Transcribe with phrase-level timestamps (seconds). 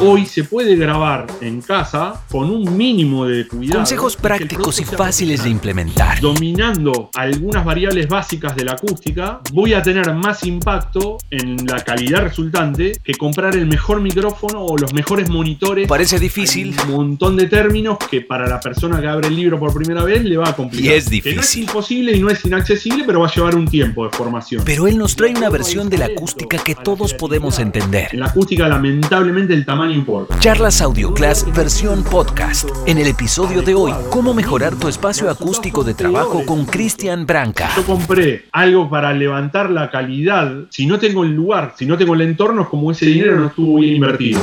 [0.00, 3.80] Hoy se puede grabar en casa con un mínimo de cuidado.
[3.80, 6.20] Consejos prácticos y fáciles de implementar.
[6.20, 12.22] Dominando algunas variables básicas de la acústica, voy a tener más impacto en la calidad
[12.22, 15.88] resultante que comprar el mejor micrófono o los mejores monitores.
[15.88, 16.76] Parece difícil.
[16.78, 20.04] Hay un montón de términos que para la persona que abre el libro por primera
[20.04, 20.92] vez le va a complicar.
[20.92, 21.62] Y es Que no es difícil.
[21.64, 24.62] imposible y no es inaccesible, pero va a llevar un tiempo de formación.
[24.64, 28.10] Pero él nos trae una versión de la acústica que todos podemos entender.
[28.12, 30.38] En la acústica, lamentablemente, el tamaño importa.
[30.38, 32.68] Charlas Audioclass versión podcast.
[32.86, 37.70] En el episodio de hoy, cómo mejorar tu espacio acústico de trabajo con Cristian Branca.
[37.76, 40.66] Yo compré algo para levantar la calidad.
[40.70, 43.46] Si no tengo el lugar, si no tengo el entorno, es como ese dinero no
[43.46, 44.40] estuvo bien invertido.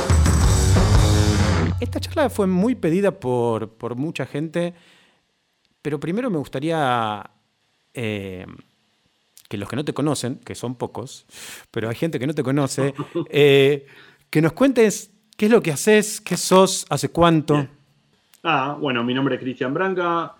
[1.80, 4.74] Esta charla fue muy pedida por, por mucha gente,
[5.82, 7.30] pero primero me gustaría
[7.92, 8.46] eh,
[9.48, 11.26] que los que no te conocen, que son pocos,
[11.70, 12.94] pero hay gente que no te conoce,
[13.30, 13.86] eh,
[14.30, 17.68] que nos cuentes qué es lo que haces, qué sos, hace cuánto.
[18.42, 20.34] Ah, bueno, mi nombre es Cristian Branca.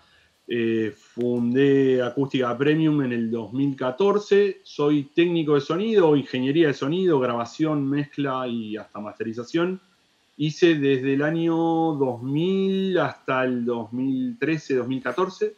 [0.49, 4.61] eh, fundé Acústica Premium en el 2014.
[4.63, 9.81] Soy técnico de sonido, ingeniería de sonido, grabación, mezcla y hasta masterización.
[10.37, 15.55] Hice desde el año 2000 hasta el 2013, 2014.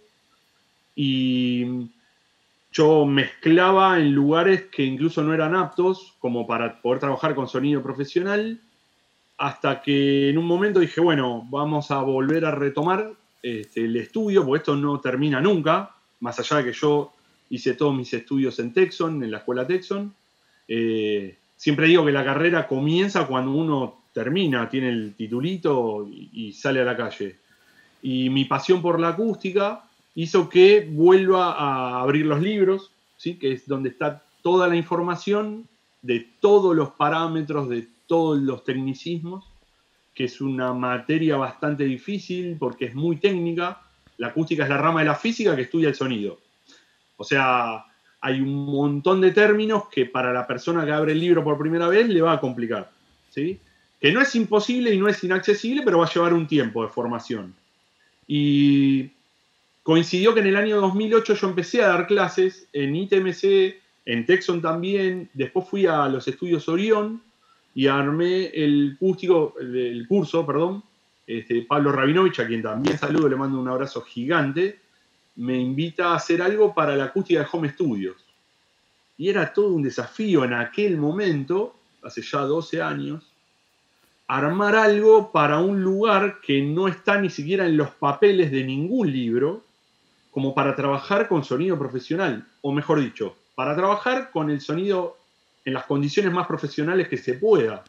[0.95, 1.91] Y
[2.72, 7.83] yo mezclaba en lugares que incluso no eran aptos como para poder trabajar con sonido
[7.83, 8.59] profesional
[9.39, 14.45] hasta que en un momento dije, bueno, vamos a volver a retomar este, el estudio,
[14.45, 17.13] porque esto no termina nunca, más allá de que yo
[17.49, 20.13] hice todos mis estudios en Texon, en la escuela Texon.
[20.67, 26.53] Eh, siempre digo que la carrera comienza cuando uno termina, tiene el titulito y, y
[26.53, 27.37] sale a la calle.
[28.01, 33.35] Y mi pasión por la acústica hizo que vuelva a abrir los libros, ¿sí?
[33.35, 35.65] que es donde está toda la información
[36.01, 39.45] de todos los parámetros, de todos los tecnicismos,
[40.15, 43.81] que es una materia bastante difícil porque es muy técnica.
[44.17, 46.39] La acústica es la rama de la física que estudia el sonido.
[47.16, 47.85] O sea,
[48.19, 51.88] hay un montón de términos que para la persona que abre el libro por primera
[51.88, 52.91] vez le va a complicar.
[53.29, 53.59] ¿sí?
[54.01, 56.89] Que no es imposible y no es inaccesible, pero va a llevar un tiempo de
[56.89, 57.53] formación.
[58.28, 59.11] Y
[59.84, 64.61] coincidió que en el año 2008 yo empecé a dar clases en ITMC, en Texon
[64.61, 67.22] también, después fui a los estudios Orión
[67.75, 70.84] y armé el, el curso, perdón,
[71.30, 74.80] este, Pablo Rabinovich, a quien también saludo, le mando un abrazo gigante,
[75.35, 78.18] me invita a hacer algo para la acústica de Home Studios.
[79.16, 83.31] Y era todo un desafío en aquel momento, hace ya 12 años,
[84.28, 89.12] armar algo para un lugar que no está ni siquiera en los papeles de ningún
[89.12, 89.63] libro,
[90.31, 95.19] como para trabajar con sonido profesional, o mejor dicho, para trabajar con el sonido
[95.66, 97.84] en las condiciones más profesionales que se pueda,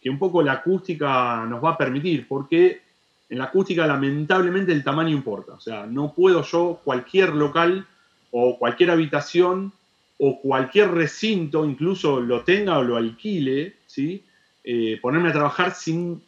[0.00, 2.82] que un poco la acústica nos va a permitir, porque
[3.28, 7.86] en la acústica lamentablemente el tamaño importa, o sea, no puedo yo cualquier local
[8.30, 9.72] o cualquier habitación
[10.18, 14.24] o cualquier recinto, incluso lo tenga o lo alquile, ¿sí?
[14.64, 16.22] Eh, ponerme a trabajar sin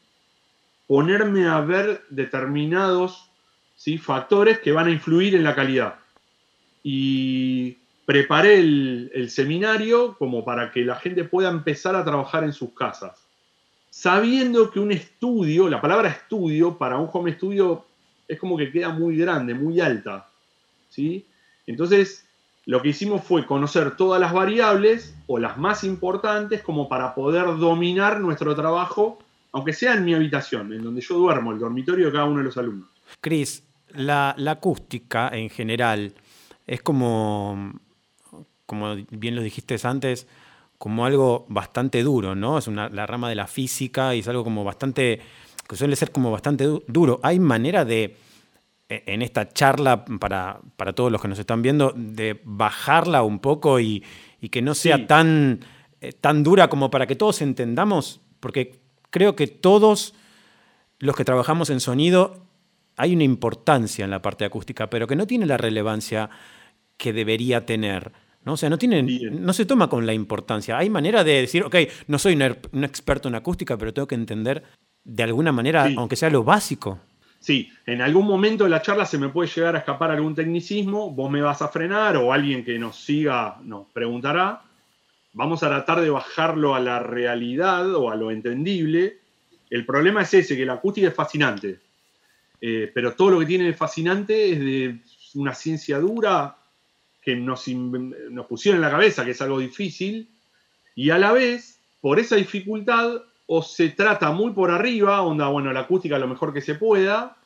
[0.88, 3.30] ponerme a ver determinados
[3.76, 3.98] ¿sí?
[3.98, 5.96] factores que van a influir en la calidad.
[6.82, 7.76] Y
[8.08, 13.28] preparé el, seminario como para que la gente pueda empezar a trabajar en sus casas.
[13.90, 17.84] Sabiendo que un estudio, la palabra estudio, para un home studio
[18.26, 20.26] es como que queda muy grande, muy alta.
[20.88, 21.26] ¿sí?
[21.66, 22.26] Entonces,
[22.64, 27.58] lo que hicimos fue conocer todas las variables o las más importantes como para poder
[27.58, 29.18] dominar nuestro trabajo,
[29.52, 32.44] aunque sea en mi habitación, en donde yo duermo, el dormitorio de cada uno de
[32.44, 32.88] los alumnos.
[33.20, 36.14] Cris, la acústica en general
[36.66, 37.74] es como,
[38.68, 40.26] como bien lo dijiste antes,
[40.76, 42.58] como algo bastante duro, ¿no?
[42.58, 45.20] Es una, la rama de la física y es algo como bastante,
[45.66, 47.18] que suele ser como bastante du- duro.
[47.22, 48.14] ¿Hay manera de,
[48.90, 53.38] e- en esta charla, para, para todos los que nos están viendo, de bajarla un
[53.38, 54.04] poco y,
[54.38, 55.06] y que no sea Sí.
[55.06, 55.60] tan,
[56.02, 58.20] eh, tan dura como para que todos entendamos?
[58.38, 58.78] Porque
[59.10, 60.14] creo que todos
[60.98, 62.44] los que trabajamos en sonido
[62.98, 66.28] hay una importancia en la parte acústica, pero que no tiene la relevancia
[66.98, 68.12] que debería tener.
[68.48, 68.54] ¿No?
[68.54, 70.78] O sea, no, tiene, no se toma con la importancia.
[70.78, 74.08] Hay manera de decir, ok, no soy un, er- un experto en acústica, pero tengo
[74.08, 74.62] que entender
[75.04, 75.94] de alguna manera, Sí.
[75.98, 76.98] aunque sea lo básico.
[77.40, 81.10] Sí, en algún momento de la charla se me puede llegar a escapar algún tecnicismo,
[81.10, 84.62] vos me vas a frenar o alguien que nos siga nos preguntará.
[85.34, 89.18] Vamos a tratar de bajarlo a la realidad o a lo entendible.
[89.68, 91.78] El problema es ese, que la acústica es fascinante.
[92.62, 94.98] Eh, pero todo lo que tiene de fascinante es de
[95.34, 96.56] una ciencia dura
[97.28, 97.62] que nos,
[98.48, 100.30] pusieron en la cabeza que es algo difícil.
[100.94, 105.70] Y a la vez, por esa dificultad, o se trata muy por arriba, onda, bueno,
[105.70, 107.36] la acústica lo mejor que se pueda,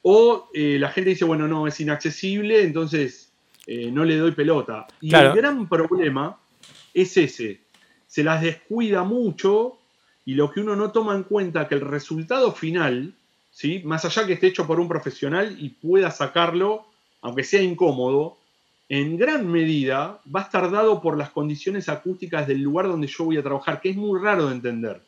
[0.00, 3.30] o eh, la gente dice, bueno, no, es inaccesible, entonces
[3.66, 4.86] eh, no le doy pelota.
[5.02, 6.38] Y el gran problema
[6.94, 7.60] es ese,
[8.06, 9.76] se las descuida mucho
[10.24, 13.12] y lo que uno no toma en cuenta que el resultado final,
[13.50, 13.82] ¿sí?
[13.84, 16.86] más allá que esté hecho por un profesional y pueda sacarlo,
[17.20, 18.38] aunque sea incómodo,
[18.88, 23.24] en gran medida va a estar dado por las condiciones acústicas del lugar donde yo
[23.24, 25.02] voy a trabajar, que es muy raro de entender.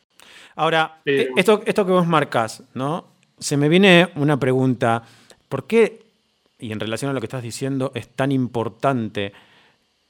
[0.57, 3.07] Ahora, eh, esto, esto que vos marcas, ¿no?
[3.39, 5.05] Se me viene una pregunta.
[5.49, 6.03] ¿Por qué,
[6.59, 9.33] y en relación a lo que estás diciendo, es tan importante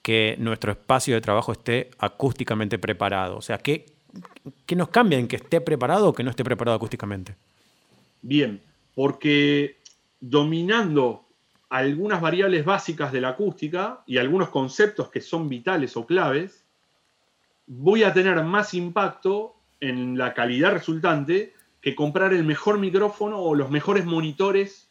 [0.00, 3.36] que nuestro espacio de trabajo esté acústicamente preparado?
[3.36, 3.84] O sea, ¿qué,
[4.64, 7.34] qué nos cambia en que esté preparado o que no esté preparado acústicamente?
[8.22, 8.62] Bien,
[8.94, 9.76] porque
[10.20, 11.27] dominando
[11.68, 16.66] algunas variables básicas de la acústica y algunos conceptos que son vitales o claves,
[17.66, 23.54] voy a tener más impacto en la calidad resultante que comprar el mejor micrófono o
[23.54, 24.90] los mejores monitores.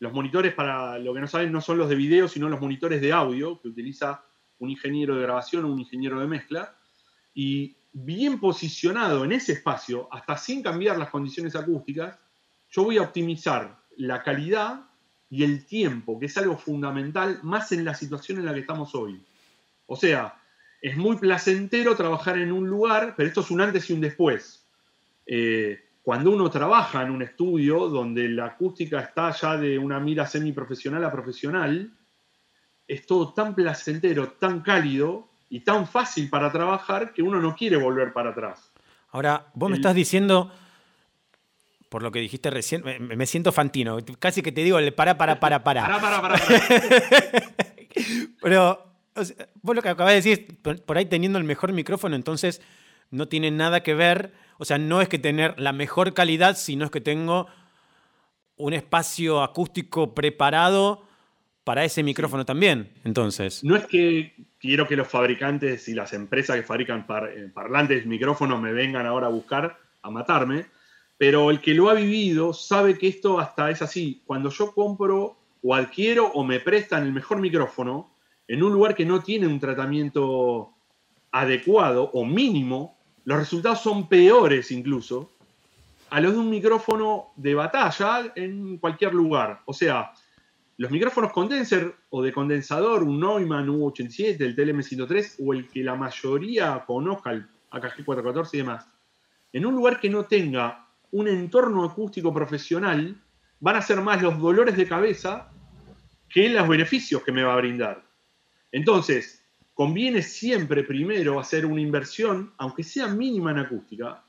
[0.00, 3.00] Los monitores, para lo que no saben, no son los de video, sino los monitores
[3.00, 4.24] de audio que utiliza
[4.58, 6.76] un ingeniero de grabación o un ingeniero de mezcla.
[7.32, 12.18] Y bien posicionado en ese espacio, hasta sin cambiar las condiciones acústicas,
[12.70, 14.89] yo voy a optimizar la calidad
[15.30, 18.94] y el tiempo, que es algo fundamental, más en la situación en la que estamos
[18.94, 19.22] hoy.
[19.86, 20.34] O sea,
[20.82, 24.66] es muy placentero trabajar en un lugar, pero esto es un antes y un después.
[25.26, 30.26] Eh, cuando uno trabaja en un estudio donde la acústica está ya de una mira
[30.26, 31.92] semiprofesional a profesional,
[32.88, 37.76] es todo tan placentero, tan cálido y tan fácil para trabajar que uno no quiere
[37.76, 38.72] volver para atrás.
[39.12, 40.52] Ahora, vos me estás diciendo
[41.90, 43.98] por lo que dijiste recién, me, siento fantino.
[44.20, 45.82] Casi que te digo, para, para, para, para.
[45.82, 46.38] Para, para, para.
[48.40, 48.86] Pero
[49.60, 52.62] vos lo que acabas de decir, por ahí teniendo el mejor micrófono, entonces
[53.10, 54.32] no tiene nada que ver.
[54.58, 57.48] O sea, no es que tener la mejor calidad, sino es que tengo
[58.54, 61.02] un espacio acústico preparado
[61.64, 62.92] para ese micrófono también.
[63.02, 63.64] Entonces.
[63.64, 67.04] No es que quiero que los fabricantes y las empresas que fabrican
[67.34, 70.66] eh, parlantes, micrófonos, me vengan ahora a buscar, a matarme
[71.20, 74.22] pero el que lo ha vivido sabe que esto hasta es así.
[74.24, 78.10] Cuando yo compro o adquiero o me prestan el mejor micrófono
[78.48, 80.70] en un lugar que no tiene un tratamiento
[81.30, 82.96] adecuado o mínimo,
[83.26, 85.30] los resultados son peores incluso
[86.08, 89.60] a los de un micrófono de batalla en cualquier lugar.
[89.66, 90.12] O sea,
[90.78, 95.96] los micrófonos condenser o de condensador, un Neumann U87, el TLM103 o el que la
[95.96, 98.88] mayoría conozca, el AKG 414 y demás,
[99.52, 103.16] en un lugar que no tenga un entorno acústico profesional,
[103.60, 105.50] van a ser más los dolores de cabeza
[106.28, 108.02] que los beneficios que me va a brindar.
[108.72, 114.22] Entonces, conviene siempre primero hacer una inversión, aunque sea mínima en acústica,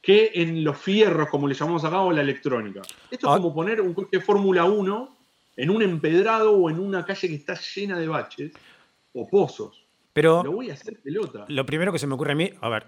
[0.00, 2.82] que en los fierros, como le llamamos acá, o la electrónica.
[3.10, 3.36] Esto es ah.
[3.36, 5.16] como poner un coche de Fórmula 1
[5.56, 8.52] en un empedrado o en una calle que está llena de baches
[9.12, 9.84] o pozos.
[10.12, 11.44] Pero lo voy a hacer pelota.
[11.48, 12.86] Lo primero que se me ocurre a mí, a ver,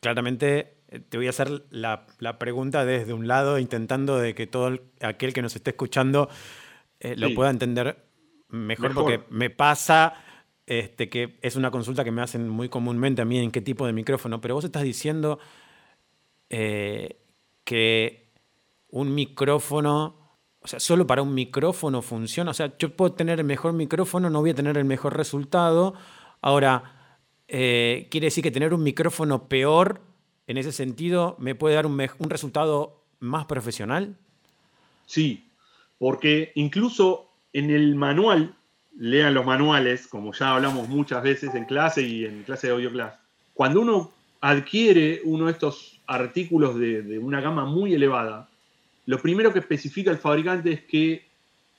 [0.00, 2.06] claramente te voy a hacer la,
[2.38, 6.28] pregunta desde un lado, intentando de que todo aquel que nos esté escuchando
[7.00, 8.04] eh, lo pueda entender
[8.48, 10.14] mejor, porque me pasa
[10.64, 13.86] este, que es una consulta que me hacen muy comúnmente a mí en qué tipo
[13.86, 15.40] de micrófono, pero vos estás diciendo
[16.50, 17.20] eh,
[17.64, 18.32] que
[18.88, 23.46] un micrófono, o sea, solo para un micrófono funciona, o sea, yo puedo tener el
[23.46, 25.94] mejor micrófono, no voy a tener el mejor resultado.
[26.40, 26.92] Ahora,
[27.48, 30.05] quiere decir que tener un micrófono peor
[30.46, 31.98] en ese sentido, ¿me puede dar un,
[32.28, 34.16] resultado más profesional?
[35.06, 35.44] Sí,
[35.98, 38.54] porque incluso en el manual,
[38.98, 42.90] lean los manuales, como ya hablamos muchas veces en clase y en clase de audio
[42.90, 43.14] class,
[43.54, 48.48] cuando uno adquiere uno de estos artículos de, una gama muy elevada,
[49.06, 51.26] lo primero que especifica el fabricante es que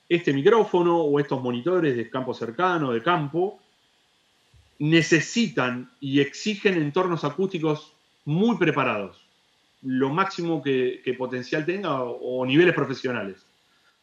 [0.08, 3.58] este micrófono o estos monitores de campo cercano, de campo,
[4.78, 7.92] necesitan y exigen entornos acústicos
[8.28, 9.26] muy preparados,
[9.80, 13.46] lo máximo que, potencial tenga o, niveles profesionales.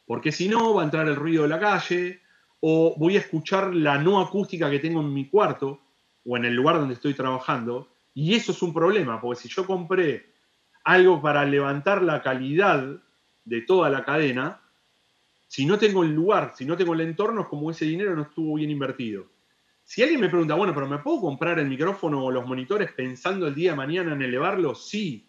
[0.07, 2.21] Porque si no, va a entrar el ruido de la calle
[2.59, 5.79] o voy a escuchar la no acústica que tengo en mi cuarto
[6.25, 7.87] o en el lugar donde estoy trabajando.
[8.15, 10.25] Y eso es un problema, porque si yo compré
[10.83, 12.83] algo para levantar la calidad
[13.43, 14.59] de toda la cadena,
[15.47, 18.23] si no tengo el lugar, si no tengo el entorno, es como ese dinero no
[18.23, 19.27] estuvo bien invertido.
[19.85, 23.47] Si alguien me pregunta, bueno, pero ¿me puedo comprar el micrófono o los monitores pensando
[23.47, 24.73] el día de mañana en elevarlo?
[24.73, 25.27] Sí.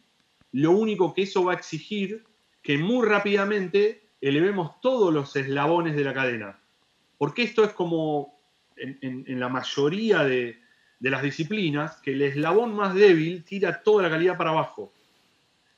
[0.53, 2.25] Lo único que eso va a exigir
[2.63, 6.59] que muy rápidamente elevemos todos los eslabones de la cadena.
[7.19, 8.41] Porque esto es como
[8.77, 10.59] en, la mayoría de,
[11.01, 14.91] de, las disciplinas, que el eslabón más débil tira toda la calidad para abajo.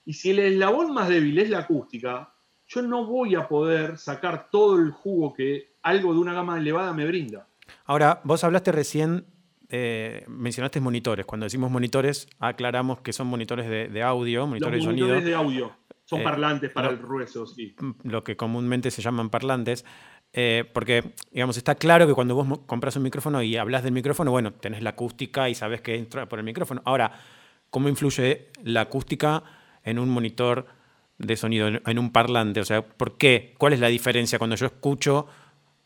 [0.05, 2.33] Y si el eslabón más débil es la acústica,
[2.69, 6.93] yo no voy a poder sacar todo el jugo que algo de una gama elevada
[6.93, 7.49] me brinda.
[7.85, 9.27] Ahora, vos hablaste recién,
[9.69, 11.27] eh, mencionaste monitores.
[11.27, 15.73] Cuando decimos monitores, aclaramos que son monitores de, audio, monitores, Los monitores de audio.
[16.05, 17.77] Son Eh, parlantes para lo- el grueso, sí.
[18.03, 19.85] lo que comúnmente se llaman parlantes,
[20.33, 24.31] eh, porque, digamos, está claro que cuando vos compras un micrófono y hablas del micrófono,
[24.31, 26.81] bueno, tenés la acústica y sabes que entra por el micrófono.
[26.87, 27.13] Ahora,
[27.69, 29.43] ¿cómo influye la acústica
[29.85, 30.67] en un monitor
[31.19, 32.61] de sonido, en, en un parlante?
[32.61, 33.55] O sea, ¿por qué?
[33.59, 35.27] ¿Cuál es la diferencia cuando yo escucho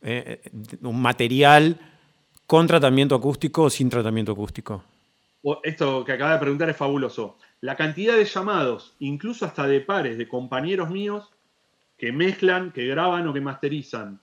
[0.03, 0.41] eh,
[0.83, 1.79] un material
[2.47, 4.85] con tratamiento acústico o sin tratamiento acústico?
[5.63, 7.39] Esto que acaba de preguntar es fabuloso.
[7.61, 11.31] La cantidad de llamados, incluso hasta de pares, de compañeros míos,
[11.97, 14.21] que mezclan, que graban o que masterizan,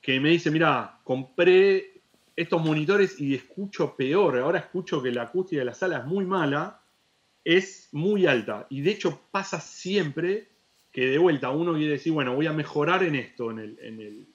[0.00, 2.02] que me dicen, mira, compré
[2.36, 6.24] estos monitores y escucho peor, ahora escucho que la acústica de la sala es muy
[6.24, 6.80] mala,
[7.44, 8.66] es muy alta.
[8.70, 10.48] Y de hecho pasa siempre
[10.92, 14.26] que de vuelta uno quiere decir, bueno, voy a mejorar en esto, en el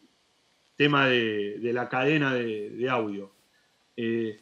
[0.76, 3.32] tema de, la cadena de, de audio.
[3.96, 4.40] Eh,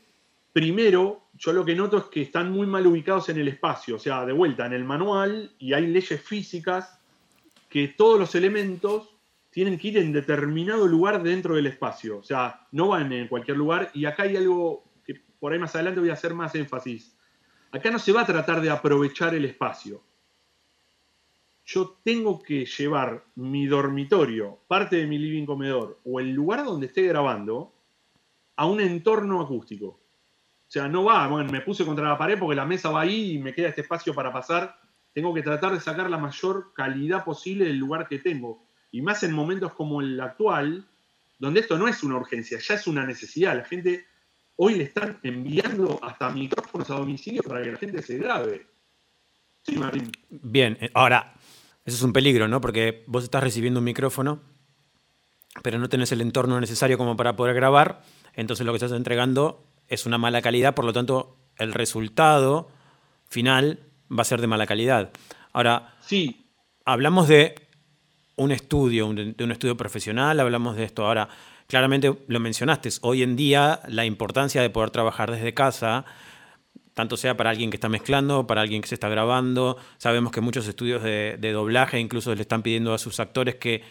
[0.52, 4.00] primero, yo lo que noto es que están muy mal ubicados en el espacio, o
[4.00, 7.00] sea, de vuelta, en el manual, y hay leyes físicas
[7.70, 9.10] que todos los elementos
[9.50, 13.58] tienen que ir en determinado lugar dentro del espacio, o sea, no van en cualquier
[13.58, 17.16] lugar, y acá hay algo que por ahí más adelante voy a hacer más énfasis.
[17.72, 20.04] Acá no se va a tratar de aprovechar el espacio.
[21.66, 26.88] Yo tengo que llevar mi dormitorio, parte de mi living comedor o el lugar donde
[26.88, 27.74] esté grabando
[28.56, 29.88] a un entorno acústico.
[29.88, 33.34] O sea, no va, bueno, me puse contra la pared porque la mesa va ahí
[33.34, 34.80] y me queda este espacio para pasar.
[35.14, 38.66] Tengo que tratar de sacar la mayor calidad posible del lugar que tengo.
[38.92, 40.88] Y más en momentos como el actual,
[41.40, 43.56] donde esto no es una urgencia, ya es una necesidad.
[43.56, 44.06] La gente
[44.56, 48.68] hoy le están enviando hasta micrófonos a domicilio para que la gente se grabe.
[49.64, 50.12] Sí, Martín.
[50.30, 51.34] Bien, eh, ahora,
[51.86, 52.62] eso es un peligro, ¿no?
[52.62, 54.42] Porque vos estás recibiendo un micrófono,
[55.62, 58.02] pero no tenés el entorno necesario como para poder grabar,
[58.34, 62.70] entonces lo que estás entregando es una mala calidad, por lo tanto, el resultado
[63.28, 63.80] final
[64.12, 65.12] va a ser de mala calidad.
[65.52, 66.48] Ahora, Sí,
[66.86, 67.56] hablamos de
[68.36, 71.06] un estudio, de un estudio profesional, hablamos de esto.
[71.06, 71.30] Ahora,
[71.68, 76.06] claramente lo mencionaste, hoy en día la importancia de poder trabajar desde casa,
[76.94, 79.78] tanto sea para alguien que está mezclando, para alguien que se está grabando.
[79.98, 83.82] Sabemos que muchos estudios de, de doblaje incluso le están pidiendo a sus actores que,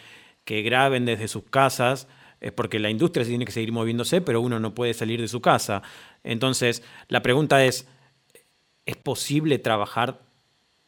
[0.45, 2.07] que graben desde sus casas,
[2.41, 5.41] es porque la industria tiene que seguir moviéndose, pero uno no puede salir de su
[5.41, 5.81] casa.
[6.23, 7.87] Entonces, la pregunta es,
[8.85, 10.19] ¿es posible trabajar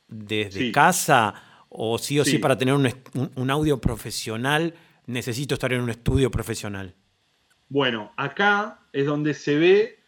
[0.08, 0.72] desde Sí.
[0.72, 1.34] casa?
[1.70, 2.38] ¿O sí o sí, Sí.
[2.38, 4.74] para tener un audio profesional
[5.08, 6.94] necesito estar en un estudio profesional?
[7.70, 10.00] Bueno, acá es donde se ve,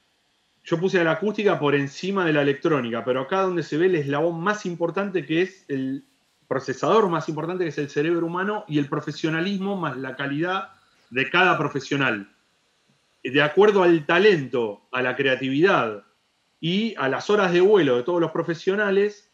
[0.68, 3.96] yo puse la acústica por encima de la electrónica, pero acá donde se ve el
[3.96, 6.04] eslabón más importante que es el
[6.46, 10.72] procesador más importante que es el cerebro humano y el profesionalismo más la calidad
[11.10, 12.30] de cada profesional.
[13.24, 16.04] De acuerdo al talento, a la creatividad
[16.60, 19.32] y a las horas de vuelo de todos los profesionales,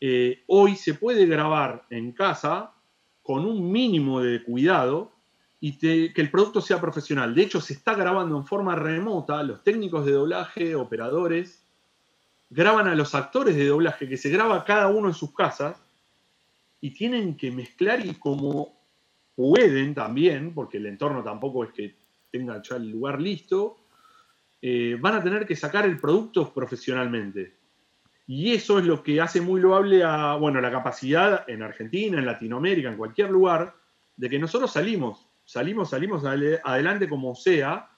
[0.00, 2.72] eh, hoy se puede grabar en casa
[3.22, 5.12] con un mínimo de cuidado
[5.66, 7.34] y te- que el producto sea profesional.
[7.34, 9.42] De hecho, se está grabando en forma remota.
[9.42, 11.64] Los técnicos de doblaje, operadores,
[12.50, 15.82] graban a los actores de doblaje, que se graba cada uno en sus casas,
[16.82, 18.78] y tienen que mezclar y como
[19.34, 21.94] pueden también, porque el entorno tampoco es que
[22.30, 23.78] tenga ya el lugar listo,
[24.60, 27.54] eh, van a tener que sacar el producto profesionalmente.
[28.26, 32.26] Y eso es lo que hace muy loable a, bueno, la capacidad en Argentina, en
[32.26, 33.74] Latinoamérica, en cualquier lugar,
[34.14, 37.90] de que nosotros salimos, salimos, salimos adelante como sea,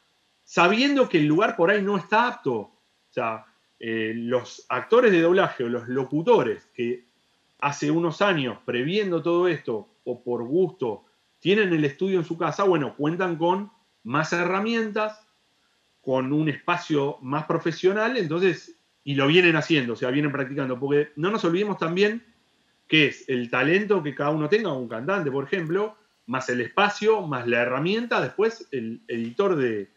[0.44, 2.52] sabiendo que el lugar por ahí no está apto.
[2.52, 3.46] O sea,
[3.78, 7.06] eh, los actores de doblaje o los locutores que
[7.58, 11.04] hace unos años, previendo todo esto, o por gusto,
[11.40, 13.70] tienen el estudio en su casa, bueno, cuentan con
[14.04, 15.26] más herramientas,
[16.00, 21.10] con un espacio más profesional, entonces, y lo vienen haciendo, o sea, vienen practicando, porque
[21.16, 22.24] no nos olvidemos también
[22.86, 27.22] que es el talento que cada uno tenga, un cantante, por ejemplo, más el espacio,
[27.22, 29.88] más la herramienta, después el editor de,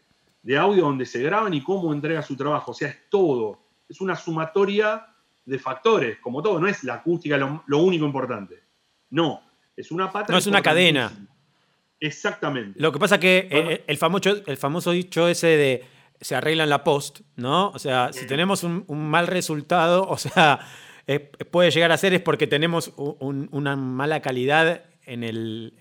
[0.42, 3.58] de audio donde se graban y cómo entrega su trabajo, o sea, es todo,
[3.88, 5.06] es una sumatoria
[5.44, 8.62] de factores, como todo, no es la acústica lo, lo único importante,
[9.10, 9.40] no,
[9.76, 10.32] es una pata.
[10.32, 11.10] No, es una cadena.
[11.98, 12.80] Exactamente.
[12.80, 13.70] Lo que pasa que Bueno.
[13.70, 15.84] eh, el, famoso, el famoso dicho ese de
[16.20, 17.70] se arregla en la post, ¿no?
[17.70, 20.60] O sea, si tenemos un, un mal resultado, o sea,
[21.06, 21.18] eh,
[21.50, 25.74] puede llegar a ser es porque tenemos un- una mala calidad en, el,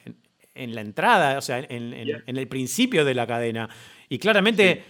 [0.64, 2.24] en, la entrada, o sea, en, en- Yeah.
[2.26, 3.70] en el principio de la cadena.
[4.10, 4.84] Y claramente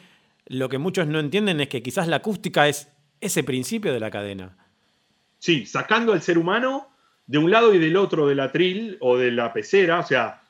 [0.47, 2.89] lo que muchos no entienden es que quizás la acústica es
[3.21, 4.57] ese principio de la cadena.
[5.37, 6.87] Sí, sacando al ser humano,
[7.27, 10.41] de un lado y del otro del atril o de la pecera, o sea,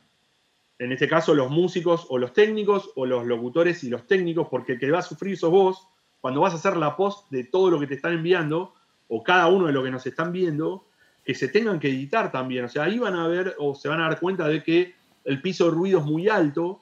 [0.80, 4.74] en este caso los músicos o los técnicos o los locutores y los técnicos, porque
[4.74, 5.88] el que va a sufrir sos vos
[6.22, 8.74] cuando vas a hacer la post de todo lo que te están enviando
[9.10, 10.86] o cada uno de lo que nos están viendo,
[11.26, 12.66] que se tengan que editar también.
[12.66, 14.96] O sea, ahí van a ver o se van a dar cuenta de que
[15.26, 16.82] el piso de ruido es muy alto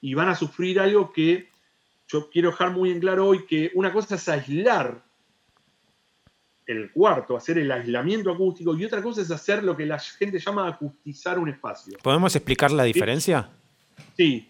[0.00, 1.48] y van a sufrir algo que
[2.08, 5.02] yo quiero dejar muy en claro hoy, que una cosa es aislar
[6.66, 10.38] el cuarto, hacer el aislamiento acústico, y otra cosa es hacer lo que la gente
[10.38, 11.98] llama acustizar un espacio.
[12.02, 13.48] ¿Podemos explicar la diferencia?
[14.16, 14.48] Sí.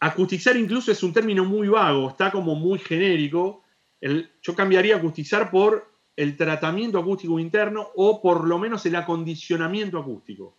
[0.00, 3.64] Acustizar incluso es un término muy vago, está como muy genérico.
[4.00, 10.56] yo cambiaría acustizar por el tratamiento acústico interno o por lo menos el acondicionamiento acústico.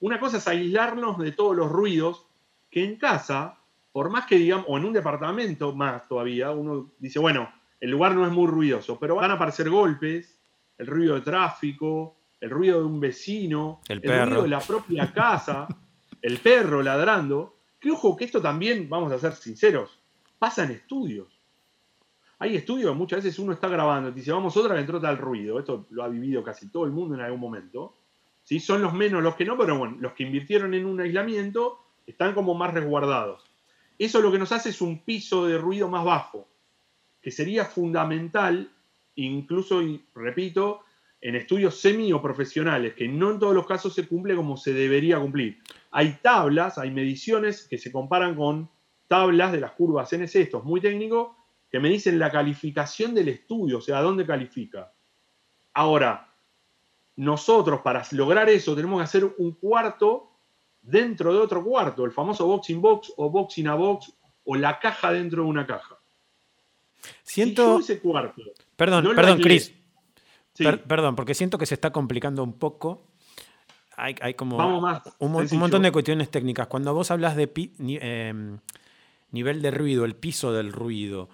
[0.00, 2.26] Una cosa es aislarnos de todos los ruidos
[2.70, 3.58] que en casa,
[3.92, 8.14] por más que digamos, o en un departamento más todavía, uno dice, bueno, el lugar
[8.14, 10.38] no es muy ruidoso, pero van a aparecer golpes,
[10.78, 15.68] el ruido de tráfico, el ruido de un vecino, el, ruido de la propia casa,
[16.22, 17.56] el perro ladrando.
[17.78, 19.98] Que ojo, que esto también, vamos a ser sinceros,
[20.38, 21.28] pasa en estudios.
[22.38, 25.58] Hay estudios, muchas veces uno está grabando y dice, vamos otra vez entró tal ruido.
[25.58, 27.94] Esto lo ha vivido casi todo el mundo en algún momento.
[28.50, 28.58] ¿Sí?
[28.58, 32.34] Son los menos los que no, pero bueno, los que invirtieron en un aislamiento están
[32.34, 33.48] como más resguardados.
[33.96, 36.48] Eso lo que nos hace es un piso de ruido más bajo
[37.22, 38.72] que sería fundamental,
[39.14, 40.80] incluso, y repito,
[41.20, 44.74] en estudios semi o profesionales, que no en todos los casos se cumple como se
[44.74, 45.60] debería cumplir.
[45.92, 48.68] Hay tablas, hay mediciones que se comparan con
[49.06, 51.36] tablas de las curvas NC, esto es muy técnico,
[51.70, 54.92] que me dicen la calificación del estudio, o sea, dónde califica.
[55.72, 56.29] Ahora,
[57.16, 60.30] nosotros para lograr eso tenemos que hacer un cuarto
[60.82, 64.12] dentro de otro cuarto, el famoso boxing box o boxing a box
[64.44, 65.98] o la caja dentro de una caja.
[67.22, 67.78] Siento.
[67.78, 68.42] ese cuarto.
[68.76, 69.74] Perdón, perdón, Chris.
[70.86, 73.06] perdón, porque siento que se está complicando un poco.
[73.96, 74.56] Hay, como
[75.18, 76.68] un, montón de cuestiones técnicas.
[76.68, 78.58] Cuando vos hablas de em,
[79.30, 81.28] nivel de ruido, el piso del ruido,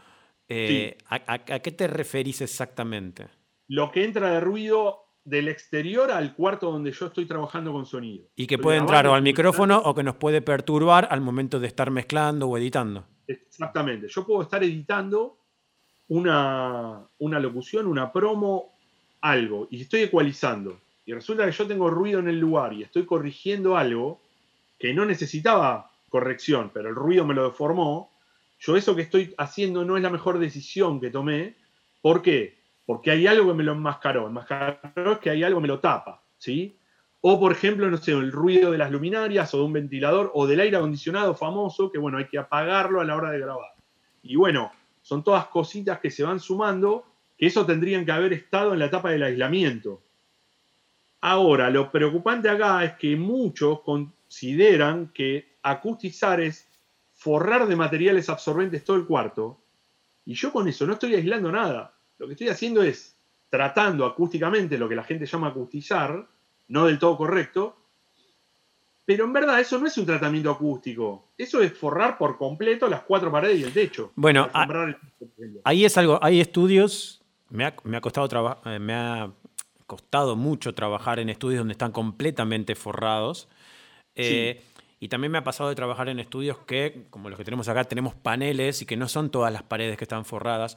[0.48, 3.28] eh, ¿a, qué te referís exactamente?
[3.68, 8.26] Lo que entra de ruido del exterior al cuarto donde yo estoy trabajando con sonido.
[8.36, 11.66] Y que puede entrar o al micrófono o que nos puede perturbar al momento de
[11.66, 13.04] estar mezclando o editando.
[13.26, 14.06] Exactamente.
[14.08, 15.36] Yo puedo estar editando
[16.08, 18.78] una, locución, una promo,
[19.20, 23.04] algo, y estoy ecualizando, y resulta que yo tengo ruido en el lugar y estoy
[23.04, 24.20] corrigiendo algo
[24.78, 28.12] que no necesitaba corrección, pero el ruido me lo deformó,
[28.60, 31.56] yo eso que estoy haciendo no es la mejor decisión que tomé.
[32.00, 32.55] ¿Por qué?
[32.86, 34.28] Porque hay algo que me lo enmascaró.
[34.28, 36.78] Enmascaró es que hay algo que me lo tapa, ¿sí?
[37.20, 40.46] O, por ejemplo, no sé, el ruido de las luminarias o de un ventilador o
[40.46, 43.74] del aire acondicionado famoso, que bueno, hay que apagarlo a la hora de grabar.
[44.22, 44.70] Y bueno,
[45.02, 47.04] son todas cositas que se van sumando,
[47.36, 50.00] que eso tendrían que haber estado en la etapa del aislamiento.
[51.20, 56.68] Ahora, lo preocupante acá es que muchos consideran que acustizar es
[57.12, 59.58] forrar de materiales absorbentes todo el cuarto,
[60.24, 61.95] y yo con eso no estoy aislando nada.
[62.18, 63.16] Lo que estoy haciendo es
[63.50, 66.26] tratando acústicamente lo que la gente llama acustizar,
[66.68, 67.76] no del todo correcto,
[69.04, 71.28] pero en verdad eso no es un tratamiento acústico.
[71.38, 74.12] Eso es forrar por completo las cuatro paredes y el techo.
[74.16, 74.50] Bueno,
[75.62, 79.30] ahí es algo, hay estudios, me ha, costado eh, me ha
[79.86, 83.48] costado mucho trabajar en estudios donde están completamente forrados.
[84.16, 84.60] Eh,
[84.98, 87.84] y también me ha pasado de trabajar en estudios que, como los que tenemos acá,
[87.84, 90.76] tenemos paneles y que no son todas las paredes que están forradas.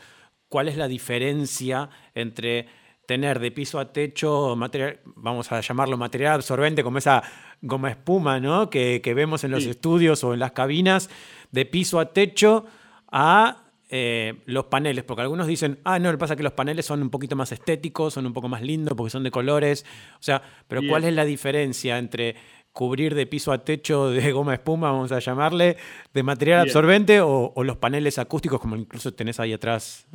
[0.49, 2.67] ¿Cuál es la diferencia entre
[3.09, 7.23] tener de piso a techo material, vamos a llamarlo material absorbente, como esa
[7.59, 8.69] goma espuma ¿no?
[8.69, 11.09] que, vemos en los estudios o en las cabinas,
[11.51, 12.67] de piso a techo
[13.11, 16.53] a eh, los paneles, porque algunos dicen, ah, no, lo que pasa es que los
[16.53, 19.87] paneles son un poquito más estéticos, son un poco más lindos porque son de colores,
[20.19, 22.35] o sea, pero ¿cuál es la diferencia entre
[22.73, 25.77] cubrir de piso a techo de goma espuma, vamos a llamarle,
[26.13, 30.05] de material absorbente o, o los paneles acústicos como incluso tenés ahí atrás?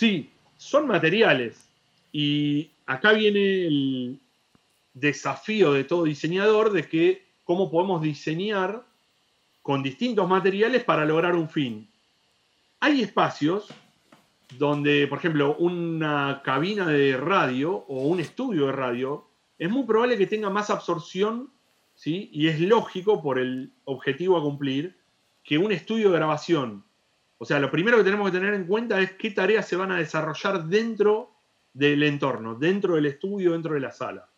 [0.00, 1.68] Sí, son materiales
[2.10, 4.18] y acá viene el
[4.94, 8.82] desafío de todo diseñador de que cómo podemos diseñar
[9.60, 11.86] con distintos materiales para lograr un fin.
[12.80, 13.68] Hay espacios
[14.56, 19.26] donde, por ejemplo, una cabina de radio o un estudio de radio
[19.58, 21.50] es muy probable que tenga más absorción,
[21.94, 22.30] ¿sí?
[22.32, 24.96] y es lógico por el objetivo a cumplir,
[25.44, 26.84] que un estudio de grabación.
[27.42, 29.90] O sea, lo primero que tenemos que tener en cuenta es qué tareas se van
[29.90, 31.32] a desarrollar dentro
[31.72, 34.28] del entorno, dentro del estudio, dentro de la sala.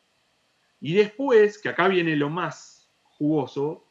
[0.80, 3.88] Y después, que acá viene lo más jugoso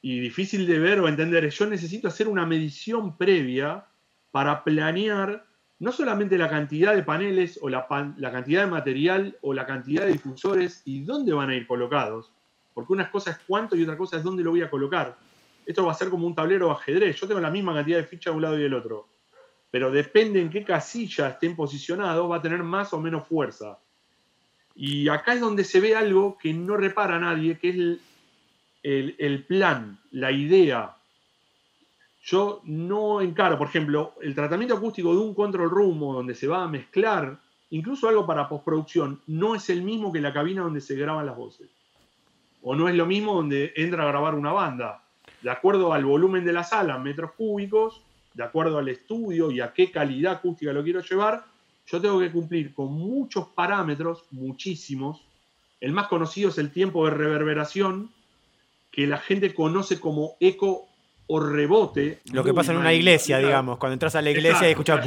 [0.00, 3.84] y difícil de ver o entender, yo necesito hacer una medición previa
[4.30, 5.44] para planear
[5.80, 10.06] no solamente la cantidad de paneles o la, la, cantidad de material o la cantidad
[10.06, 12.32] de difusores y dónde van a ir colocados,
[12.74, 15.16] porque una cosa es cuánto y otra cosa es dónde lo voy a colocar.
[15.66, 17.20] Esto va a ser como un tablero de ajedrez.
[17.20, 19.08] Yo tengo la misma cantidad de fichas de un lado y del otro,
[19.70, 23.78] pero depende en qué casilla estén posicionados, va a tener más o menos fuerza.
[24.74, 27.98] Y acá es donde se ve algo que no repara nadie, que es
[28.82, 30.96] el, plan, la idea,
[32.22, 36.64] yo no encaro, por ejemplo, el tratamiento acústico de un control room donde se va
[36.64, 37.38] a mezclar,
[37.70, 41.36] incluso algo para postproducción, no es el mismo que la cabina donde se graban las
[41.36, 41.70] voces.
[42.62, 45.05] O no es lo mismo donde entra a grabar una banda.
[45.46, 48.02] De acuerdo al volumen de la sala, metros cúbicos,
[48.34, 51.44] de acuerdo al estudio y a qué calidad acústica lo quiero llevar,
[51.86, 55.24] yo tengo que cumplir con muchos parámetros, muchísimos.
[55.80, 58.10] El más conocido es el tiempo de reverberación,
[58.90, 60.88] que la gente conoce como eco
[61.28, 62.18] o rebote.
[62.32, 65.06] Lo que pasa en una iglesia, digamos, cuando entras a la iglesia y escuchas.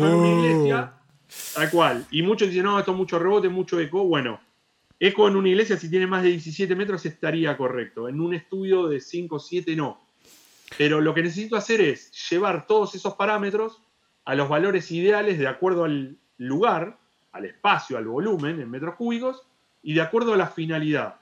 [1.54, 2.06] tal cual.
[2.12, 4.06] Y muchos dicen, no, esto es mucho rebote, mucho eco.
[4.06, 4.40] Bueno,
[5.02, 8.08] eco en una iglesia, si tiene más de 17 metros, estaría correcto.
[8.08, 10.08] En un estudio de 5 o 7, no.
[10.78, 13.82] Pero lo que necesito hacer es llevar todos esos parámetros
[14.26, 16.98] a los valores ideales de acuerdo al lugar,
[17.32, 19.44] al espacio, al volumen en metros cúbicos
[19.82, 21.16] y de acuerdo a la finalidad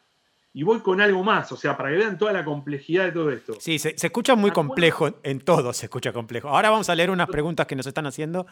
[0.57, 3.29] y voy con algo más, o sea, para que vean toda la complejidad de todo
[3.29, 3.53] esto.
[3.59, 6.49] Sí, se, escucha muy complejo, en todo se escucha complejo.
[6.49, 8.47] Ahora vamos a leer unas preguntas que nos están haciendo,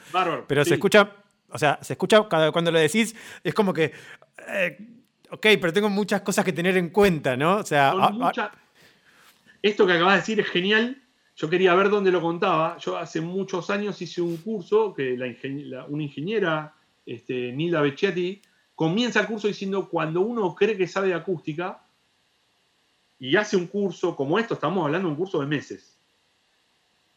[0.45, 1.13] pero se escucha,
[1.49, 3.91] o sea, se escucha cuando lo decís, es como que,
[4.49, 4.77] eh,
[5.31, 7.55] ok, pero tengo muchas cosas que tener en cuenta, ¿no?
[7.57, 7.95] O sea,
[9.67, 11.01] esto que acabas de decir es genial.
[11.35, 12.77] Yo quería ver dónde lo contaba.
[12.77, 16.73] Yo hace muchos años hice un curso que una ingeniera,
[17.05, 18.41] este, Nilda Becchetti,
[18.75, 21.81] comienza el curso diciendo cuando uno cree que sabe de acústica,
[23.19, 25.97] y hace un curso como esto, estamos hablando de un curso de meses,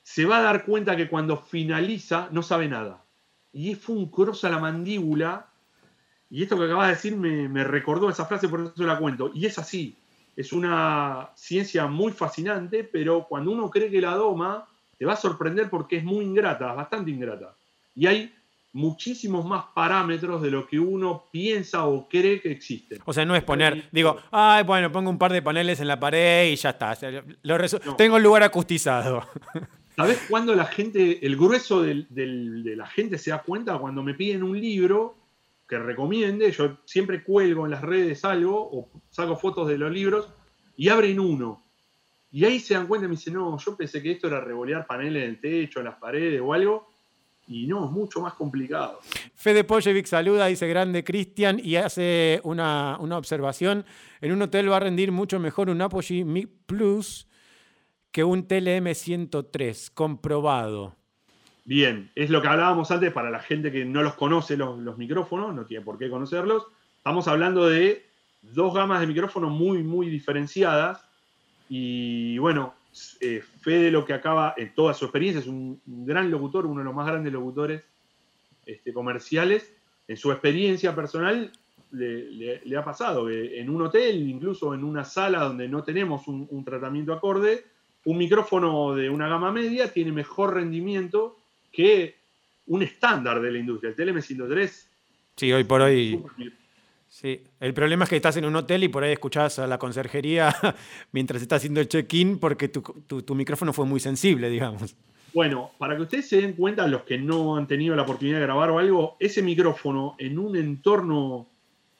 [0.03, 3.05] se va a dar cuenta que cuando finaliza no sabe nada.
[3.53, 5.49] Y fue un cross a la mandíbula.
[6.31, 9.31] Y esto que acabas de decir me, recordó esa frase, por eso la cuento.
[9.35, 9.99] Y es así.
[10.38, 15.16] Es una ciencia muy fascinante, pero cuando uno cree que la doma, te va a
[15.16, 17.57] sorprender porque es muy ingrata, bastante ingrata.
[17.96, 18.33] Y hay
[18.72, 23.01] muchísimos más parámetros de lo que uno piensa o cree que existen.
[23.05, 25.98] O sea, no es poner, digo, ay, bueno, pongo un par de paneles en la
[25.98, 26.96] pared y ya está.
[27.96, 29.27] Tengo el lugar acustizado.
[29.96, 33.77] ¿Sabes cuándo la gente, el grueso de la gente se da cuenta?
[33.77, 35.16] Cuando me piden un libro
[35.69, 40.33] que recomiende, yo siempre cuelgo en las redes algo o saco fotos de los libros
[40.77, 41.65] y abren uno.
[42.31, 44.87] Y ahí se dan cuenta y me dicen, no, yo pensé que esto era revolear
[44.87, 46.89] paneles en el techo, en las paredes o algo
[47.49, 49.01] y no, es mucho más complicado.
[49.35, 53.87] Fede Poljevic saluda, dice grande Cristian, y hace una, observación.
[54.21, 57.27] En un hotel va a rendir mucho mejor un Apogee Mi Plus
[58.13, 60.98] que un TLM 103, comprobado.
[61.69, 65.55] Bien, es lo que hablábamos antes para la gente que no los conoce los, micrófonos,
[65.55, 66.67] no tiene por qué conocerlos.
[66.97, 68.07] Estamos hablando de
[68.41, 71.05] dos gamas de micrófonos muy, muy diferenciadas.
[71.69, 72.73] Y bueno,
[73.21, 76.87] eh, Fede lo que acaba, en toda su experiencia, es un, gran locutor, uno de
[76.87, 77.83] los más grandes locutores
[78.65, 79.71] este, comerciales.
[80.09, 81.53] En su experiencia personal
[81.91, 86.65] le, ha pasado que en un hotel, incluso en una sala donde no tenemos un,
[86.65, 87.67] tratamiento acorde,
[88.07, 91.38] un micrófono de una gama media tiene mejor rendimiento
[91.73, 92.17] que
[92.67, 93.91] un estándar de la industria.
[93.91, 94.87] El TLM103.
[95.37, 96.21] Sí, hoy por hoy
[97.09, 99.79] Sí, el problema es que estás en un hotel y por ahí escuchás a la
[99.79, 100.55] conserjería
[101.13, 104.95] mientras estás haciendo el check-in porque tu, micrófono fue muy sensible, digamos.
[105.33, 108.45] Bueno, para que ustedes se den cuenta, los que no han tenido la oportunidad de
[108.45, 111.49] grabar o algo, ese micrófono en un entorno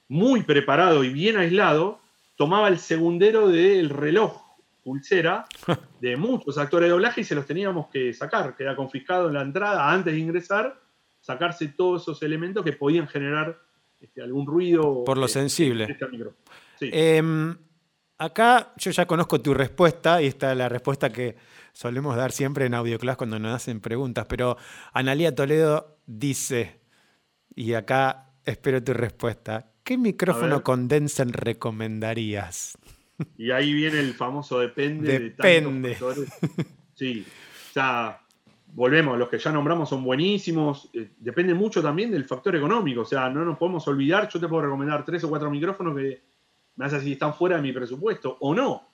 [0.09, 2.01] muy preparado y bien aislado,
[2.37, 4.48] tomaba el segundero del reloj
[4.89, 5.45] pulsera
[6.01, 9.43] de muchos actores de doblaje y se los teníamos que sacar, queda confiscado en la
[9.43, 10.81] entrada antes de ingresar,
[11.21, 13.59] sacarse todos esos elementos que podían generar
[14.01, 15.05] este, algún ruido.
[15.05, 15.99] Por lo sensible.
[16.81, 17.55] Em,
[18.17, 21.37] acá yo ya conozco tu respuesta y esta es la respuesta que
[21.75, 24.57] solemos dar siempre en AudioClass cuando nos hacen preguntas, pero
[24.95, 26.81] Analía Toledo dice,
[27.55, 32.79] y acá espero tu respuesta, ¿qué micrófono condenser recomendarías?
[33.37, 35.19] Y ahí viene el famoso depende.
[35.19, 35.97] Depende.
[36.95, 37.27] sí,
[37.71, 38.21] o sea,
[38.75, 43.05] volvemos, los que ya nombramos son buenísimos, eh, depende mucho también del factor económico, o
[43.05, 46.21] sea, no nos podemos olvidar, yo te puedo recomendar tres o cuatro micrófonos que
[46.77, 48.87] me hace si están fuera de mi presupuesto o no.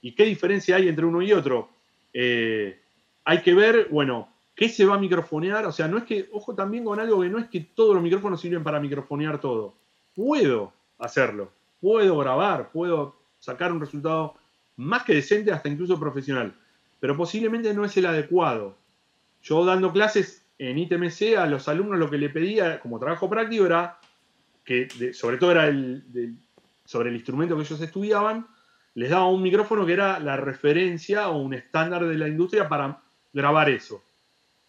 [0.00, 1.68] ¿Y qué diferencia hay entre uno y otro?
[2.12, 2.80] Eh,
[3.24, 6.54] hay que ver, bueno, qué se va a microfonear, o sea, no es que, ojo
[6.54, 9.74] también con algo que no es que todos los micrófonos sirven para microfonear todo.
[10.14, 14.36] Puedo hacerlo, puedo grabar, puedo sacar un resultado
[14.76, 16.54] más que decente, hasta incluso profesional,
[17.00, 18.76] pero posiblemente no es el adecuado
[19.42, 23.66] yo dando clases en ITMC a los alumnos lo que le pedía como trabajo práctico
[23.66, 23.98] era
[24.64, 26.36] que, sobre todo era el,
[26.84, 28.46] sobre el instrumento que ellos estudiaban,
[28.94, 33.00] les daba un micrófono que era la referencia o un estándar de la industria para
[33.32, 34.02] grabar eso.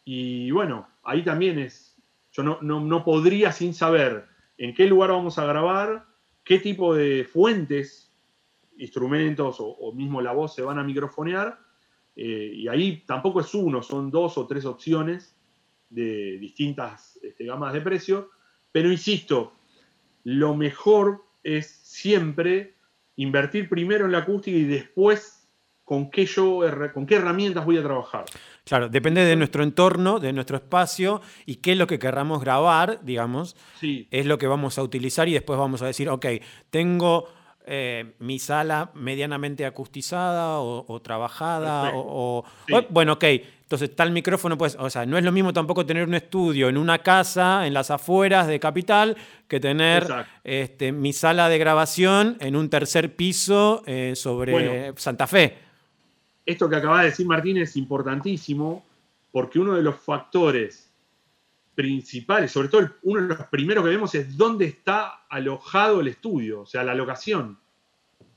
[0.04, 1.96] Y bueno, ahí también es,
[2.32, 4.26] yo no, no, podría sin saber
[4.58, 6.06] en qué lugar vamos a grabar,
[6.44, 8.03] qué tipo de fuentes,
[8.78, 11.60] instrumentos o, mismo la voz se van a microfonear.
[12.16, 15.36] Eh, y ahí tampoco es uno, son dos o tres opciones
[15.90, 18.32] de distintas este, gamas de precio.
[18.72, 19.54] Pero insisto,
[20.24, 22.76] lo mejor es siempre
[23.16, 25.44] invertir primero en la acústica y después
[25.84, 26.62] con qué, yo,
[26.94, 28.26] con qué herramientas voy a trabajar.
[28.64, 33.02] Claro, depende de nuestro entorno, de nuestro espacio y qué es lo que querramos grabar,
[33.04, 33.58] digamos.
[33.80, 34.08] Sí.
[34.10, 36.26] Es lo que vamos a utilizar y después vamos a decir, ok,
[36.70, 37.28] tengo
[37.66, 42.44] eh, mi sala medianamente acustizada o, trabajada o,
[42.90, 43.24] bueno, ok,
[43.62, 46.78] entonces tal micrófono, pues, o sea, no es lo mismo tampoco tener un estudio en
[46.78, 49.16] una casa, en las afueras de Capital,
[49.48, 50.06] que tener
[50.44, 55.58] este, mi sala de grabación en un tercer piso eh, sobre Santa Fe.
[56.46, 58.84] Esto que acaba de decir Martín es importantísimo
[59.32, 60.83] porque uno de los factores
[61.76, 66.62] principales, sobre todo uno de los primeros que vemos es dónde está alojado el estudio,
[66.62, 67.58] o sea, la locación.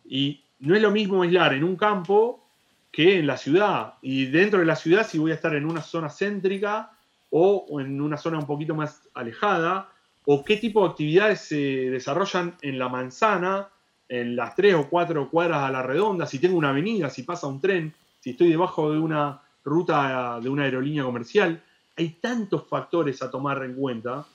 [0.05, 2.47] Y no es lo mismo aislar en un campo
[2.91, 3.95] que en la ciudad.
[4.01, 6.93] Y dentro de la ciudad, si voy a estar en una zona céntrica
[7.31, 9.91] o en una zona un poquito más alejada,
[10.25, 11.57] o qué tipo de actividades se
[11.91, 13.69] desarrollan en la manzana,
[14.09, 17.47] en las tres o cuatro cuadras a la redonda, si tengo una avenida, si pasa
[17.47, 21.63] un tren, si estoy debajo de una ruta de una aerolínea comercial
[21.97, 24.27] hay tantos factores a tomar en cuenta.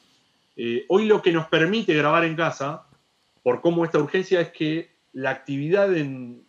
[0.55, 2.87] Eh, hoy lo que nos permite grabar en casa,
[3.43, 6.45] por cómo esta urgencia, es que la actividad en,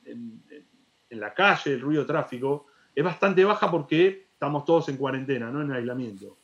[1.11, 5.63] la calle, el ruido de tráfico, es bastante baja porque estamos todos en cuarentena, no
[5.63, 6.39] en aislamiento.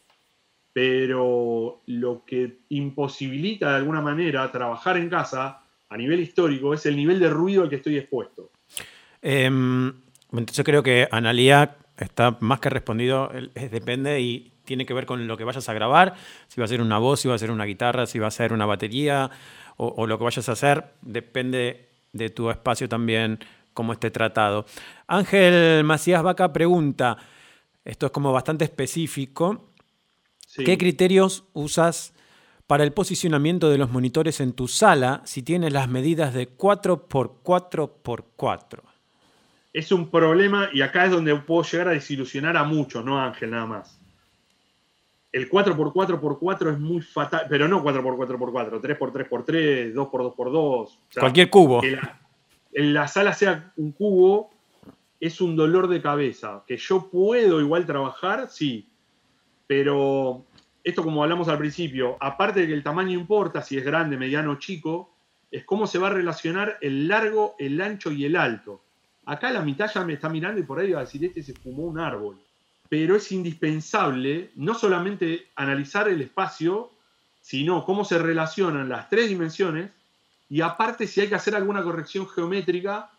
[0.72, 6.96] Pero lo que imposibilita de alguna manera trabajar en casa a nivel histórico es el
[6.96, 8.50] nivel de ruido al que estoy expuesto.
[9.22, 9.92] Em,
[10.30, 15.36] yo creo que Analia está más que respondido, depende y tiene que ver con lo
[15.38, 16.14] que vayas a grabar,
[16.46, 18.30] si va a ser una voz, si va a ser una guitarra, si va a
[18.30, 19.30] ser una batería
[19.78, 23.38] o, lo que vayas a hacer, depende de tu espacio también
[23.72, 24.66] cómo esté tratado.
[25.06, 27.16] Ángel Macías Vaca pregunta,
[27.84, 29.70] esto es como bastante específico,
[30.56, 32.12] ¿qué criterios usas
[32.66, 38.80] para el posicionamiento de los monitores en tu sala si tienes las medidas de 4x4x4?
[39.72, 43.52] Es un problema y acá es donde puedo llegar a desilusionar a muchos, no Ángel
[43.52, 43.97] nada más
[45.38, 50.98] el 4x4x4 es muy fatal, pero no 4x4x4, 3x3x3, 2x2x2.
[51.18, 51.80] Cualquier cubo.
[51.80, 51.98] Que
[52.72, 54.50] la, sala sea un cubo
[55.20, 56.64] es un dolor de cabeza.
[56.66, 58.88] Que yo puedo igual trabajar, sí,
[59.66, 60.44] pero
[60.82, 64.52] esto como hablamos al principio, aparte de que el tamaño importa, si es grande, mediano
[64.52, 65.14] o chico,
[65.50, 68.82] es cómo se va a relacionar el largo, el ancho y el alto.
[69.24, 71.52] Acá la mitad ya me está mirando y por ahí va a decir, este se
[71.54, 72.38] fumó un árbol
[72.88, 76.90] pero es indispensable no solamente analizar el espacio,
[77.40, 79.90] sino cómo se relacionan las tres dimensiones
[80.48, 83.10] y aparte si hay que hacer alguna corrección geométrica,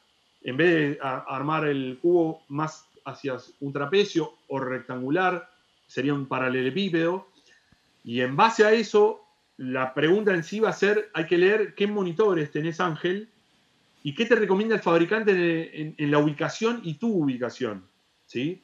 [0.41, 5.49] en vez de armar el cubo más hacia un trapecio o rectangular,
[5.87, 7.27] sería un paralelepípedo.
[8.03, 9.21] Y en base a eso,
[9.57, 13.29] la pregunta en sí va a ser, hay que leer qué monitores tenés Ángel
[14.01, 17.83] y qué te recomienda el fabricante en, en la ubicación y tu ubicación.
[18.25, 18.63] ¿sí?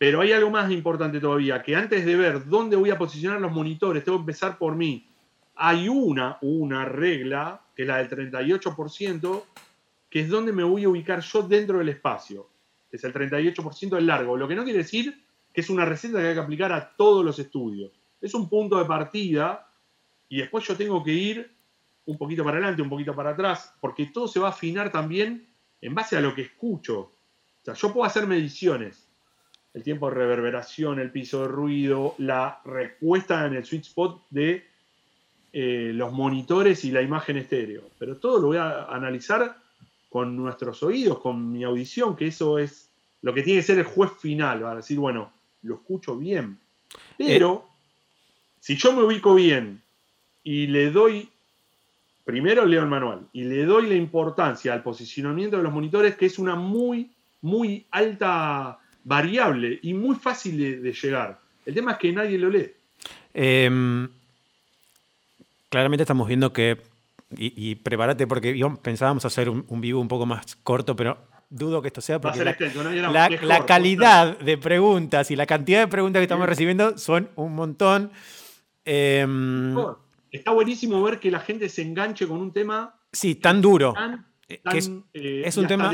[0.00, 3.52] Pero hay algo más importante todavía, que antes de ver dónde voy a posicionar los
[3.52, 5.06] monitores, tengo que empezar por mí.
[5.56, 9.42] Hay una, una regla, que es la del 38%,
[10.08, 12.48] que es donde me voy a ubicar yo dentro del espacio,
[12.90, 14.38] es el 38% del largo.
[14.38, 17.22] Lo que no quiere decir que es una receta que hay que aplicar a todos
[17.22, 17.92] los estudios.
[18.22, 19.68] Es un punto de partida
[20.30, 21.54] y después yo tengo que ir
[22.06, 25.46] un poquito para adelante, un poquito para atrás, porque todo se va a afinar también
[25.82, 27.00] en base a lo que escucho.
[27.00, 29.09] O sea, yo puedo hacer mediciones,
[29.74, 34.64] el tiempo de reverberación, el piso de ruido, la respuesta en el sweet spot de
[35.52, 37.82] eh, los monitores y la imagen estéreo.
[37.98, 39.56] Pero todo lo voy a analizar
[40.08, 42.88] con nuestros oídos, con mi audición, que eso es
[43.22, 45.30] lo que tiene que ser el juez final, para decir, bueno,
[45.62, 46.58] lo escucho bien.
[47.16, 47.68] Pero,
[48.58, 49.80] si yo me ubico bien
[50.42, 51.28] y le doy,
[52.24, 56.26] primero leo el manual, y le doy la importancia al posicionamiento de los monitores, que
[56.26, 58.80] es una muy, muy alta
[59.10, 61.40] variable y muy fácil de, llegar.
[61.66, 62.70] El tema es que nadie lo lee.
[63.34, 64.08] Em,
[65.68, 66.80] claramente estamos viendo que,
[67.36, 71.18] y, prepárate porque pensábamos hacer un, vivo un poco más corto, pero
[71.48, 72.94] dudo que esto sea porque la, extenso, ¿no?
[72.94, 76.24] Y era la- mejor, la por calidad de preguntas y la cantidad de preguntas que
[76.24, 76.50] estamos Sí.
[76.50, 78.12] recibiendo son un montón.
[78.84, 79.74] Em.
[80.30, 83.92] Está buenísimo ver que la gente se enganche con un tema sí, tan duro.
[83.92, 85.92] tan, Eh, tan, es- eh, es un tema-.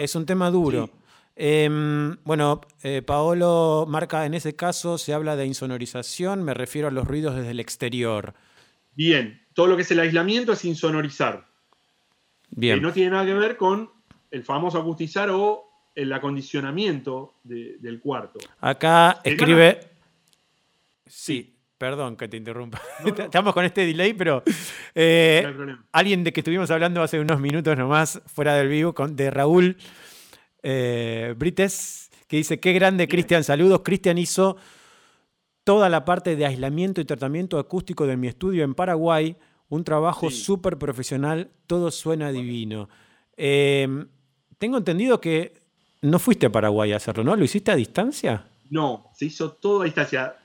[0.00, 0.86] Es un tema duro.
[0.86, 0.92] Sí.
[1.40, 6.90] Em, bueno, eh, Paolo marca en ese caso, se habla de insonorización, me refiero a
[6.90, 8.34] los ruidos desde el exterior.
[8.94, 11.46] Bien, todo lo que es el aislamiento es insonorizar.
[12.50, 12.76] Bien.
[12.76, 13.88] Que no tiene nada que ver con
[14.32, 18.40] el famoso acustizar o el acondicionamiento de- del cuarto.
[18.60, 19.80] Acá El escribe.
[21.06, 22.80] Sí, perdón que te interrumpa.
[23.18, 24.42] Estamos con este delay, pero
[24.94, 25.86] eh, No hay problema.
[25.92, 29.76] alguien de que estuvimos hablando hace unos minutos nomás, fuera del vivo, con, de Raúl
[30.62, 33.08] eh, Brites, que dice: Qué grande.
[33.08, 33.44] Cristian.
[33.44, 33.82] Saludos.
[33.84, 34.56] Cristian hizo
[35.64, 39.36] toda la parte de aislamiento y tratamiento acústico de mi estudio en Paraguay.
[39.68, 40.36] Un trabajo Sí.
[40.42, 42.88] súper profesional, todo suena divino.
[43.36, 43.86] Eh,
[44.56, 45.52] tengo entendido que
[46.00, 47.36] no fuiste a Paraguay a hacerlo, ¿no?
[47.36, 48.46] ¿Lo hiciste a distancia?
[48.70, 50.36] No, se hizo todo a distancia.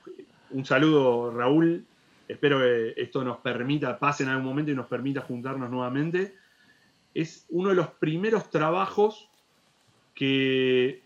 [0.50, 1.86] Un saludo, Raúl.
[2.28, 6.34] Espero que esto nos permita, pase en algún momento y nos permita juntarnos nuevamente.
[7.14, 9.28] Es uno de los primeros trabajos
[10.14, 11.02] que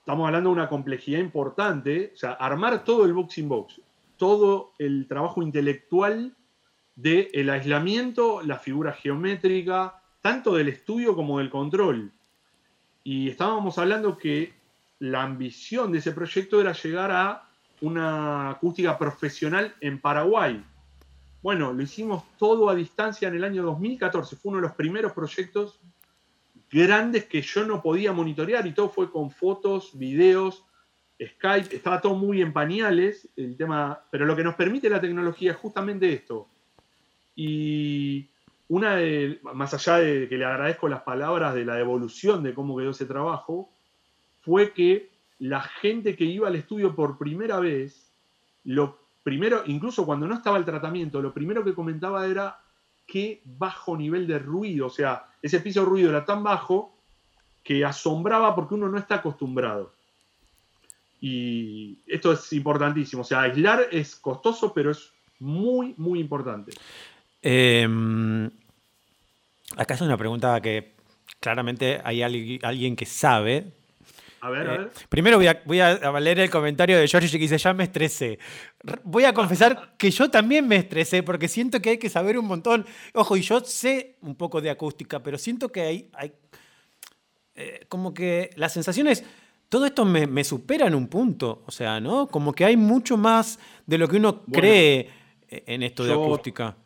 [0.00, 2.12] estamos hablando de una complejidad importante.
[2.14, 3.80] O sea, armar todo el boxing box,
[4.16, 6.34] todo el trabajo intelectual
[6.96, 12.12] del aislamiento, la figura geométrica, tanto del estudio como del control.
[13.04, 14.52] Y estábamos hablando que
[14.98, 17.44] la ambición de ese proyecto era llegar a
[17.80, 20.62] una acústica profesional en Paraguay.
[21.42, 24.36] Bueno, lo hicimos todo a distancia en el año 2014.
[24.36, 25.79] Fue uno de los primeros proyectos
[26.70, 30.64] grandes que yo no podía monitorear y todo fue con fotos, videos,
[31.20, 31.74] Skype.
[31.74, 35.56] Estaba todo muy en pañales el tema, pero lo que nos permite la tecnología es
[35.56, 36.48] justamente esto.
[37.34, 38.26] Y
[38.68, 42.76] una de, más allá de que le agradezco las palabras de la devolución de cómo
[42.76, 43.68] quedó ese trabajo,
[44.42, 48.12] fue que la gente que iba al estudio por primera vez,
[48.64, 52.60] lo primero, incluso cuando no estaba el tratamiento, lo primero que comentaba era
[53.10, 56.96] qué bajo nivel de ruido, o sea, ese piso de ruido era tan bajo
[57.64, 59.92] que asombraba porque uno no está acostumbrado.
[61.20, 66.72] Y esto es importantísimo, o sea, aislar es costoso, pero es muy, muy importante.
[67.42, 67.86] Eh,
[69.76, 70.94] acá es una pregunta que
[71.40, 73.72] claramente hay algui- alguien que sabe.
[74.42, 74.90] A ver, a Eh, ver.
[75.08, 78.38] primero voy a, voy a leer el comentario de George que dice, ya me estresé.
[79.04, 82.46] Voy a confesar que yo también me estresé porque siento que hay que saber un
[82.46, 82.86] montón.
[83.14, 86.32] Ojo, y yo sé un poco de acústica, pero siento que hay, hay
[87.54, 89.24] eh, como que las sensaciones,
[89.68, 91.62] todo esto me, me supera en un punto.
[91.66, 92.26] O sea, ¿no?
[92.26, 95.10] Como que hay mucho más de lo que uno Bueno, cree
[95.48, 96.76] eh, en esto de yo- acústica.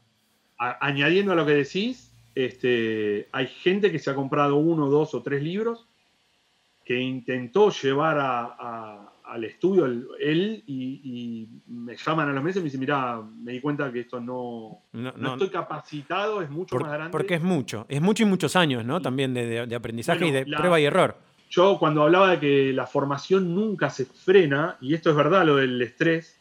[0.58, 5.14] A- añadiendo a lo que decís, este, hay gente que se ha comprado uno, dos
[5.14, 5.86] o tres libros
[6.84, 9.86] que intentó llevar a- a- al estudio
[10.20, 13.90] él y, y me llaman a los meses y me dicen, mira, me di cuenta
[13.90, 17.10] que esto no, No, no no, estoy capacitado, es mucho por- más grande.
[17.10, 19.00] porque es mucho, es mucho y muchos años, ¿no?
[19.00, 21.16] También de, de- de aprendizaje Bueno, y de la- prueba y error.
[21.50, 25.56] Yo cuando hablaba de que la formación nunca se frena, y esto es verdad lo
[25.56, 26.36] del estrés,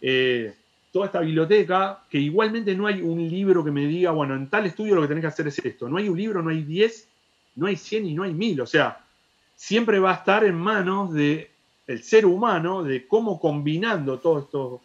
[0.00, 0.54] eh,
[0.92, 4.66] toda esta biblioteca, que igualmente no hay un libro que me diga, bueno, en tal
[4.66, 5.88] estudio lo que tenés que hacer es esto.
[5.88, 7.08] No hay un libro, no hay 10,
[7.56, 8.60] no hay 100 y no hay 1000.
[8.60, 8.99] O sea,
[9.60, 11.46] siempre va a estar en manos del
[12.02, 14.80] ser humano, de cómo combinando todos estos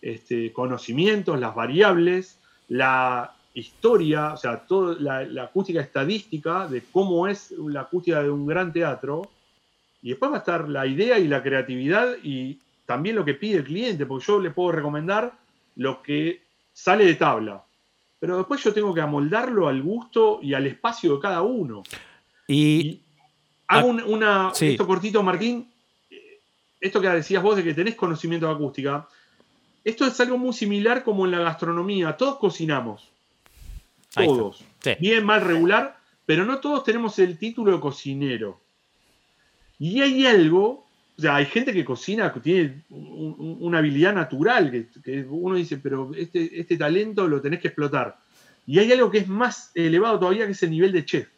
[0.00, 7.28] este, conocimientos, las variables, la historia, o sea, toda la, la acústica estadística de cómo
[7.28, 9.28] es la acústica de un gran teatro.
[10.02, 13.58] Y después va a estar la idea y la creatividad y también lo que pide
[13.58, 15.34] el cliente, porque yo le puedo recomendar
[15.76, 16.40] lo que
[16.72, 17.62] sale de tabla.
[18.18, 21.82] Pero después yo tengo que amoldarlo al gusto y al espacio de cada uno.
[22.46, 23.07] Y, Y
[23.68, 24.70] hago un- una, sí.
[24.70, 25.70] esto cortito, Martín.
[26.10, 26.40] eh,
[26.80, 29.08] Esto que decías vos de que tenés conocimiento de acústica.
[29.84, 32.16] Esto es algo muy similar como en la gastronomía.
[32.16, 33.08] Todos cocinamos.
[34.14, 34.64] Todos.
[34.82, 34.90] Sí.
[35.00, 35.96] Bien, mal, regular.
[36.26, 38.60] Pero no todos tenemos el título de cocinero.
[39.78, 40.86] Y hay algo.
[41.16, 45.26] O sea, hay gente que cocina, que tiene un- un- una habilidad natural, que, que
[45.28, 48.16] uno dice, pero este, este talento lo tenés que explotar.
[48.66, 51.28] Y hay algo que es más elevado todavía, que es el nivel de chef.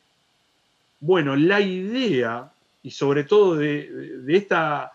[1.00, 4.92] Bueno, la idea, y sobre todo de, esta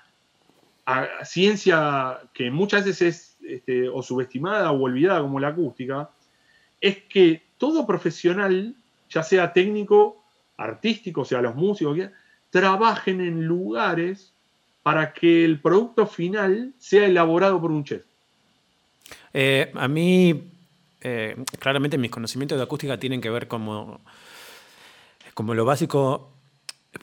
[1.23, 6.09] ciencia que muchas veces es este, subestimada o olvidada como la acústica,
[6.79, 8.75] es que todo profesional,
[9.09, 10.23] ya sea técnico,
[10.57, 11.97] artístico, o sea, los músicos,
[12.51, 14.31] trabajen en lugares
[14.83, 18.03] para que el producto final sea elaborado por un chef.
[19.33, 20.51] Eh, a mí,
[21.01, 23.99] eh, claramente mis conocimientos de acústica tienen que ver como,
[25.35, 26.31] como lo básico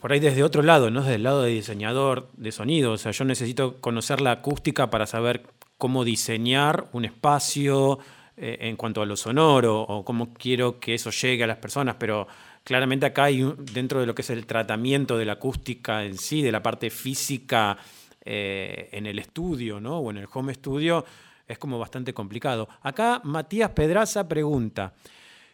[0.01, 2.93] por ahí desde otro lado, no desde el lado de diseñador de sonido.
[2.93, 5.43] O sea, yo necesito conocer la acústica para saber
[5.77, 7.99] cómo diseñar un espacio
[8.35, 11.95] eh, en cuanto a lo sonoro o cómo quiero que eso llegue a las personas,
[11.99, 12.27] pero
[12.63, 16.41] claramente acá hay dentro de lo que es el tratamiento de la acústica en sí,
[16.41, 17.77] de la parte física
[18.25, 19.99] eh, en el estudio, ¿no?
[19.99, 21.05] O en el home studio,
[21.47, 22.67] es como bastante complicado.
[22.81, 24.93] Acá Matías Pedraza pregunta,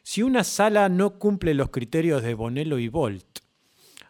[0.03, 3.39] si una sala no cumple los criterios de Bonello y Volt,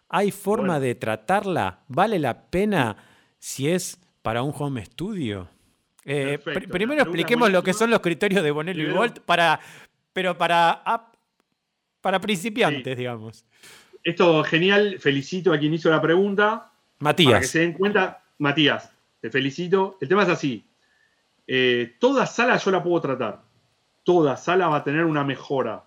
[0.08, 1.80] ¿hay forma de tratarla?
[1.88, 2.96] ¿Vale la pena
[3.38, 5.48] si es para un home studio?
[6.04, 6.38] Eh,
[6.70, 9.60] primero expliquemos lo que son los criterios de Bonello y Volt para,
[10.12, 10.82] pero para,
[12.00, 13.44] para principiantes, digamos.
[14.02, 16.72] Esto genial, felicito a quien hizo la pregunta.
[17.00, 17.30] Matías.
[17.30, 19.98] Para que se den cuenta, Matías, te felicito.
[20.00, 20.64] El tema es así.
[21.46, 23.42] Eh, toda sala yo la puedo tratar.
[24.04, 25.84] Toda sala va a tener una mejora.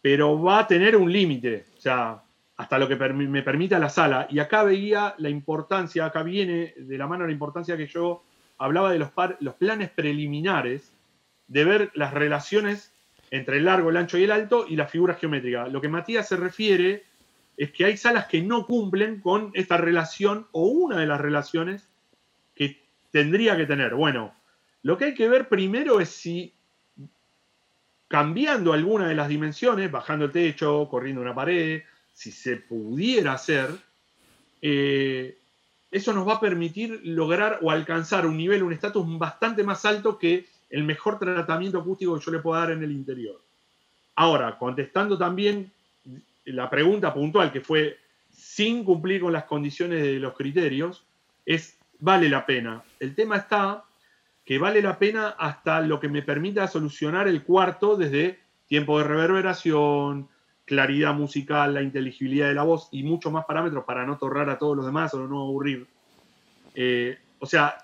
[0.00, 1.66] Pero va a tener un límite.
[1.78, 2.22] O sea,
[2.56, 4.26] hasta lo que me permita la sala.
[4.30, 8.22] Y acá veía la importancia, acá viene de la mano la importancia que yo
[8.58, 9.10] hablaba de los,
[9.40, 10.92] los planes preliminares,
[11.48, 12.92] de ver las relaciones
[13.30, 15.66] entre el largo, el ancho y el alto y la figura geométrica.
[15.68, 17.04] Lo que Matías se refiere
[17.56, 21.88] es que hay salas que no cumplen con esta relación o una de las relaciones
[22.54, 23.94] que tendría que tener.
[23.94, 24.34] Bueno,
[24.82, 26.52] lo que hay que ver primero es si
[28.12, 31.82] cambiando alguna de las dimensiones, bajando el techo, corriendo una pared,
[32.12, 33.70] si se pudiera hacer,
[34.60, 35.38] eh,
[35.90, 40.18] eso nos va a permitir lograr o alcanzar un nivel, un estatus bastante más alto
[40.18, 43.40] que el mejor tratamiento acústico que yo le puedo dar en el interior.
[44.16, 45.72] Ahora, contestando también
[46.44, 47.96] la pregunta puntual que fue
[48.30, 51.02] sin cumplir con las condiciones de los criterios,
[51.46, 52.82] es vale la pena.
[53.00, 53.84] El tema está
[54.58, 60.28] vale la pena hasta lo que me permita solucionar el cuarto desde tiempo de reverberación,
[60.64, 64.58] claridad musical, la inteligibilidad de la voz y muchos más parámetros para no torrar a
[64.58, 65.86] todos los demás o no aburrir.
[66.74, 67.76] Eh, o sea,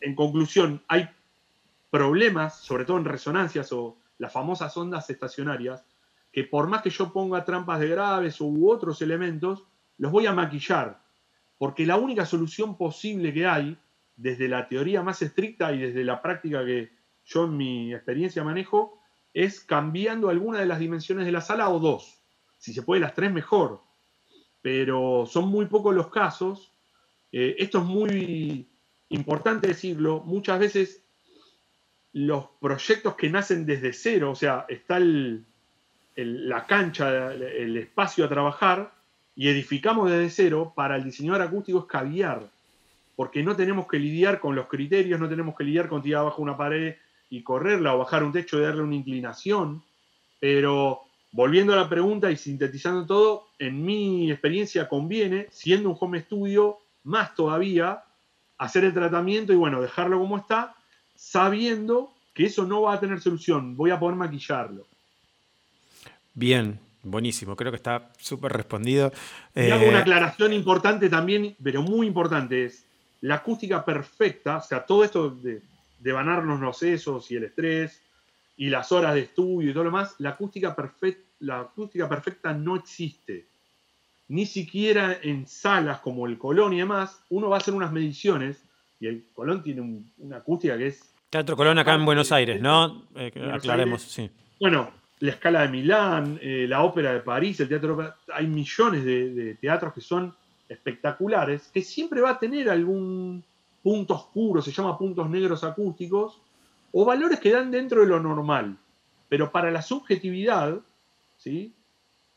[0.00, 1.08] en conclusión, hay
[1.90, 5.84] problemas, sobre todo en resonancias o las famosas ondas estacionarias,
[6.32, 9.64] que por más que yo ponga trampas de graves u otros elementos,
[9.98, 11.00] los voy a maquillar,
[11.58, 13.76] porque la única solución posible que hay,
[14.18, 16.90] desde la teoría más estricta y desde la práctica que
[17.24, 19.00] yo en mi experiencia manejo,
[19.32, 22.20] es cambiando alguna de las dimensiones de la sala o dos.
[22.58, 23.80] Si se puede las tres, mejor.
[24.60, 26.72] Pero son muy pocos los casos.
[27.30, 28.68] Eh, esto es muy
[29.10, 30.20] importante decirlo.
[30.24, 31.04] Muchas veces
[32.12, 38.92] los proyectos que nacen desde cero, o sea, está la cancha, el espacio a trabajar,
[39.36, 42.50] y edificamos desde cero, para el diseñador acústico es caviar,
[43.18, 46.40] porque no tenemos que lidiar con los criterios, no tenemos que lidiar con tirar abajo
[46.40, 46.94] una pared
[47.28, 49.82] y correrla o bajar un techo y darle una inclinación,
[50.38, 51.00] pero
[51.32, 56.78] volviendo a la pregunta y sintetizando todo, en mi experiencia conviene, siendo un home studio,
[57.02, 58.04] más todavía,
[58.56, 60.76] hacer el tratamiento y bueno, dejarlo como está,
[61.16, 64.86] sabiendo que eso no va a tener solución, voy a poder maquillarlo.
[66.34, 69.10] Bien, buenísimo, creo que está súper respondido.
[69.56, 72.87] Y hago una eh, aclaración importante también, pero muy importante, es
[73.20, 75.62] la acústica perfecta, o sea, todo esto de,
[75.98, 78.02] de banarnos los sesos y el estrés
[78.56, 80.74] y las horas de estudio y todo lo demás, la acústica,
[81.40, 83.46] la acústica perfecta no existe.
[84.28, 88.62] Ni siquiera en salas como el Colón y demás, uno va a hacer unas mediciones
[89.00, 91.14] y el Colón tiene una acústica que es...
[91.30, 93.04] Teatro Colón acá en Buenos Aires, ¿no?
[93.14, 94.30] Eh, aclaremos, sí.
[94.60, 94.90] Bueno,
[95.20, 98.14] la Escala de Milán, eh, la Ópera de París, el Teatro...
[98.32, 100.34] Hay millones de, teatros que son
[100.68, 103.44] espectaculares, que siempre va a tener algún
[103.82, 106.40] punto oscuro, se llama puntos negros acústicos,
[106.92, 108.76] o valores que dan dentro de lo normal.
[109.28, 110.80] Pero para la subjetividad,
[111.36, 111.74] ¿sí?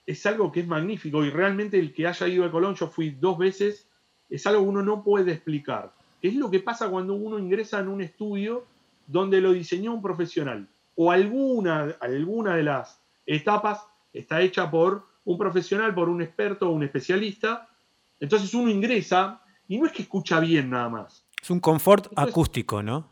[0.05, 3.11] es algo que es magnífico y realmente el que haya ido a Colón, yo fui
[3.11, 3.87] dos veces,
[4.29, 7.87] es algo que uno no puede explicar es lo que pasa cuando uno ingresa en
[7.87, 8.65] un estudio
[9.07, 15.37] donde lo diseñó un profesional o alguna, alguna de las etapas está hecha por un
[15.37, 17.69] profesional, por un experto o un especialista.
[18.21, 21.25] Entonces uno ingresa y no es que escucha bien nada más.
[21.41, 23.09] Es un confort acústico, ¿no?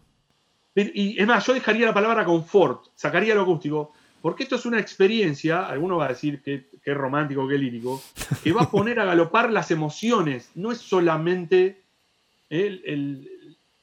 [0.75, 3.91] Y es más, yo dejaría la palabra confort, sacaría lo acústico,
[4.21, 8.01] porque esto es una experiencia, alguno va a decir que, que romántico, que lírico,
[8.43, 11.81] que va a poner a galopar las emociones, no es solamente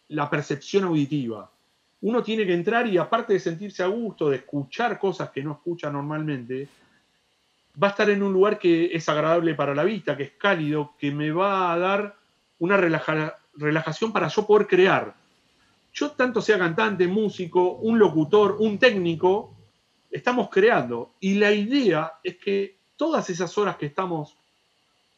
[0.08, 1.50] la percepción auditiva.
[2.02, 5.52] Uno tiene que entrar y aparte de sentirse a gusto, de escuchar cosas que no
[5.52, 6.68] escucha normalmente,
[7.82, 10.94] va a estar en un lugar que es agradable para la vista, que es cálido,
[10.98, 12.16] que me va a dar
[12.58, 15.14] una relajación para yo poder crear.
[15.92, 19.54] Yo, tanto sea cantante, músico, un locutor, un técnico,
[20.10, 21.14] estamos creando.
[21.20, 24.36] Y la idea es que todas esas horas que estamos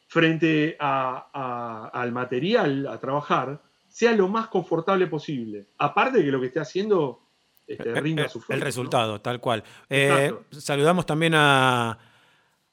[0.07, 5.67] frente al material, a trabajar, sea lo más confortable posible.
[5.77, 7.21] Aparte de que lo que esté haciendo
[7.67, 8.53] este, rinda su fruto.
[8.53, 9.63] El resultado, tal cual.
[9.89, 11.97] Eh, saludamos también a,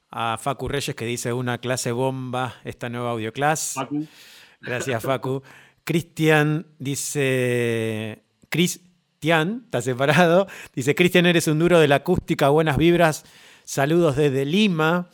[0.09, 3.73] a Facu Reyes que dice una clase bomba, esta nueva audioclass.
[3.75, 4.07] Facu.
[4.61, 5.43] Gracias, Facu.
[5.83, 8.23] Cristian dice.
[8.49, 10.47] Cristian, está separado.
[10.73, 13.25] Dice: Cristian, eres un duro de la acústica, buenas vibras.
[13.63, 15.09] Saludos desde Lima.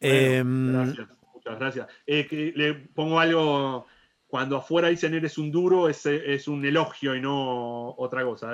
[0.00, 1.86] Em, gracias, muchas gracias.
[2.06, 3.86] que le pongo algo.
[4.26, 8.52] Cuando afuera dicen eres un duro, es, es un elogio y no otra cosa.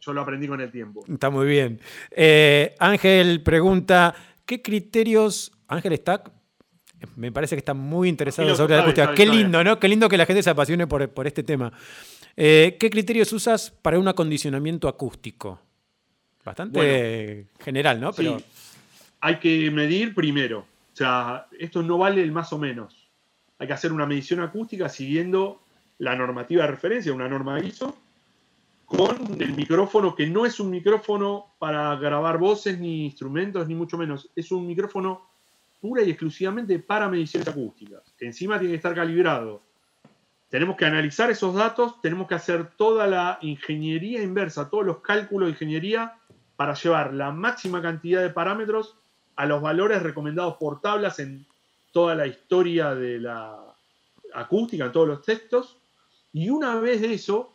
[0.00, 1.04] Yo lo aprendí con el tiempo.
[1.06, 1.80] Está muy bien.
[2.10, 4.14] Eh, Ángel pregunta:
[4.48, 5.52] ¿qué criterios.
[5.68, 6.24] Ángel está
[7.14, 9.14] me parece que está muy interesado sobre la acústica.
[9.14, 9.78] Qué lindo, ¿no?
[9.78, 11.72] Qué lindo que la gente se apasione por, este tema.
[12.36, 15.60] Eh, ¿Qué criterios usas para un acondicionamiento acústico?
[16.44, 18.12] Bastante general, ¿no?
[18.12, 18.42] Pero...
[19.20, 20.60] Hay que medir primero.
[20.60, 23.08] O sea, esto no vale el más o menos.
[23.58, 25.62] Hay que hacer una medición acústica siguiendo
[25.98, 27.96] la normativa de referencia, una norma ISO,
[28.88, 33.98] con el micrófono, que no es un micrófono para grabar voces ni instrumentos, ni mucho
[33.98, 34.30] menos.
[34.34, 35.28] Es un micrófono
[35.78, 39.62] pura y exclusivamente para mediciones acústicas, encima tiene que estar calibrado.
[40.48, 45.48] Tenemos que analizar esos datos, tenemos que hacer toda la ingeniería inversa, todos los cálculos
[45.48, 46.16] de ingeniería
[46.56, 48.96] para llevar la máxima cantidad de parámetros
[49.36, 51.46] a los valores recomendados por tablas en
[51.92, 53.54] toda la historia de la
[54.32, 55.76] acústica, en todos los textos.
[56.32, 57.52] Y una vez de eso,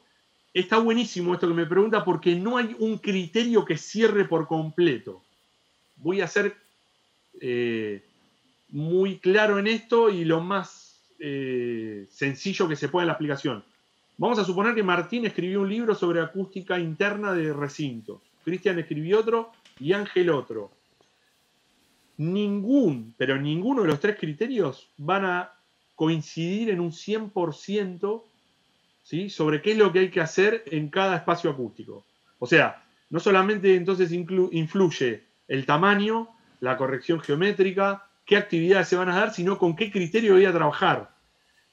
[0.54, 5.22] está buenísimo esto que me pregunta porque no hay un criterio que cierre por completo.
[5.98, 6.56] Voy a hacer
[7.42, 8.04] eh,
[8.70, 13.64] muy claro en esto y lo más eh, sencillo que se puede en la aplicación.
[14.18, 18.22] Vamos a suponer que Martín escribió un libro sobre acústica interna de recinto.
[18.44, 20.72] Cristian escribió otro y Ángel otro.
[22.18, 25.54] Ningún, pero ninguno de los tres criterios van a
[25.96, 28.24] coincidir en un 100%
[29.30, 32.06] sobre qué es lo que hay que hacer en cada espacio acústico.
[32.40, 39.10] O sea, no solamente entonces influye el tamaño, la corrección geométrica, qué actividades se van
[39.10, 41.14] a dar, sino con qué criterio voy a trabajar.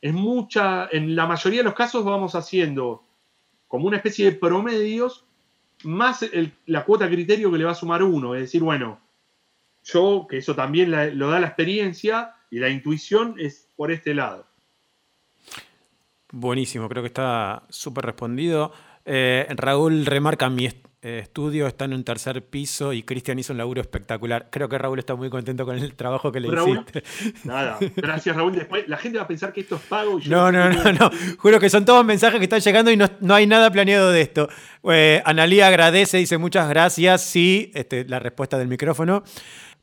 [0.03, 3.05] Es mucha, en la mayoría de los casos vamos haciendo
[3.69, 5.25] como una especie de promedios
[5.85, 6.27] más
[6.67, 8.35] la cuota criterio que le va a sumar uno.
[8.35, 9.01] Es decir, bueno,
[9.85, 14.50] yo, que eso también lo da la experiencia y la intuición, es por este lado.
[16.33, 18.73] Buenísimo, creo que está súper respondido.
[19.05, 20.69] Eh, Raúl remarca mi,
[21.03, 24.49] eh, estudio, está en un tercer piso y Cristian hizo un laburo espectacular.
[24.51, 27.03] Creo que Raúl está muy contento con el trabajo que le hiciste.
[27.45, 28.55] Nada, gracias Raúl.
[28.55, 30.21] Después la gente va a pensar que esto es pago.
[30.23, 31.11] Y no, no, no, no.
[31.39, 34.51] Juro que son todos mensajes que están llegando y no, hay nada planeado de esto.
[34.91, 37.23] Eh, Analía agradece, dice muchas gracias.
[37.23, 39.23] Sí, este, la respuesta del micrófono.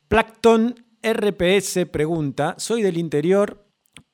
[0.06, 3.66] Plankton RPS pregunta: Soy del interior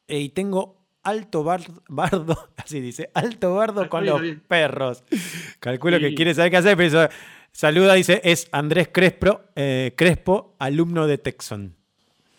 [0.08, 5.04] eh, y tengo alto bardo, así dice, alto bardo con los perros.
[5.60, 7.08] Calculo que quiere saber qué hacer, pero
[7.52, 11.74] saluda, dice, es Andrés Crespo, eh, Crespo, alumno de Texon.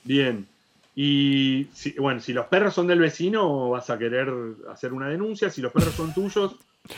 [0.03, 0.47] Bien.
[0.95, 4.29] Y bueno, si los perros son del vecino, vas a querer
[4.71, 5.49] hacer una denuncia.
[5.49, 6.55] Si los perros son tuyos,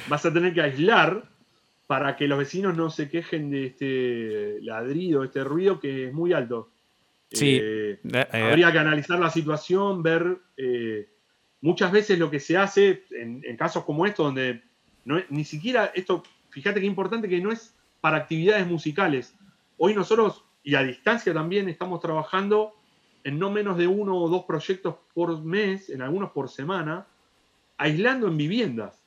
[0.08, 1.24] vas a tener que aislar
[1.88, 6.34] para que los vecinos no se quejen de este ladrido, este ruido que es muy
[6.34, 6.70] alto.
[7.32, 7.60] Sí.
[7.62, 10.38] Eh, eh, habría que analizar la situación, ver
[11.62, 14.64] muchas veces lo que se hace en, casos como estos, donde
[15.06, 19.36] no, ni siquiera esto, fíjate qué importante que no es para actividades musicales.
[19.78, 22.74] Hoy nosotros, y a distancia también, estamos trabajando
[23.24, 27.06] en no menos de uno o dos proyectos por mes, en algunos por semana,
[27.78, 29.02] aislando en viviendas.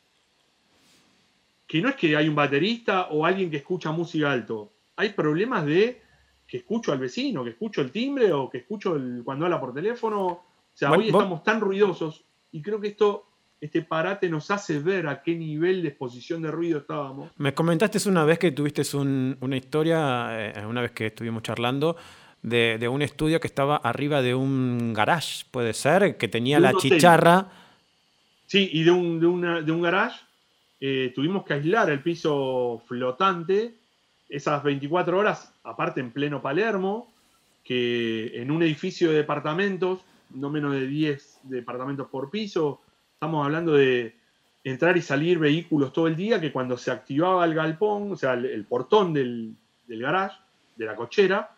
[1.66, 4.72] Que no es que hay un baterista o alguien que escucha música alto.
[4.96, 6.02] Hay problemas de
[6.46, 9.72] que escucho al vecino, que escucho el timbre o que escucho el, cuando habla por
[9.72, 10.26] teléfono.
[10.26, 10.44] O
[10.74, 13.26] sea, hoy estamos tan ruidosos y creo que esto,
[13.60, 17.30] este parate nos hace ver a qué nivel de exposición de ruido estábamos.
[17.36, 21.96] Me comentaste una vez que tuviste una historia, eh, una vez que estuvimos charlando,
[22.42, 27.48] de, un estudio que estaba arriba de un garage, puede ser, que tenía la chicharra.
[28.46, 30.20] Sí, y de un, de un garage
[30.80, 33.74] eh, tuvimos que aislar el piso flotante
[34.30, 37.12] esas 24 horas, aparte en pleno Palermo,
[37.64, 42.80] que en un edificio de departamentos no menos de 10 departamentos por piso.
[43.14, 44.14] Estamos hablando de
[44.64, 48.34] entrar y salir vehículos todo el día, que cuando se activaba el galpón, o sea,
[48.34, 50.36] el, portón del, garage,
[50.76, 51.50] de la cochera,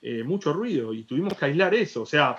[0.00, 2.02] eh, mucho ruido y tuvimos que aislar eso.
[2.02, 2.36] O sea,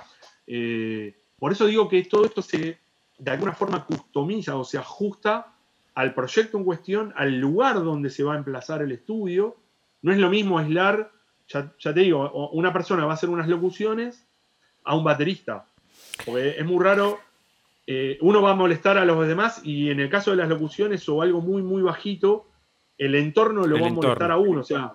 [0.48, 2.78] eh, por eso digo que todo esto se,
[3.18, 5.54] de alguna forma, customiza o se ajusta
[5.96, 9.58] al proyecto en cuestión, al lugar donde se va a emplazar el estudio.
[10.02, 11.12] No es lo mismo aislar,
[11.48, 14.26] ya, ya te digo, una persona va a hacer unas locuciones
[14.86, 15.66] a un baterista.
[16.26, 17.20] Porque es muy raro,
[17.88, 21.08] eh, uno va a molestar a los demás y en el caso de las locuciones
[21.10, 22.48] o algo muy, muy bajito,
[22.98, 24.62] el entorno lo va a molestar a uno.
[24.62, 24.94] O sea,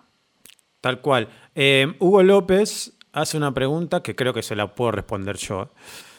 [0.85, 1.29] Tal cual.
[1.55, 5.71] Eh, Hugo López hace una pregunta que creo que se la puedo responder yo.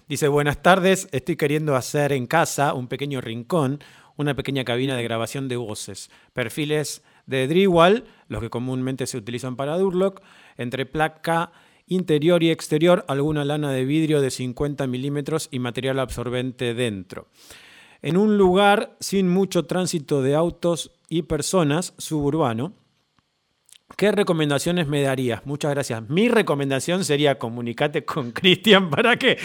[0.08, 3.80] Dice, buenas tardes, estoy queriendo hacer en casa un pequeño rincón,
[4.16, 9.56] una pequeña cabina de grabación de voces, perfiles de Drewall, los que comúnmente se utilizan
[9.56, 10.24] para Durlock,
[10.58, 11.52] entre placa
[11.88, 17.28] interior y exterior, alguna lana de vidrio de 50 milímetros y material absorbente dentro.
[18.02, 22.74] En un lugar sin mucho tránsito de autos y personas, suburbano,
[23.98, 25.46] ¿Qué recomendaciones me darías?
[25.46, 26.10] Muchas gracias.
[26.10, 29.38] Mi recomendación sería comunicate con Cristian para que...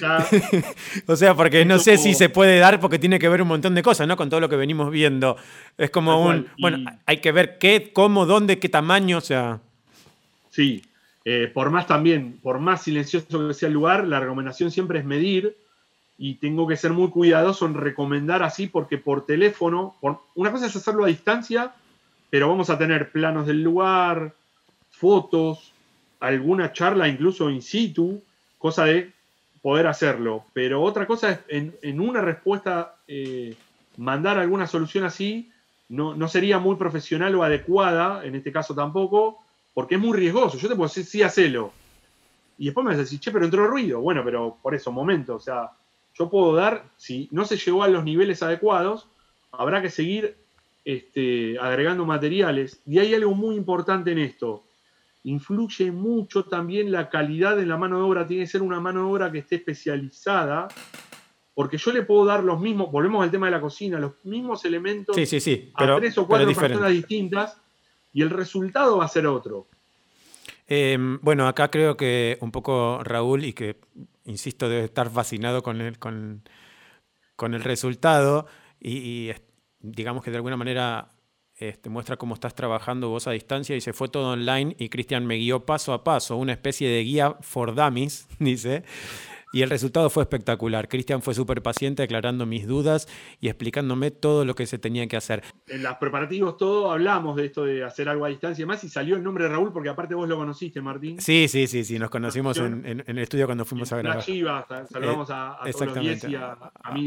[1.06, 3.74] o sea, porque no sé si se puede dar porque tiene que ver un montón
[3.74, 4.16] de cosas, ¿no?
[4.16, 5.36] Con todo lo que venimos viendo.
[5.76, 6.46] Es como un...
[6.60, 9.60] Bueno, hay que ver qué, cómo, dónde, qué tamaño, o sea...
[10.50, 10.82] Sí,
[11.30, 15.04] eh, por más también, por más silencioso que sea el lugar, la recomendación siempre es
[15.04, 15.56] medir
[16.16, 19.94] y tengo que ser muy cuidadoso en recomendar así porque por teléfono,
[20.34, 21.74] una cosa es hacerlo a distancia
[22.30, 24.32] pero vamos a tener planos del lugar,
[24.90, 25.72] fotos,
[26.20, 28.22] alguna charla incluso in situ,
[28.58, 29.12] cosa de
[29.62, 30.44] poder hacerlo.
[30.52, 31.38] Pero otra cosa es
[31.82, 33.54] en, una respuesta eh,
[33.96, 35.50] mandar alguna solución así,
[35.88, 39.38] no, no, sería muy profesional o adecuada, en este caso tampoco,
[39.74, 40.58] porque es muy riesgoso.
[40.58, 41.72] Yo te puedo decir, sí, hacelo.
[42.58, 44.00] Y después me vas a decir, che, pero entró ruido.
[44.00, 45.36] Bueno, pero por eso, momento.
[45.36, 45.70] O sea,
[46.14, 49.06] yo puedo dar, si no se llegó a los niveles adecuados,
[49.52, 50.36] habrá que seguir
[50.84, 52.80] este, agregando materiales.
[52.86, 54.64] Y hay algo muy importante en esto.
[55.22, 58.26] Influye mucho también la calidad de la mano de obra.
[58.26, 60.68] Tiene que ser una mano de obra que esté especializada.
[61.54, 64.64] Porque yo le puedo dar los mismos, volvemos al tema de la cocina, los mismos
[64.64, 67.60] elementos sí, sí, sí, a tres o cuatro personas distintas
[68.12, 69.68] y el resultado va a ser otro.
[70.66, 73.76] Em, bueno, acá creo que un poco Raúl, y que
[74.24, 76.42] insisto, debe estar fascinado con el, con,
[77.36, 78.46] con el resultado,
[78.80, 79.30] y,
[79.80, 81.12] digamos que de alguna manera
[81.56, 85.26] este, muestra cómo estás trabajando vos a distancia y se fue todo online y Cristian
[85.26, 88.84] me guió paso a paso, una especie de guía for dummies, dice.
[89.52, 90.88] Y el resultado fue espectacular.
[90.88, 93.08] Cristian fue súper paciente aclarando mis dudas
[93.40, 95.42] y explicándome todo lo que se tenía que hacer.
[95.66, 98.88] En los preparativos todo hablamos de esto de hacer algo a distancia y más y
[98.88, 101.20] salió el nombre de Raúl porque aparte vos lo conociste, Martín.
[101.20, 104.22] Sí, sí, sí, sí, nos conocimos en, el estudio cuando fuimos a grabar.
[104.22, 106.52] saludamos a, a, y a,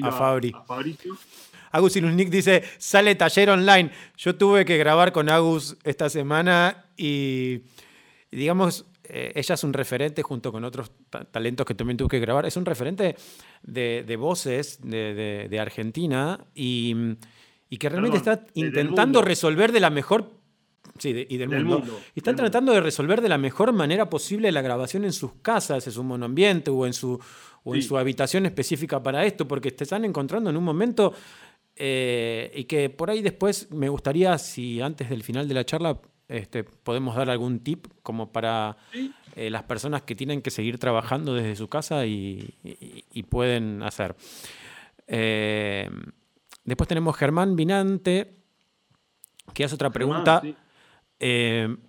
[0.08, 0.52] a, Fabri.
[0.56, 1.16] a Fabricio.
[1.72, 3.92] Agus dice, sale taller online.
[4.18, 7.62] Yo tuve que grabar con Agus esta semana y,
[8.30, 10.90] digamos, eh, ella es un referente junto con otros
[11.32, 12.46] talentos que también tuve que grabar.
[12.46, 13.18] Es un referente
[13.62, 16.96] de, voces de, Argentina y,
[17.78, 20.40] que realmente está intentando resolver de la mejor
[20.98, 22.00] Sí, y del, mundo.
[22.14, 25.86] Y están tratando de resolver de la mejor manera posible la grabación en sus casas,
[25.88, 27.20] en su monoambiente o en su,
[27.64, 31.14] o en su habitación específica para esto, porque te están encontrando en un momento
[31.76, 36.00] eh, y que por ahí después me gustaría, si antes del final de la charla
[36.32, 38.78] este, podemos dar algún tip como para
[39.36, 42.56] eh, las personas que tienen que seguir trabajando desde su casa y,
[43.30, 44.16] pueden hacer.
[45.08, 45.90] Eh,
[46.64, 48.34] después tenemos Germán Vinante,
[49.54, 50.42] que hace otra pregunta.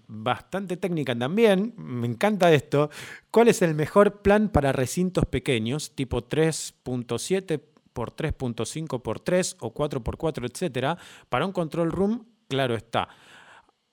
[0.09, 2.90] bastante técnica también, me encanta esto.
[3.30, 7.61] ¿Cuál es el mejor plan para recintos pequeños, tipo 3.7
[7.93, 13.09] por 3.5 por 3 o 4 por 4, etcétera, para un control room, claro está.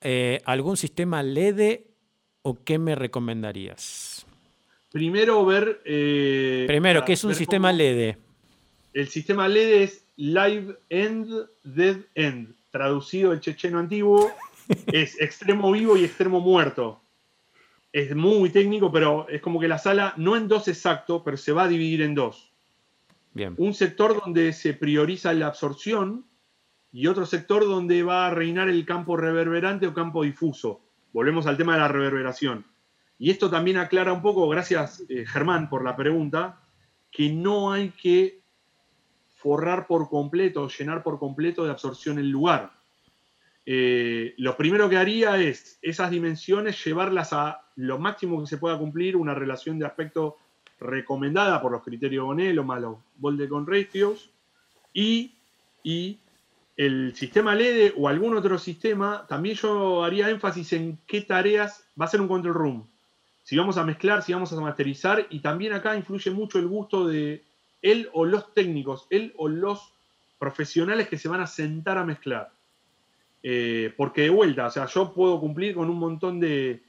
[0.02, 1.80] Eh, ¿Algún sistema LED
[2.42, 4.26] o qué me recomendarías?
[4.90, 5.82] Primero ver...
[5.84, 8.16] Eh, Primero, ¿qué es un sistema LED?
[8.92, 12.54] El sistema LED es Live End, Dead End.
[12.70, 14.30] Traducido el checheno antiguo,
[14.86, 17.00] es extremo vivo y extremo muerto.
[17.92, 21.52] Es muy técnico, pero es como que la sala, no en dos exacto, pero se
[21.52, 22.52] va a dividir en dos.
[23.56, 26.24] Un sector donde se prioriza la absorción
[26.92, 30.80] y otro sector donde va a reinar el campo reverberante o campo difuso.
[31.12, 32.64] Volvemos al tema de la reverberación.
[33.18, 36.60] Y esto también aclara un poco, gracias eh, Germán por la pregunta,
[37.10, 38.40] que no hay que
[39.36, 42.72] forrar por completo, llenar por completo de absorción el lugar.
[43.66, 48.78] Eh, lo primero que haría es esas dimensiones llevarlas a lo máximo que se pueda
[48.78, 50.38] cumplir, una relación de aspecto
[50.80, 52.96] recomendada por los criterios Bonello más los
[53.48, 54.30] con ratios
[54.94, 55.34] y
[56.80, 62.06] el sistema LED o algún otro sistema, también yo haría énfasis en qué tareas va
[62.06, 62.86] a ser un control room.
[63.42, 67.06] Si vamos a mezclar, si vamos a masterizar, y también acá influye mucho el gusto
[67.06, 67.44] de
[67.82, 69.92] él o los técnicos, él o los
[70.38, 72.50] profesionales que se van a sentar a mezclar.
[73.42, 76.82] Eh, porque de vuelta, o sea, yo puedo cumplir con un montón de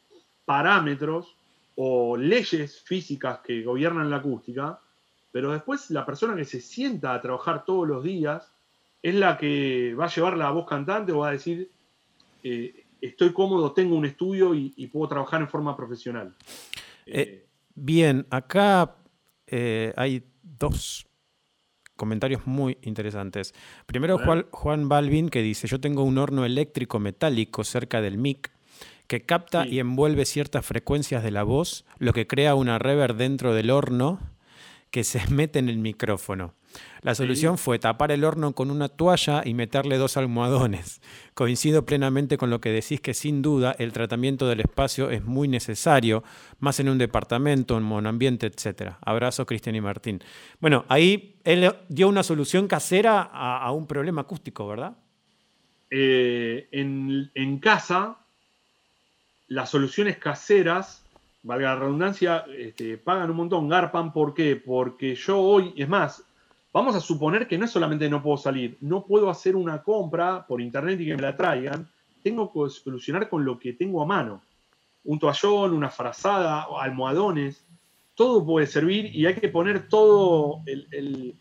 [0.45, 1.35] parámetros
[1.75, 4.79] o leyes físicas que gobiernan la acústica,
[5.33, 8.53] pero después la persona que se sienta a trabajar todos los días
[9.01, 11.69] es la que va a llevar la voz cantante o va a decir,
[12.43, 16.35] eh, estoy cómodo, tengo un estudio y, puedo trabajar en forma profesional.
[17.05, 17.45] Eh,
[17.75, 18.95] bien, acá
[19.95, 21.05] hay dos
[22.01, 23.53] comentarios muy interesantes.
[23.85, 28.51] Primero Juan, Juan, Balvin que dice, yo tengo un horno eléctrico metálico cerca del mic
[29.11, 33.53] que capta y envuelve ciertas frecuencias de la voz, lo que crea una reverb dentro
[33.53, 34.19] del horno
[34.89, 36.55] que se mete en el micrófono.
[37.01, 41.01] La solución fue tapar el horno con una toalla y meterle dos almohadones.
[41.33, 45.47] Coincido plenamente con lo que decís que sin duda el tratamiento del espacio es muy
[45.47, 46.23] necesario,
[46.59, 48.93] más en un departamento, en monoambiente, etc.
[49.01, 50.21] Abrazo, Cristian y Martín.
[50.59, 54.95] Bueno, ahí él dio una solución casera a, un problema acústico, ¿verdad?
[55.89, 58.17] Eh, en, casa,
[59.47, 61.03] las soluciones caseras
[61.41, 64.55] valga la redundancia, este, pagan un montón, garpan, ¿por qué?
[64.55, 66.23] Porque yo hoy, es más,
[66.73, 70.45] Vamos a suponer que no es solamente no puedo salir, no puedo hacer una compra
[70.47, 71.89] por internet y que me la traigan.
[72.23, 74.41] Tengo que solucionar con lo que tengo a mano.
[75.03, 77.65] Un toallón, una frazada, almohadones,
[78.15, 81.35] todo puede servir y hay que poner todo el,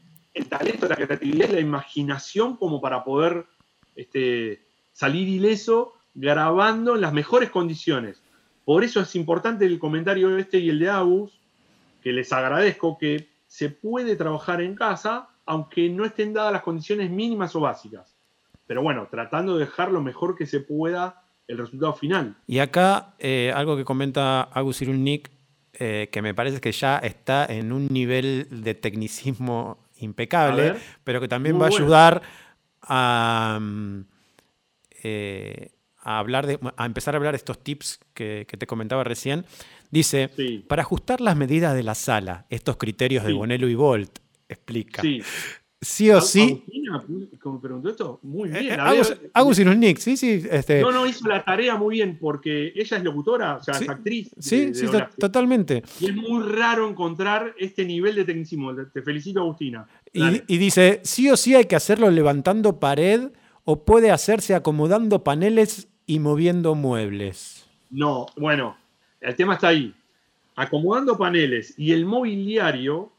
[0.49, 3.47] talento, la creatividad la imaginación como para poder
[3.95, 4.63] este,
[4.93, 8.21] salir ileso grabando en las mejores condiciones.
[8.65, 11.39] Por eso es importante el comentario este y el de Agus,
[12.03, 17.11] que les agradezco que se puede trabajar en casa, aunque no estén dadas las condiciones
[17.11, 18.15] mínimas o básicas.
[18.69, 22.37] Pero bueno, tratando de dejar lo mejor que se pueda el resultado final.
[22.47, 25.33] Y acá eh, algo que comenta Agus Irulnik,
[25.73, 31.27] eh, que me parece que ya está en un nivel de tecnicismo impecable, pero que
[31.27, 32.23] también va a ayudar
[32.83, 34.01] a, mm,
[35.03, 35.73] eh,
[36.03, 39.45] a, hablar de, a empezar a hablar de estos tips que, que te comentaba recién
[39.91, 40.31] Dice,
[40.69, 45.03] para ajustar las medidas de la sala, estos criterios de Bonello y Volt, explica.
[45.03, 45.21] Sí.
[45.83, 46.63] Sí o sí.
[47.41, 48.75] como preguntó esto, muy eh, bien.
[48.75, 50.45] Eh, Agus, Nick, sí, sí.
[50.51, 50.83] Este...
[50.83, 54.31] No, no, hizo la tarea muy bien porque ella es locutora, o sea, es actriz.
[54.39, 54.87] Sí, sí,
[55.19, 55.83] totalmente.
[55.99, 58.75] Y es muy raro encontrar este nivel de tecnicismo.
[58.77, 59.87] Te felicito, Agustina.
[60.13, 63.31] Y, y, dice: sí o sí hay que hacerlo levantando pared
[63.71, 67.69] o puede hacerse acomodando paneles y moviendo muebles.
[67.89, 68.77] No, bueno,
[69.21, 69.95] el tema está ahí.
[70.57, 73.13] Acomodando paneles y el mobiliario,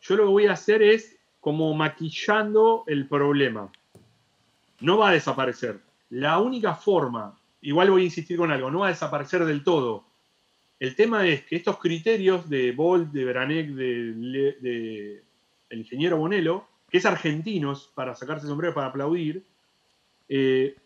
[0.00, 3.68] yo lo que voy a hacer es como maquillando el problema.
[4.78, 5.80] No va a desaparecer.
[6.10, 10.04] La única forma, igual voy a insistir con algo, no va a desaparecer del todo.
[10.78, 15.22] El tema es que estos criterios de Bolt, de Beranek, de,
[15.68, 19.44] el ingeniero Bonello, que es argentino, para sacarse sombrero para aplaudir,
[20.28, 20.76] eh,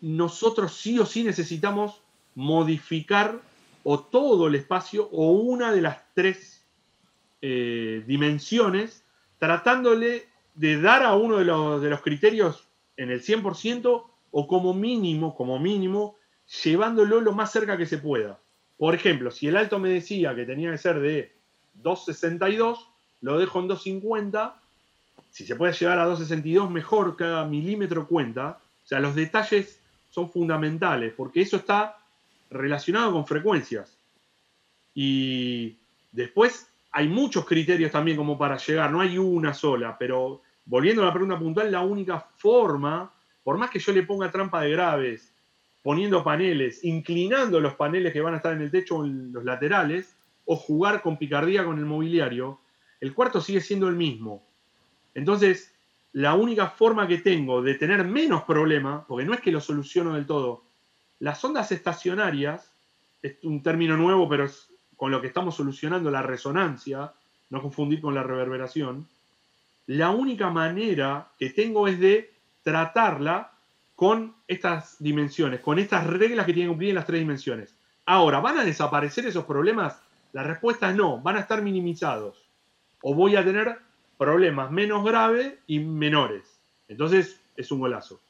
[0.00, 2.00] nosotros sí o sí necesitamos
[2.34, 3.40] modificar
[3.84, 6.64] o todo el espacio o una de las tres
[7.40, 9.04] eh, dimensiones,
[9.38, 14.74] tratándole de dar a uno de los, de los criterios en el 100% o como
[14.74, 16.16] mínimo, como mínimo,
[16.64, 18.38] llevándolo lo más cerca que se pueda.
[18.76, 21.32] Por ejemplo, si el alto me decía que tenía que ser de
[21.82, 22.78] 2,62,
[23.20, 24.54] lo dejo en 2,50.
[25.32, 28.58] Si se puede llegar a 2,62, mejor, cada milímetro cuenta.
[28.84, 29.80] O sea, los detalles
[30.10, 31.96] son fundamentales, porque eso está
[32.50, 33.96] relacionado con frecuencias.
[34.94, 35.74] Y
[36.12, 41.06] después hay muchos criterios también como para llegar, no hay una sola, pero volviendo a
[41.06, 43.10] la pregunta puntual, la única forma,
[43.42, 45.32] por más que yo le ponga trampa de graves,
[45.82, 49.44] poniendo paneles, inclinando los paneles que van a estar en el techo o en los
[49.44, 50.14] laterales,
[50.44, 52.60] o jugar con picardía con el mobiliario,
[53.00, 54.44] el cuarto sigue siendo el mismo.
[55.14, 55.74] Entonces,
[56.12, 60.14] la única forma que tengo de tener menos problema, porque no es que lo soluciono
[60.14, 60.64] del todo,
[61.20, 62.72] las ondas estacionarias,
[63.22, 67.12] es un término nuevo, pero es con lo que estamos solucionando la resonancia,
[67.50, 69.06] no confundir con la reverberación,
[69.86, 72.32] la única manera que tengo es de
[72.62, 73.52] tratarla
[73.96, 77.74] con estas dimensiones, con estas reglas que tienen que cumplir en las tres dimensiones.
[78.06, 80.00] Ahora, ¿van a desaparecer esos problemas?
[80.32, 82.48] La respuesta es no, van a estar minimizados.
[83.02, 83.78] O voy a tener
[84.24, 86.42] problemas menos graves y menores.
[86.88, 88.20] Entonces, es un golazo.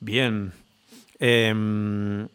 [0.00, 0.52] Bien,
[1.18, 2.28] Em,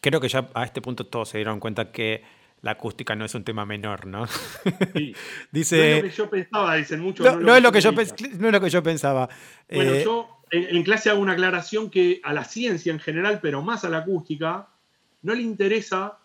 [0.00, 2.22] creo que ya a este punto todos se dieron cuenta que
[2.62, 4.26] la acústica no es un tema menor, ¿no?
[5.50, 7.24] Dice, no es lo que yo pensaba, dicen muchos.
[7.40, 9.28] No, es, lo que yo no es lo que yo pensaba.
[9.72, 13.62] Bueno, eh, yo en, clase hago una aclaración que a la ciencia en general, pero
[13.62, 14.68] más a la acústica,
[15.22, 16.18] no le interesa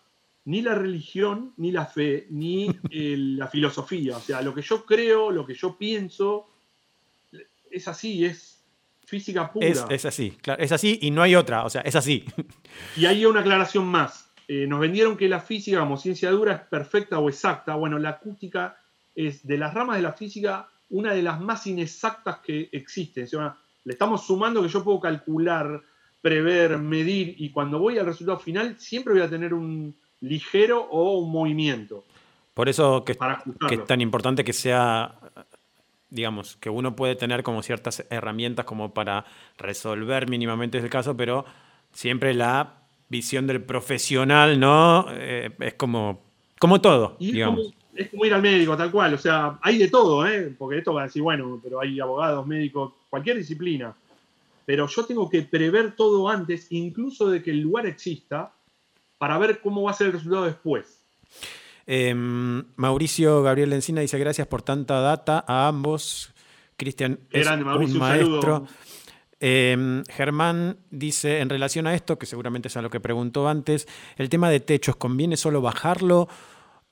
[0.46, 4.16] ni la religión, ni la fe, ni la filosofía.
[4.16, 6.48] O sea, lo que yo creo, lo que yo pienso,
[7.70, 8.64] es así, es
[9.04, 9.66] física pura.
[9.66, 12.24] Es, así, claro, es así y no hay otra, o sea, es así.
[12.96, 14.30] Y hay una aclaración más.
[14.46, 17.74] Eh, nos vendieron que la física como ciencia dura es perfecta o exacta.
[17.74, 18.78] Bueno, la acústica
[19.16, 23.24] es de las ramas de la física una de las más inexactas que existen.
[23.24, 25.82] O sea, le estamos sumando que yo puedo calcular,
[26.22, 29.96] prever, medir, y cuando voy al resultado final siempre voy a tener un
[30.28, 32.04] ligero o un movimiento.
[32.54, 33.16] Por eso que,
[33.68, 35.16] que es tan importante que sea,
[36.10, 39.24] digamos, que uno puede tener como ciertas herramientas como para
[39.58, 41.44] resolver mínimamente ese caso, pero
[41.92, 45.06] siempre la visión del profesional, ¿no?
[45.10, 46.22] Eh, es como,
[46.58, 49.14] como todo, digamos es como ir al médico, tal cual.
[49.14, 50.54] O sea, hay de todo, ¿eh?
[50.56, 53.94] Porque esto va a decir, bueno, pero hay abogados, médicos, cualquier disciplina.
[54.64, 58.52] Pero yo tengo que prever todo antes, incluso de que el lugar exista,
[59.18, 61.02] para ver cómo va a ser el resultado después.
[61.86, 66.34] Em, Mauricio Gabriel Encina dice gracias por tanta data a ambos.
[66.76, 68.66] Cristian es un maestro.
[69.38, 73.86] Em, Germán dice, en relación a esto, que seguramente es a lo que preguntó antes,
[74.16, 76.28] el tema de techos, ¿conviene solo bajarlo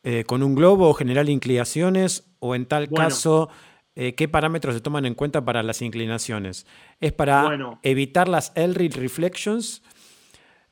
[0.02, 2.30] eh, con un globo o generar inclinaciones?
[2.40, 3.48] ¿O en tal caso,
[3.94, 6.66] eh, qué parámetros se toman en cuenta para las inclinaciones?
[7.00, 9.82] ¿Es para evitar las L reflections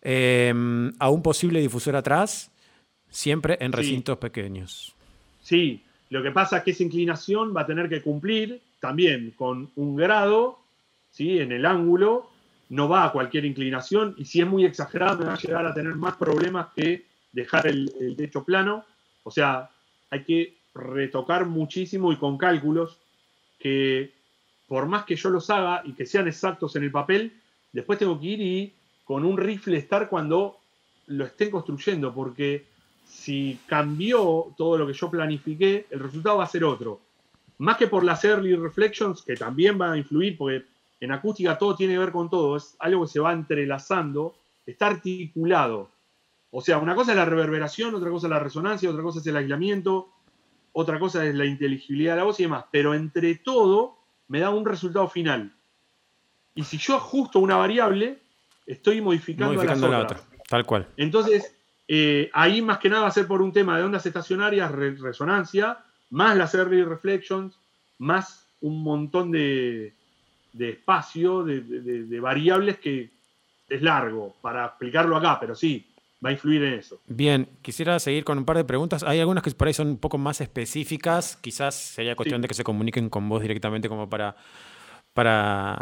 [0.03, 2.51] em, a un posible difusor atrás?
[3.09, 4.95] Siempre en recintos pequeños.
[5.43, 9.71] Sí, lo que pasa es que esa inclinación va a tener que cumplir también con
[9.77, 10.59] un grado
[11.11, 11.39] ¿sí?
[11.39, 12.31] en el ángulo,
[12.69, 15.75] no va a cualquier inclinación y si es muy exagerado me va a llegar a
[15.75, 18.85] tener más problemas que dejar el techo plano.
[19.25, 19.71] O sea,
[20.11, 22.99] hay que retocar muchísimo y con cálculos
[23.59, 24.13] que
[24.67, 27.33] por más que yo los haga y que sean exactos en el papel,
[27.73, 28.73] después tengo que ir y
[29.05, 30.59] con un rifle estar cuando
[31.09, 32.65] lo estén construyendo, porque
[33.07, 37.01] si cambió todo lo que yo planifiqué, el resultado va a ser otro.
[37.59, 40.65] Más que por las early reflections, que también van a influir, porque
[41.01, 44.35] en acústica todo tiene que ver con todo, es algo que se va entrelazando,
[44.67, 45.91] está articulado.
[46.51, 49.27] O sea, una cosa es la reverberación, otra cosa es la resonancia, otra cosa es
[49.27, 50.09] el aislamiento,
[50.73, 52.65] otra cosa es la inteligibilidad de la voz y demás.
[52.71, 53.97] Pero entre todo
[54.29, 55.53] me da un resultado final.
[56.55, 58.22] Y si yo ajusto una variable,
[58.67, 60.21] estoy modificando, la otra.
[60.49, 60.87] Tal cual.
[60.97, 61.55] Entonces,
[61.89, 65.79] eh, ahí más que nada va a ser por un tema de ondas estacionarias, resonancia,
[66.11, 67.59] más las early reflections,
[67.99, 69.93] más un montón de,
[70.59, 73.11] espacio, de variables que
[73.69, 75.87] es largo para explicarlo acá, pero sí,
[76.25, 77.01] va a influir en eso.
[77.07, 79.03] Bien, quisiera seguir con un par de preguntas.
[79.03, 81.37] Hay algunas que por ahí son un poco más específicas.
[81.37, 84.37] Quizás sería cuestión de que se comuniquen con vos directamente como para,
[85.15, 85.79] para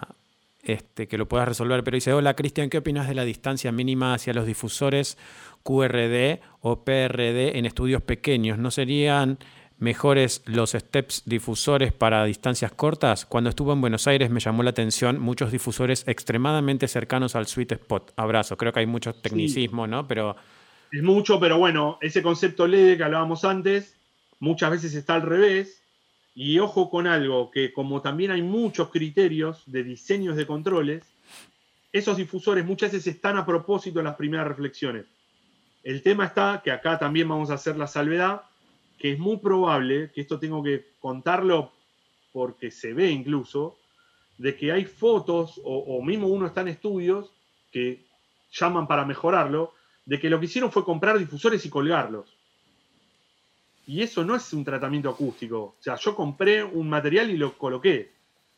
[0.63, 1.83] este, que lo puedas resolver.
[1.85, 5.19] Pero dice, hola Cristian, ¿qué opinas de la distancia mínima hacia los difusores
[5.63, 8.59] QRD o PRD en estudios pequeños?
[8.59, 9.39] ¿No serían
[9.81, 13.27] mejores los steps difusores para distancias cortas.
[13.27, 17.73] Cuando estuve en Buenos Aires me llamó la atención muchos difusores extremadamente cercanos al sweet
[17.73, 18.13] spot.
[18.17, 18.57] Abrazo.
[18.57, 20.07] Creo que hay mucho tecnicismo, ¿no?
[20.07, 20.37] Pero.
[20.93, 23.97] Es mucho, pero bueno, ese concepto LED que hablábamos antes,
[24.39, 25.80] muchas veces está al revés.
[26.43, 31.05] Y ojo con algo, que como también hay muchos criterios de diseños de controles,
[31.93, 35.05] esos difusores muchas veces están a propósito en las primeras reflexiones.
[35.84, 38.41] El tema está que acá también vamos a hacer la salvedad,
[38.99, 41.72] que es muy probable, que esto tengo que contarlo
[42.32, 43.76] porque se ve incluso,
[44.38, 47.30] de que hay fotos, o, mismo uno está en estudios,
[47.70, 48.07] que
[48.51, 49.74] llaman para mejorarlo,
[50.07, 52.34] de que lo que hicieron fue comprar difusores y colgarlos.
[53.91, 55.74] Y eso no es un tratamiento acústico.
[55.76, 58.12] O sea, yo compré un material y lo coloqué.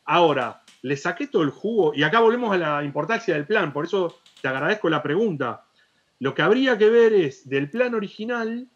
[0.05, 3.85] Ahora, le saqué todo el jugo, y acá volvemos a la importancia del plan, por
[3.85, 5.65] eso te agradezco la pregunta.
[6.19, 8.67] Lo que habría que ver es del plan original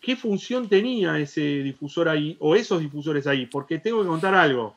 [0.00, 4.74] qué función tenía ese difusor ahí o esos difusores ahí, porque tengo que contar algo.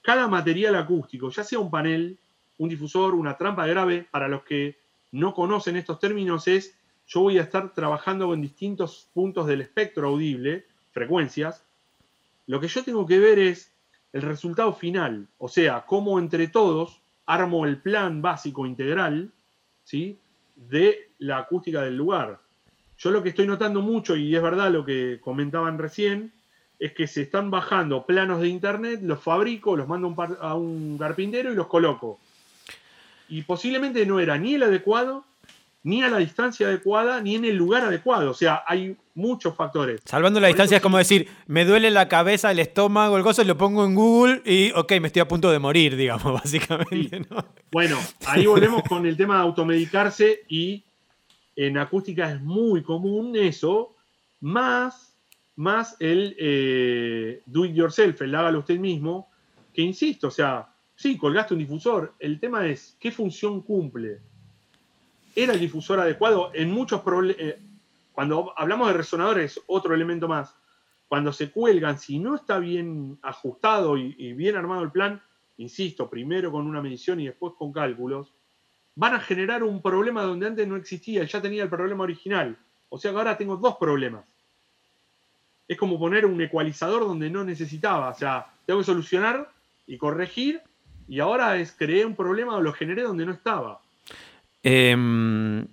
[0.00, 2.16] Cada material acústico, ya sea un panel,
[2.58, 4.76] un difusor, una trampa de grave, para los que
[5.10, 6.72] no conocen estos términos, es
[7.06, 11.62] yo voy a estar trabajando con distintos puntos del espectro audible, frecuencias.
[12.46, 13.72] Lo que yo tengo que ver es
[14.12, 19.32] el resultado final, o sea, cómo entre todos armo el plan básico integral
[19.82, 20.18] ¿sí?
[20.54, 22.38] de la acústica del lugar.
[22.96, 26.32] Yo lo que estoy notando mucho, y es verdad lo que comentaban recién,
[26.78, 31.52] es que se están bajando planos de internet, los fabrico, los mando a un carpintero
[31.52, 32.18] y los coloco.
[33.28, 35.24] Y posiblemente no era ni el adecuado,
[35.84, 38.30] ni a la distancia adecuada, ni en el lugar adecuado.
[38.30, 40.00] O sea, hay muchos factores.
[40.06, 43.58] Salvando la distancia es como decir, me duele la cabeza, el estómago, el gozo, lo
[43.58, 47.22] pongo en Google y, ok, me estoy a punto de morir, digamos, básicamente.
[47.70, 50.82] Bueno, ahí volvemos con el tema de automedicarse y
[51.54, 53.94] en acústica es muy común eso,
[54.40, 55.14] más,
[55.54, 59.28] más el eh, do it yourself, el hágalo usted mismo,
[59.74, 60.66] que insisto, o sea,
[60.96, 64.20] sí, colgaste un difusor, el tema es qué función cumple.
[65.34, 66.50] ¿Era el difusor adecuado?
[66.54, 67.58] En muchos problemas, eh,
[68.12, 70.54] cuando hablamos de resonadores, otro elemento más.
[71.06, 75.22] cuando se cuelgan, si no está bien ajustado y, bien armado el plan,
[75.58, 78.32] insisto, primero con una medición y después con cálculos,
[78.96, 82.56] van a generar un problema donde antes no existía, ya tenía el problema original.
[82.88, 84.24] O sea que ahora tengo dos problemas.
[85.68, 88.08] Es como poner un ecualizador donde no necesitaba.
[88.08, 89.52] O sea, tengo que solucionar
[89.86, 90.62] y corregir,
[91.06, 93.80] y ahora es creé un problema o lo generé donde no estaba.
[94.64, 95.66] Em,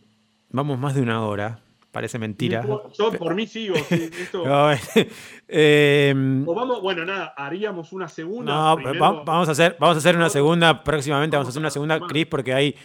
[0.50, 1.60] vamos más de una hora.
[1.92, 2.64] Parece mentira.
[2.98, 3.76] Yo por mí sigo.
[3.90, 4.70] sí, esto- No,
[5.48, 8.54] em, o vamos, bueno, nada, haríamos una segunda.
[8.54, 11.36] no, primero- vamos, a hacer, vamos a hacer una segunda próximamente.
[11.36, 12.00] Vamos a hacer una segunda.
[12.08, 12.76] Cris, porque hay,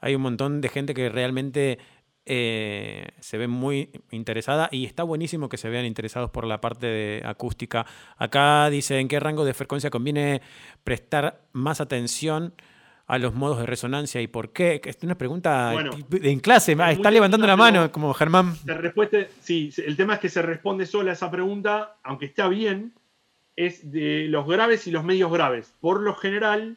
[0.00, 1.78] hay un montón de gente que realmente
[2.26, 6.86] eh, se ve muy interesada y está buenísimo que se vean interesados por la parte
[6.86, 7.86] de acústica.
[8.18, 10.42] Acá dice en qué rango de frecuencia conviene
[10.84, 12.52] prestar más atención
[13.10, 14.80] a los modos de resonancia y por qué.
[14.84, 16.76] Es una pregunta Bueno, en clase.
[16.90, 18.54] está levantando la mano como Germán.
[18.54, 22.92] Se respuesta, sí, el tema es que se responde sola esa pregunta, aunque está bien,
[23.56, 25.74] es de los graves y los medios graves.
[25.80, 26.76] Por lo general,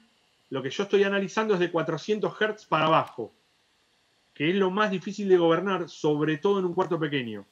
[0.50, 3.32] lo que yo estoy analizando es de 400 Hz para abajo,
[4.34, 7.46] que es lo más difícil de gobernar, sobre todo en un cuarto pequeño.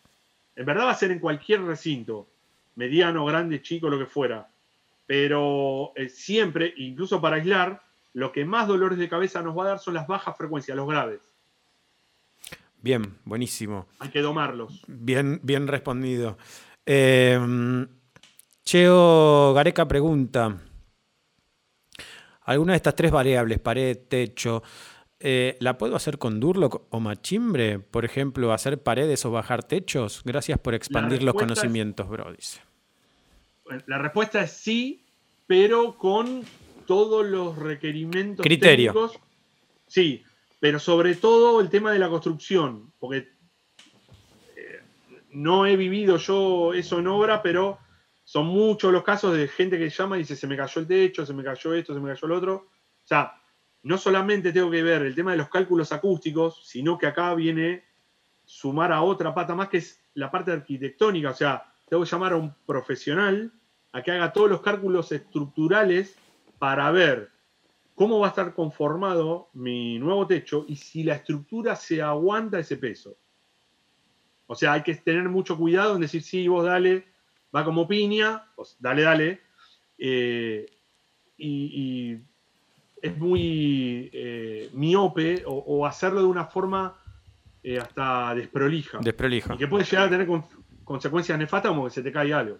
[0.55, 2.27] En verdad va a ser en cualquier recinto,
[2.75, 4.49] mediano, grande, chico, lo que fuera.
[5.05, 9.67] Pero eh, siempre, incluso para aislar, lo que más dolores de cabeza nos va a
[9.69, 11.21] dar son las bajas frecuencias, los graves.
[12.81, 13.87] Bien, buenísimo.
[13.99, 14.81] Hay que domarlos.
[14.87, 16.37] Bien, bien respondido.
[16.85, 17.39] Eh,
[18.65, 20.57] Cheo Gareca pregunta:
[22.43, 24.63] ¿Alguna de estas tres variables, pared, techo,
[25.19, 27.79] eh, la puedo hacer con Durlock o Machimbre?
[27.79, 30.21] Por ejemplo, hacer paredes o bajar techos.
[30.25, 32.31] Gracias por expandir los respuesta es- conocimientos, bro.
[32.33, 32.61] Dice.
[33.85, 35.05] La respuesta es sí,
[35.47, 36.43] pero con
[36.91, 38.91] todos los requerimientos Criterio.
[38.91, 39.17] técnicos.
[39.87, 40.25] Sí,
[40.59, 43.29] pero sobre todo el tema de la construcción, porque
[44.57, 44.81] eh,
[45.29, 47.77] no he vivido yo eso en obra, pero
[48.25, 51.25] son muchos los casos de gente que llama y dice se me cayó el techo,
[51.25, 52.55] se me cayó esto, se me cayó el otro.
[52.55, 53.41] O sea,
[53.83, 57.85] no solamente tengo que ver el tema de los cálculos acústicos, sino que acá viene
[58.43, 61.29] sumar a otra pata más que es la parte arquitectónica.
[61.29, 63.53] O sea, tengo que llamar a un profesional
[63.93, 66.17] a que haga todos los cálculos estructurales
[66.61, 67.31] para ver
[67.95, 72.77] cómo va a estar conformado mi nuevo techo y si la estructura se aguanta ese
[72.77, 73.17] peso.
[74.45, 77.07] O sea, hay que tener mucho cuidado en decir, sí, vos dale,
[77.55, 79.41] va como piña, pues dale, dale.
[79.97, 80.67] eh,
[81.35, 81.49] y,
[82.13, 82.21] y
[83.01, 86.95] es muy eh, miope o, o hacerlo de una forma
[87.63, 88.99] eh, hasta desprolija.
[89.01, 89.55] Desprolijo.
[89.55, 90.45] y que puede llegar a tener con-
[90.83, 92.59] consecuencias nefastas como que se te cae algo.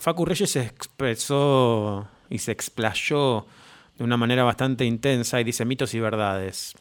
[0.00, 3.46] Facu Reyes se expresó y se explayó
[3.96, 6.74] de una manera bastante intensa y dice mitos y verdades.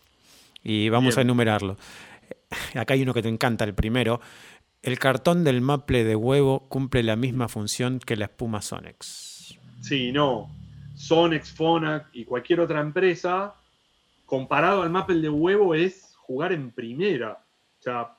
[0.63, 1.19] Y vamos Bien.
[1.19, 1.77] a enumerarlo.
[2.75, 4.21] Acá hay uno que te encanta, el primero.
[4.81, 9.57] El cartón del maple de huevo cumple la misma función que la espuma Sonex.
[9.81, 10.49] Sí, no.
[10.95, 13.53] Sonex, Fonac y cualquier otra empresa,
[14.25, 17.33] comparado al Maple de huevo, es jugar en primera.
[17.79, 18.16] O sea,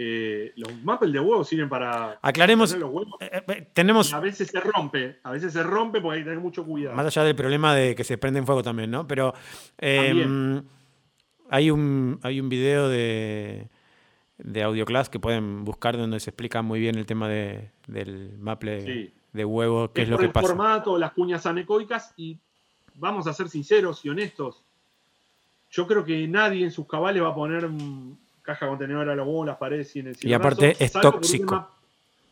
[0.00, 3.14] eh, los Maple de huevo sirven para Aclaremos, los huevos.
[3.20, 6.40] eh, eh, tenemos, a veces se rompe, a veces se rompe porque hay que tener
[6.40, 6.94] mucho cuidado.
[6.94, 9.08] más allá del problema de que se prende en fuego también, ¿no?
[9.08, 9.34] Pero
[9.78, 10.64] eh, También.
[11.50, 13.66] hay, un, hay un video de,
[14.38, 18.82] de Audioclass que pueden buscar donde se explica muy bien el tema de, del maple
[18.84, 19.12] Sí.
[19.32, 20.46] de huevo, qué es, es lo por que el pasa.
[20.46, 22.38] formato, las cuñas anecoicas y
[22.94, 24.62] vamos a ser sinceros y honestos.
[25.70, 27.68] Yo creo que nadie en sus cabales va a poner
[28.48, 31.68] caja contenedora los huevos, las paredes y en el Y aparte es tóxico.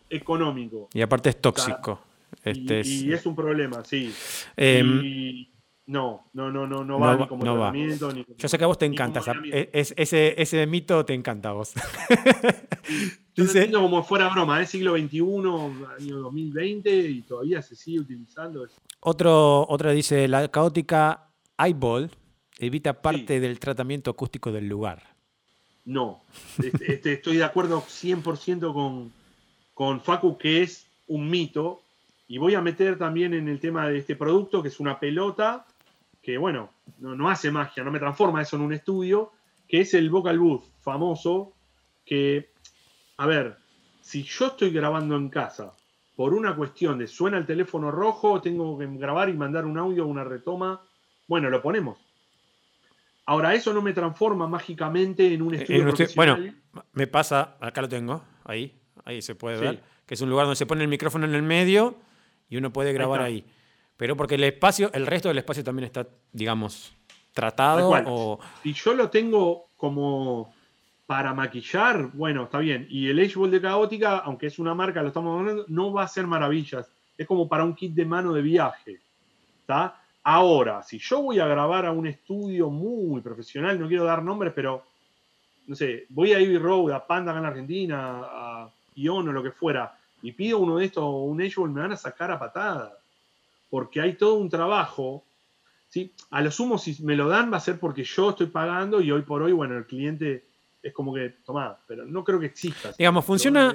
[0.08, 0.88] Económico.
[0.94, 2.00] Y aparte es tóxico.
[2.44, 4.12] Y- Este es, y, es un problema, sí.
[4.56, 5.50] em, y
[5.86, 7.70] no, no, no, no, no no va ni como no va.
[7.70, 9.20] tratamiento, ni como- yo sé que a vos te encanta.
[9.52, 11.72] es- ese, ese mito te encanta a vos.
[13.34, 15.18] Yo dice- entiendo como fuera broma, es siglo XXI,
[16.00, 18.64] año 2020, y todavía se sigue utilizando.
[18.64, 18.76] eso.
[19.00, 22.10] Otro, otra dice, la caótica eyeball
[22.58, 25.02] evita parte del tratamiento acústico del lugar.
[25.86, 26.20] No,
[26.62, 29.12] Este- este, estoy de acuerdo 100% con,
[29.72, 31.80] con Facu que es un mito.
[32.28, 35.64] Y voy a meter también en el tema de este producto, que es una pelota,
[36.20, 39.30] que bueno, no, no hace magia, no me transforma eso en un estudio,
[39.68, 41.52] que es el Vocal Booth famoso,
[42.04, 42.50] que,
[43.16, 43.56] a ver,
[44.00, 45.72] si yo estoy grabando en casa
[46.16, 50.04] por una cuestión de suena el teléfono rojo, tengo que grabar y mandar un audio,
[50.06, 50.80] una retoma,
[51.28, 51.98] bueno, lo ponemos.
[53.26, 56.38] Ahora, eso no me transforma mágicamente en un Eh, estudio en un bueno,
[56.92, 58.72] me pasa, acá lo tengo, ahí,
[59.04, 59.64] ahí se puede Sí.
[59.64, 61.96] ver, que es un lugar donde se pone el micrófono en el medio
[62.48, 63.44] y uno puede grabar ahí.
[63.96, 66.94] Pero porque el espacio, el resto del espacio también está, digamos,
[67.32, 68.38] tratado o...
[68.62, 70.54] Si yo lo tengo como
[71.06, 72.86] para maquillar, bueno, está bien.
[72.90, 76.04] Y el Edge de Caótica, aunque es una marca, lo estamos hablando, no va a
[76.04, 76.90] hacer maravillas.
[77.16, 79.00] Es como para un kit de mano de viaje.
[79.60, 80.00] ¿Está?
[80.28, 84.52] Ahora, si yo voy a grabar a un estudio muy profesional, no quiero dar nombres,
[84.52, 84.82] pero
[85.68, 89.40] no sé, voy a Ivy Road, a Panda acá en Argentina, a Ion o lo
[89.40, 92.98] que fuera, y pido uno de estos, un Edge me van a sacar a patada.
[93.70, 95.24] Porque hay todo un trabajo.
[95.90, 96.12] ¿sí?
[96.30, 99.12] A lo sumo, si me lo dan, va a ser porque yo estoy pagando y
[99.12, 100.48] hoy por hoy, bueno, el cliente
[100.82, 102.90] es como que, toma, pero no creo que exista.
[102.98, 103.72] Digamos, funciona,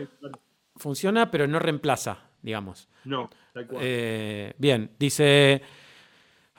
[0.75, 2.89] funciona, pero no reemplaza, digamos.
[3.05, 3.81] No, tal cual.
[3.85, 5.61] Eh, bien, dice,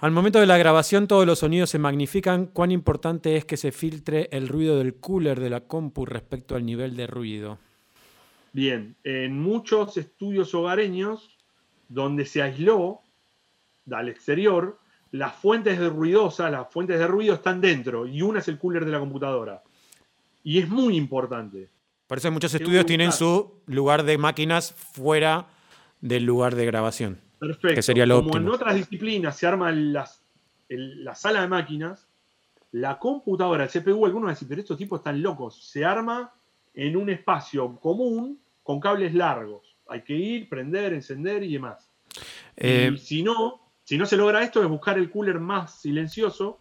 [0.03, 2.47] al momento de la grabación todos los sonidos se magnifican.
[2.47, 6.67] ¿Cuán importante es que se filtre el ruido del cooler de la compu respecto al
[6.67, 7.59] nivel de ruido?
[8.53, 11.39] Bien, en muchos estudios hogareños
[11.89, 13.01] donde se aisló
[13.93, 14.81] al exterior,
[15.13, 18.85] las fuentes de ruidosas, las fuentes de ruido están dentro y una es el cooler
[18.85, 19.63] de la computadora.
[20.43, 21.71] Y es muy importante.
[22.09, 25.47] Por eso muchos estudios tienen su lugar de máquinas fuera
[26.01, 27.21] del lugar de grabación.
[27.43, 27.75] Perfecto.
[27.75, 30.23] Que sería lo Como en otras disciplinas se arma las,
[30.69, 32.07] la sala de máquinas,
[32.71, 35.69] la computadora, el CPU, algunos decir, pero estos tipos están locos.
[35.69, 36.33] Se arma
[36.73, 39.77] en un espacio común con cables largos.
[39.89, 41.91] Hay que ir, prender, encender y demás.
[42.57, 46.61] Eh, y si no, si no se logra esto, es buscar el cooler más silencioso.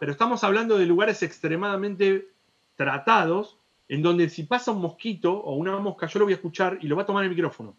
[0.00, 2.26] Pero estamos hablando de lugares extremadamente
[2.74, 3.57] tratados
[3.88, 6.86] en donde si pasa un mosquito o una mosca, yo lo voy a escuchar y
[6.86, 7.76] lo va a tomar el micrófono.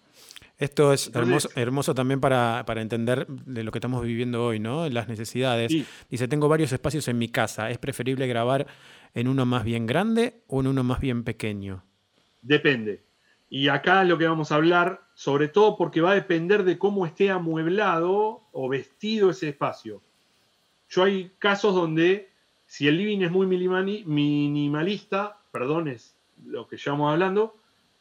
[0.57, 4.89] Esto es hermoso, hermoso también para, entender de lo que estamos viviendo hoy, ¿no?
[4.89, 5.72] Las necesidades.
[6.10, 7.70] Dice, tengo varios espacios en mi casa.
[7.70, 8.68] ¿Es preferible grabar
[9.14, 11.86] en uno más bien grande o en uno más bien pequeño?
[12.41, 13.03] Depende.
[13.49, 17.05] Y acá lo que vamos a hablar, sobre todo porque va a depender de cómo
[17.05, 20.01] esté amueblado o vestido ese espacio.
[20.89, 22.30] Yo hay casos donde
[22.66, 27.56] si el living es muy minimalista, perdón, es lo que llevamos hablando,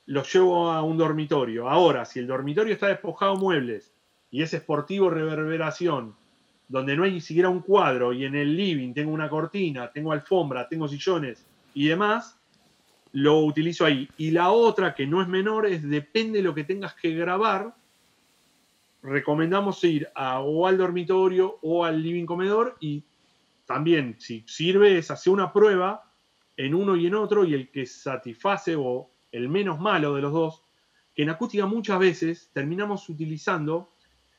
[0.06, 1.68] lo llevo a un dormitorio.
[1.68, 3.92] Ahora, si el dormitorio está despojado de muebles
[4.30, 6.14] y es esportivo reverberación,
[6.68, 10.12] donde no hay ni siquiera un cuadro y en el living tengo una cortina, tengo
[10.12, 12.38] alfombra, tengo sillones y demás,
[13.12, 14.08] lo utilizo ahí.
[14.18, 17.74] Y la otra, que no es menor, es depende de lo que tengas que grabar.
[19.02, 23.02] Recomendamos ir a, o al dormitorio o al living comedor y
[23.66, 26.07] también, si sirve, es hacer una prueba
[26.58, 30.32] en uno y en otro y el que satisface o el menos malo de los
[30.32, 30.62] dos,
[31.14, 33.90] que en acústica muchas veces terminamos utilizando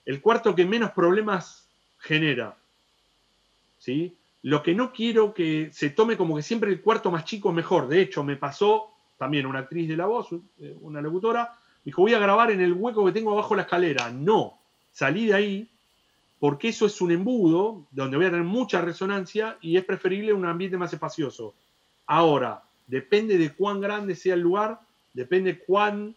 [0.05, 1.67] el cuarto que menos problemas
[1.97, 2.57] genera.
[3.77, 4.17] ¿Sí?
[4.43, 7.55] Lo que no quiero que se tome como que siempre el cuarto más chico es
[7.55, 7.87] mejor.
[7.87, 10.27] De hecho, me pasó también una actriz de la voz,
[10.59, 11.53] eh, una locutora,
[11.85, 14.11] dijo, voy a grabar en el hueco que tengo abajo la escalera.
[14.11, 14.59] No,
[14.91, 15.69] salí de ahí
[16.37, 20.45] porque eso es un embudo donde voy a tener mucha resonancia y es preferible un
[20.45, 21.53] ambiente más espacioso.
[22.09, 24.79] Ahora, depende de cuán grande sea el lugar,
[25.13, 26.15] depende cuán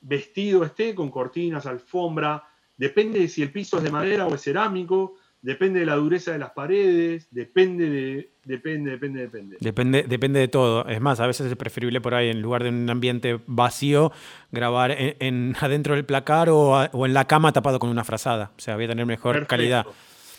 [0.00, 2.44] vestido esté, con cortinas, alfombra,
[2.76, 6.30] depende de si el piso es de madera o es cerámico, depende de la dureza
[6.30, 9.56] de las paredes, depende de, depende, depende, depende.
[9.58, 10.86] Depende, depende de todo.
[10.86, 14.12] Es más, a veces es preferible por ahí, en lugar de un ambiente vacío,
[14.52, 18.52] grabar en, adentro del placar o, en la cama tapado con una frazada.
[18.56, 19.86] O sea, voy a tener mejor calidad.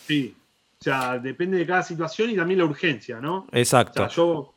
[0.06, 0.34] Sí.
[0.80, 3.46] O sea, depende de cada situación y también la urgencia, ¿no?
[3.52, 4.02] Exacto.
[4.02, 4.53] O sea, yo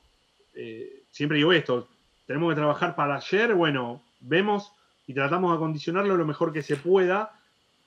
[0.58, 1.88] eh, siempre digo esto,
[2.26, 4.72] tenemos que trabajar para ayer, bueno, vemos
[5.06, 7.32] y tratamos de acondicionarlo lo mejor que se pueda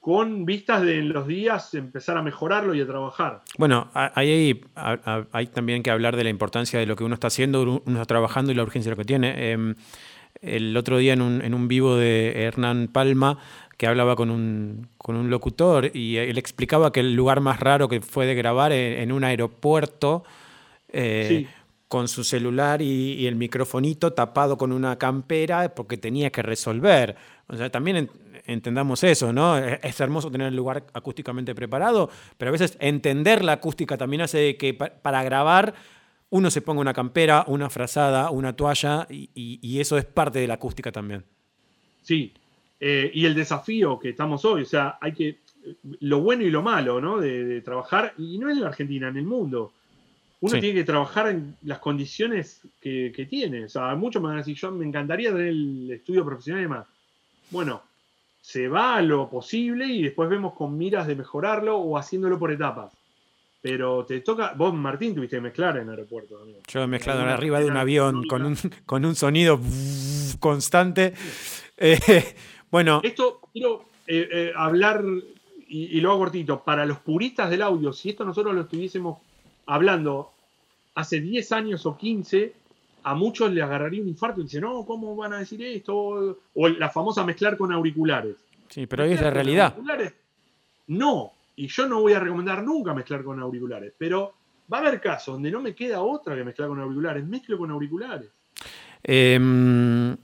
[0.01, 3.43] con vistas de en los días empezar a mejorarlo y a trabajar.
[3.59, 7.63] Bueno, hay, hay, también que hablar de la importancia de lo que uno está haciendo,
[7.63, 9.53] uno está trabajando y la urgencia de lo que tiene.
[9.53, 9.75] Em,
[10.41, 13.39] el otro día en un, en un, vivo de Hernán Palma,
[13.77, 17.89] que hablaba con un, con un, locutor y él explicaba que el lugar más raro
[17.89, 20.25] que fue de grabar en, un aeropuerto,
[20.93, 21.47] eh,
[21.91, 27.17] con su celular y, el microfonito tapado con una campera porque tenía que resolver.
[27.49, 28.09] O sea, también
[28.47, 29.59] entendamos eso, ¿no?
[29.59, 32.09] Es, hermoso tener el lugar acústicamente preparado,
[32.39, 35.75] pero a veces entender la acústica también hace que para grabar
[36.31, 40.55] uno se ponga una campera, una frazada, una toalla, y, eso es parte de la
[40.55, 41.25] acústica también.
[42.03, 42.33] Sí,
[42.79, 45.41] eh, y el desafío que estamos hoy, o sea, hay que,
[45.99, 47.19] lo bueno y lo malo, ¿no?
[47.19, 49.73] De, de trabajar, y no en la Argentina, en el mundo
[50.41, 53.65] uno tiene que trabajar en las condiciones que, tiene.
[53.65, 56.65] O sea, muchos me van a decir, yo me encantaría tener el estudio profesional y
[56.65, 56.87] demás.
[57.51, 57.83] Bueno,
[58.41, 62.51] se va a lo posible y después vemos con miras de mejorarlo o haciéndolo por
[62.51, 62.93] etapas.
[63.61, 66.43] Pero te toca, vos Martín tuviste que mezclar en el aeropuerto.
[66.67, 68.57] Yo he mezclado arriba de un avión con un,
[68.87, 69.61] con un sonido
[70.39, 71.13] constante.
[71.77, 72.35] Eh,
[72.71, 73.01] bueno.
[73.05, 75.05] Esto quiero eh, eh, hablar,
[75.69, 79.19] y, y, lo hago cortito, para los puristas del audio, si esto nosotros lo estuviésemos
[79.71, 80.33] hablando
[80.97, 82.53] hace 10 años o 15,
[83.05, 86.37] a muchos le agarraría un infarto y dicen, no, ¿cómo van a decir esto?
[86.55, 88.37] O la famosa mezclar con auriculares.
[88.69, 89.77] Sí, pero ahí es la realidad.
[90.89, 94.35] No, y yo no voy a recomendar nunca mezclar con auriculares, pero
[94.73, 97.71] va a haber casos donde no me queda otra que mezclar con auriculares, mezclo con
[97.71, 98.29] auriculares.
[99.05, 100.17] Em,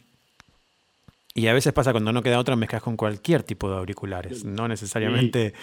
[1.34, 4.66] y a veces pasa cuando no queda otra, mezclas con cualquier tipo de auriculares, no
[4.66, 5.54] necesariamente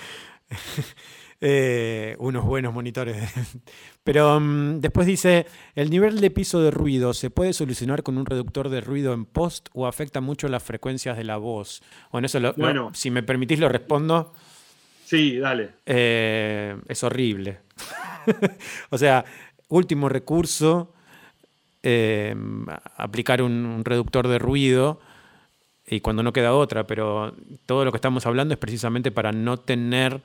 [1.41, 3.17] eh, unos buenos monitores.
[4.03, 5.45] Pero mm, después dice,
[5.75, 9.25] el nivel de piso de ruido se puede solucionar con un reductor de ruido en
[9.25, 11.81] post o afecta mucho las frecuencias de la voz.
[12.11, 14.33] Bueno, eso bueno, si me permitís lo respondo.
[15.05, 15.69] Sí, dale.
[15.85, 17.59] Eh, es horrible.
[18.89, 19.25] o sea,
[19.69, 20.93] último recurso,
[21.81, 22.35] eh,
[22.97, 24.99] aplicar un, reductor de ruido
[25.85, 27.35] y cuando no queda otra, pero
[27.65, 30.21] todo lo que estamos hablando es precisamente para no tener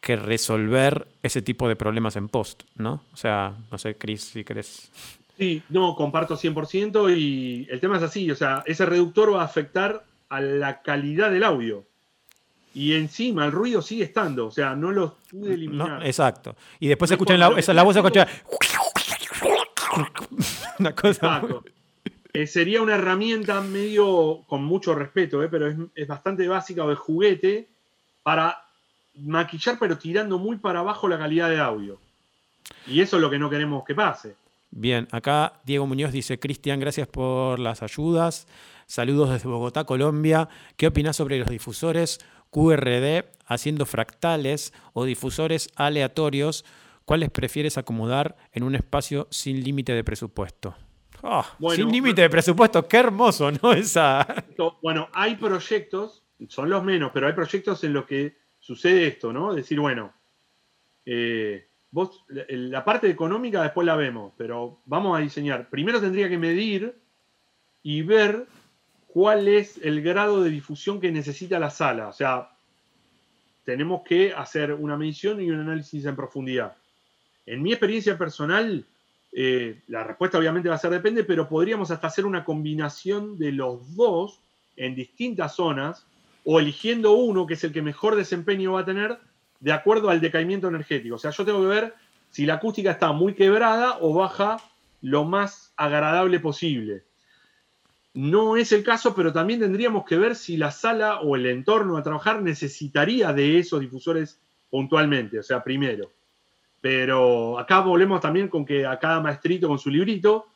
[0.00, 3.04] que resolver ese tipo de problemas en post, ¿no?
[3.12, 4.90] O sea, no sé, Chris, si querés.
[5.36, 9.46] Sí, no, comparto 100% y el tema es así, o sea, ese reductor va a
[9.46, 11.84] afectar a la calidad del audio.
[12.72, 16.06] Y encima el ruido sigue estando, o sea, no lo pude eliminar.
[16.06, 16.54] exacto.
[16.78, 18.28] Y después se escucha la, esa, la voz se escucha.
[20.78, 21.10] Una cosa.
[21.10, 21.64] Exacto.
[22.32, 26.94] Eh, sería una herramienta medio, con mucho respeto, eh, pero es, bastante básica o de
[26.94, 27.68] juguete
[28.22, 28.62] para
[29.22, 31.98] maquillar, pero tirando muy para abajo la calidad de audio.
[32.86, 34.36] Y eso es lo que no queremos que pase.
[34.70, 38.46] Bien, acá Diego Muñoz dice, Cristian, gracias por las ayudas.
[38.86, 40.48] Saludos desde Bogotá, Colombia.
[40.76, 42.20] ¿Qué opinas sobre los difusores
[42.50, 46.64] QRD haciendo fractales o difusores aleatorios,
[47.04, 50.74] ¿cuáles prefieres acomodar en un espacio sin límite de presupuesto?
[51.22, 51.44] Ah,
[51.74, 53.72] sin límite de presupuesto, qué hermoso, ¿no?
[53.74, 54.26] Esa...
[54.82, 58.36] Bueno, hay proyectos, son los menos, pero hay proyectos en los que
[58.70, 59.52] sucede esto, ¿no?
[59.52, 60.12] Decir, bueno,
[61.04, 65.68] eh, vos, la parte económica después la vemos, pero vamos a diseñar.
[65.68, 66.94] Primero tendría que medir
[67.82, 68.46] y ver
[69.08, 72.06] cuál es el grado de difusión que necesita la sala.
[72.06, 72.50] O sea,
[73.64, 76.76] tenemos que hacer una medición y un análisis en profundidad.
[77.46, 78.84] En mi experiencia personal,
[79.32, 83.50] eh, la respuesta obviamente va a ser depende, pero podríamos hasta hacer una combinación de
[83.50, 84.38] los dos
[84.76, 86.06] en distintas zonas
[86.44, 89.18] o eligiendo uno que es el que mejor desempeño va a tener
[89.60, 91.16] de acuerdo al decaimiento energético.
[91.16, 91.94] O sea, yo tengo que ver
[92.30, 94.56] si la acústica está muy quebrada o baja
[95.02, 97.04] lo más agradable posible.
[98.12, 101.96] No es el caso, pero también tendríamos que ver si la sala o el entorno
[101.96, 106.10] a trabajar necesitaría de esos difusores puntualmente, o sea, primero.
[106.80, 110.46] Pero acá volvemos también con que a cada maestrito con su librito,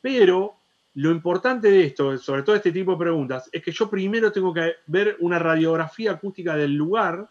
[0.00, 0.55] pero
[0.96, 4.54] lo importante de esto, sobre todo este tipo de preguntas, es que yo primero tengo
[4.54, 7.28] que ver una radiografía acústica del lugar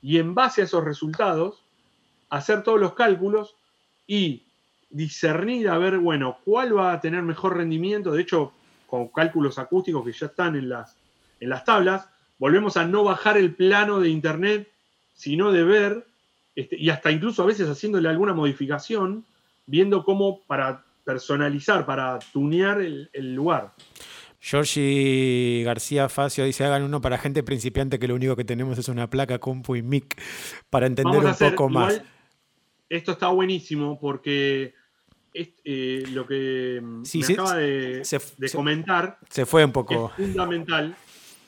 [0.00, 1.62] y en base a esos resultados
[2.30, 3.54] hacer todos los cálculos
[4.06, 4.44] y
[4.88, 8.12] discernir a ver, bueno, cuál va a tener mejor rendimiento.
[8.12, 8.54] De hecho,
[8.86, 10.96] con cálculos acústicos que ya están en las,
[11.38, 12.08] en las tablas,
[12.38, 14.72] volvemos a no bajar el plano de internet,
[15.12, 16.06] sino de ver,
[16.56, 19.26] este, y hasta incluso a veces haciéndole alguna modificación,
[19.66, 23.74] viendo cómo para personalizar, para tunear el, lugar.
[24.40, 28.88] Georgie García Facio dice, hagan uno para gente principiante que lo único que tenemos es
[28.88, 30.20] una placa, compu y mic
[30.70, 32.02] para entender un poco más.
[32.88, 34.74] Esto está buenísimo porque
[35.34, 38.02] eh, lo que me acaba de,
[38.52, 40.12] comentar se fue un poco.
[40.18, 40.94] Es fundamental.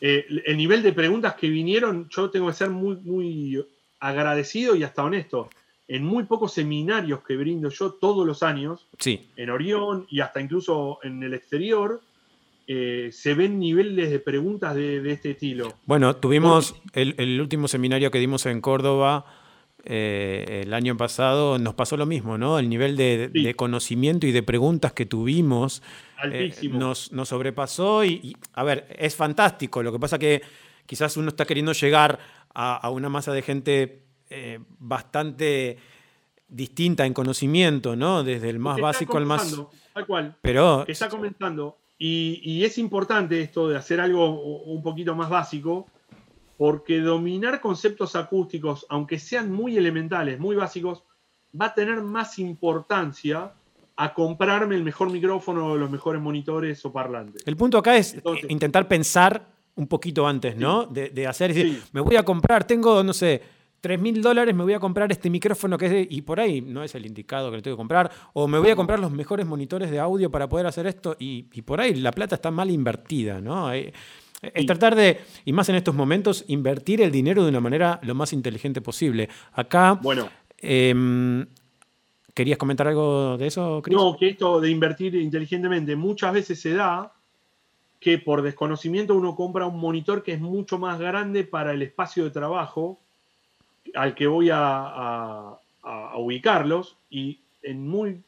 [0.00, 3.66] Eh, el nivel de preguntas que vinieron, yo tengo que ser muy, muy
[4.00, 5.50] agradecido y hasta honesto.
[5.86, 9.28] En muy pocos seminarios que brindo yo todos los años, sí.
[9.36, 12.00] en Orión y hasta incluso en el exterior,
[12.66, 15.74] eh, se ven niveles de preguntas de, este estilo.
[15.84, 19.26] Bueno, tuvimos el, el último seminario que dimos en Córdoba
[19.86, 22.58] eh, el año pasado nos pasó lo mismo, ¿no?
[22.58, 25.82] El nivel de, conocimiento y de preguntas que tuvimos
[26.24, 29.82] eh, nos, sobrepasó y, a ver, es fantástico.
[29.82, 30.40] Lo que pasa que
[30.86, 32.18] quizás uno está queriendo llegar
[32.54, 34.03] a, una masa de gente
[34.34, 35.78] eh, bastante
[36.48, 38.24] distinta en conocimiento, ¿no?
[38.24, 39.60] Desde el más básico al más...
[39.92, 40.36] Tal cual.
[40.42, 40.84] Pero...
[40.86, 41.78] Está comenzando.
[41.98, 45.86] Y, y es importante esto de hacer algo un poquito más básico
[46.56, 51.02] porque dominar conceptos acústicos, aunque sean muy elementales, muy básicos,
[51.60, 53.52] va a tener más importancia
[53.96, 57.42] a comprarme el mejor micrófono o los mejores monitores o parlantes.
[57.46, 58.16] El punto acá es
[58.48, 59.46] intentar pensar
[59.76, 60.86] un poquito antes, ¿no?
[60.86, 63.42] De, hacer, decir, me voy a comprar, tengo, no sé,
[63.84, 66.82] 3 mil dólares, me voy a comprar este micrófono que es, y por ahí no
[66.82, 69.44] es el indicado que le tengo que comprar, o me voy a comprar los mejores
[69.44, 73.42] monitores de audio para poder hacer esto, y, por ahí la plata está mal invertida,
[73.42, 73.70] ¿no?
[73.70, 73.92] Es
[74.66, 78.32] tratar de, y más en estos momentos, invertir el dinero de una manera lo más
[78.32, 79.28] inteligente posible.
[79.52, 80.30] Acá, bueno.
[80.56, 81.46] Em,
[82.32, 83.94] ¿Querías comentar algo de eso, Chris?
[83.94, 87.12] No, que esto de invertir inteligentemente muchas veces se da
[88.00, 92.24] que por desconocimiento uno compra un monitor que es mucho más grande para el espacio
[92.24, 93.03] de trabajo
[93.94, 95.58] al que voy a,
[96.16, 98.22] ubicarlos y en, muy,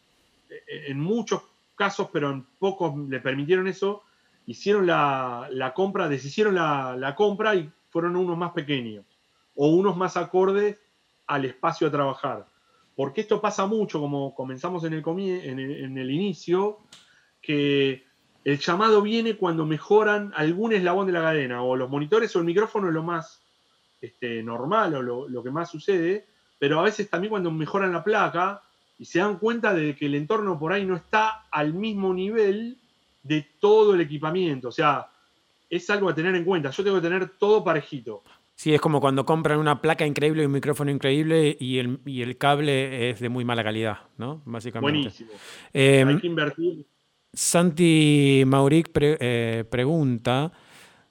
[0.68, 1.42] en muchos
[1.74, 4.02] casos, pero en pocos le permitieron eso,
[4.46, 9.04] hicieron la, compra, deshicieron la, la, compra y fueron unos más pequeños
[9.54, 10.78] o unos más acordes
[11.26, 12.46] al espacio a trabajar.
[12.94, 16.78] Porque esto pasa mucho, como comenzamos en el, en en el inicio,
[17.42, 18.04] que
[18.44, 22.44] el llamado viene cuando mejoran algún eslabón de la cadena, o los monitores o el
[22.44, 23.45] micrófono es lo más
[24.06, 26.26] este, normal o lo, lo, que más sucede,
[26.58, 28.62] pero a veces también cuando mejoran la placa
[28.98, 32.78] y se dan cuenta de que el entorno por ahí no está al mismo nivel
[33.22, 34.68] de todo el equipamiento.
[34.68, 35.08] O sea,
[35.68, 36.70] es algo a tener en cuenta.
[36.70, 38.22] Yo tengo que tener todo parejito.
[38.54, 42.38] Sí, es como cuando compran una placa increíble y un micrófono increíble y el, el
[42.38, 44.40] cable es de muy mala calidad, ¿no?
[44.46, 44.98] Básicamente.
[44.98, 45.30] Buenísimo.
[45.74, 46.86] Em, Hay que invertir.
[47.34, 50.50] Santi Mauric eh, pregunta,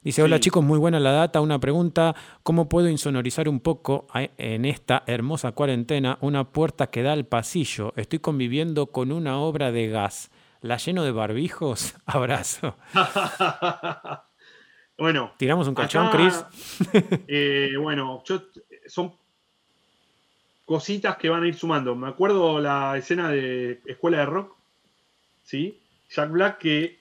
[0.06, 1.42] dice, hola chicos, muy buena la data.
[1.42, 7.12] Una pregunta, ¿cómo puedo insonorizar un poco en esta hermosa cuarentena una puerta que da
[7.12, 7.92] al pasillo?
[7.98, 10.32] Estoy conviviendo con una obra de gas.
[10.62, 11.96] ¿La lleno de barbijos?
[12.06, 12.78] Abrazo.
[14.98, 15.34] Bueno.
[15.36, 16.46] Tiramos un colchón, Chris.
[17.28, 18.24] Eh, bueno,
[18.88, 19.14] son
[20.64, 21.96] cositas que van a ir sumando.
[21.96, 24.56] Me acuerdo la escena de Escuela de Rock,
[25.44, 25.82] ¿sí?
[26.10, 27.00] Jack Black que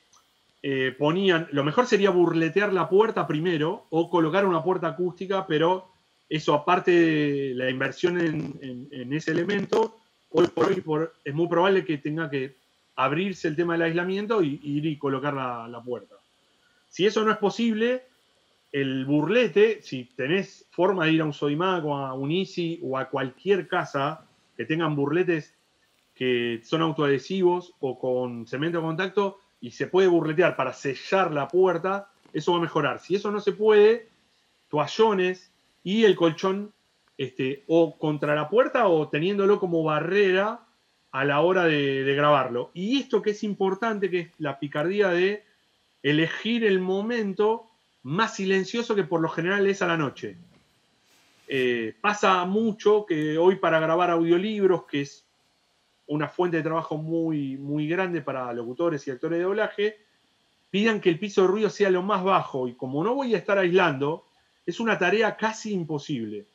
[0.67, 5.93] eh, ponían, lo mejor sería burletear la puerta primero o colocar una puerta acústica, pero
[6.27, 9.99] eso aparte de la inversión en, ese elemento,
[10.31, 10.83] hoy por hoy
[11.23, 12.57] es muy probable que tenga que
[12.97, 16.15] abrirse el tema del aislamiento y, ir y colocar la puerta.
[16.89, 18.05] Si eso no es posible,
[18.73, 22.97] el burlete, si tenés forma de ir a un Sodimac o a un Easy o
[22.97, 24.27] a cualquier casa
[24.57, 25.55] que tengan burletes
[26.15, 31.49] que son autoadhesivos o con cemento de contacto y se puede burletear para sellar la
[31.49, 33.01] puerta, eso va a mejorar.
[33.01, 34.11] Si eso no se puede,
[34.69, 35.51] toallones
[35.83, 36.75] y el colchón
[37.17, 40.61] este, o contra la puerta o teniéndolo como barrera
[41.13, 42.73] a la hora de, grabarlo.
[42.75, 45.45] Y esto que es importante, que es la picardía de
[46.03, 47.65] elegir el momento
[48.03, 50.37] más silencioso que por lo general es a la noche.
[51.49, 55.24] Eh, pasa mucho que hoy para grabar audiolibros, que es
[56.07, 59.97] una fuente de trabajo muy, muy grande para locutores y actores de doblaje,
[60.71, 63.39] pidan que el piso de ruido sea lo más bajo y como no voy a
[63.39, 64.27] estar aislando,
[64.67, 66.47] es una tarea casi imposible,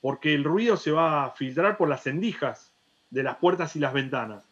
[0.00, 2.72] porque el ruido se va a filtrar por las sendijas
[3.10, 4.44] de las puertas y las ventanas.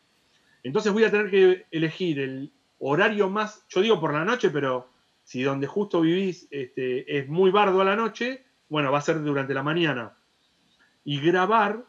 [0.63, 4.89] Entonces voy a tener que elegir el horario más, yo digo por la noche, pero
[5.23, 9.23] si donde justo vivís este, es muy bardo a la noche, bueno, va a ser
[9.23, 10.17] durante la mañana.
[11.05, 11.85] Y grabar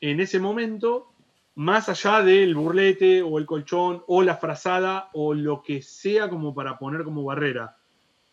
[0.00, 1.09] en ese momento,
[1.54, 6.54] más allá del burlete o el colchón o la frazada o lo que sea como
[6.54, 7.76] para poner como barrera.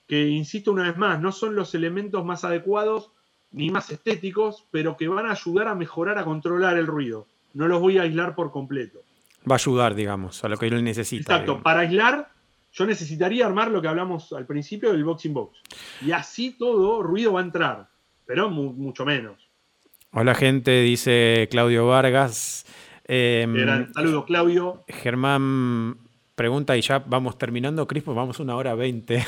[0.07, 3.11] Que, insisto una vez más, no son los elementos más adecuados
[3.51, 7.27] ni más estéticos, pero que van a ayudar a mejorar, a controlar el ruido.
[7.53, 8.99] No los voy a aislar por completo
[9.49, 11.33] va a ayudar, digamos, a lo que él necesita.
[11.33, 12.29] Exacto, para aislar,
[12.73, 15.59] yo necesitaría armar lo que hablamos al principio del boxing box.
[16.01, 17.87] Y así todo ruido va a entrar,
[18.25, 19.47] pero mucho menos.
[20.11, 22.65] Hola gente, dice Claudio Vargas.
[23.07, 24.83] Em, saludos Claudio.
[24.87, 25.97] Germán
[26.35, 29.25] pregunta y ya vamos terminando, Cris, pues vamos una hora veinte.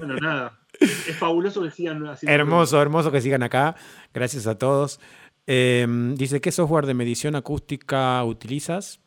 [0.00, 0.58] Bueno, nada.
[0.80, 2.26] Es fabuloso que sigan así.
[2.28, 3.76] Hermoso, hermoso que sigan acá.
[4.12, 5.00] Gracias a todos.
[5.46, 9.00] Em, dice, ¿qué software de medición acústica utilizas?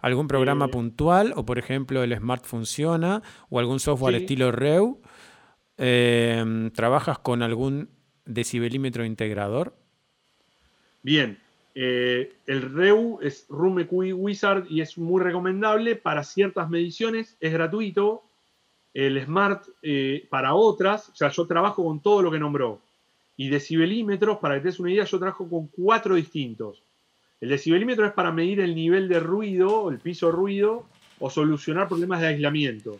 [0.00, 1.32] ¿Algún programa eh, puntual?
[1.36, 5.00] O por ejemplo, el Smart Funciona o algún software estilo REU.
[5.76, 7.90] Em, ¿Trabajas con algún
[8.24, 9.76] decibelímetro integrador?
[11.02, 11.38] Bien,
[11.74, 18.22] eh, el REU es Room Wizard y es muy recomendable para ciertas mediciones, es gratuito.
[18.92, 22.80] El Smart eh, para otras, o sea, yo trabajo con todo lo que nombró.
[23.36, 26.82] Y decibelímetros, para que te des una idea, yo trabajo con cuatro distintos.
[27.40, 30.84] El decibelímetro es para medir el nivel de ruido, el piso ruido,
[31.20, 32.98] o solucionar problemas de aislamiento.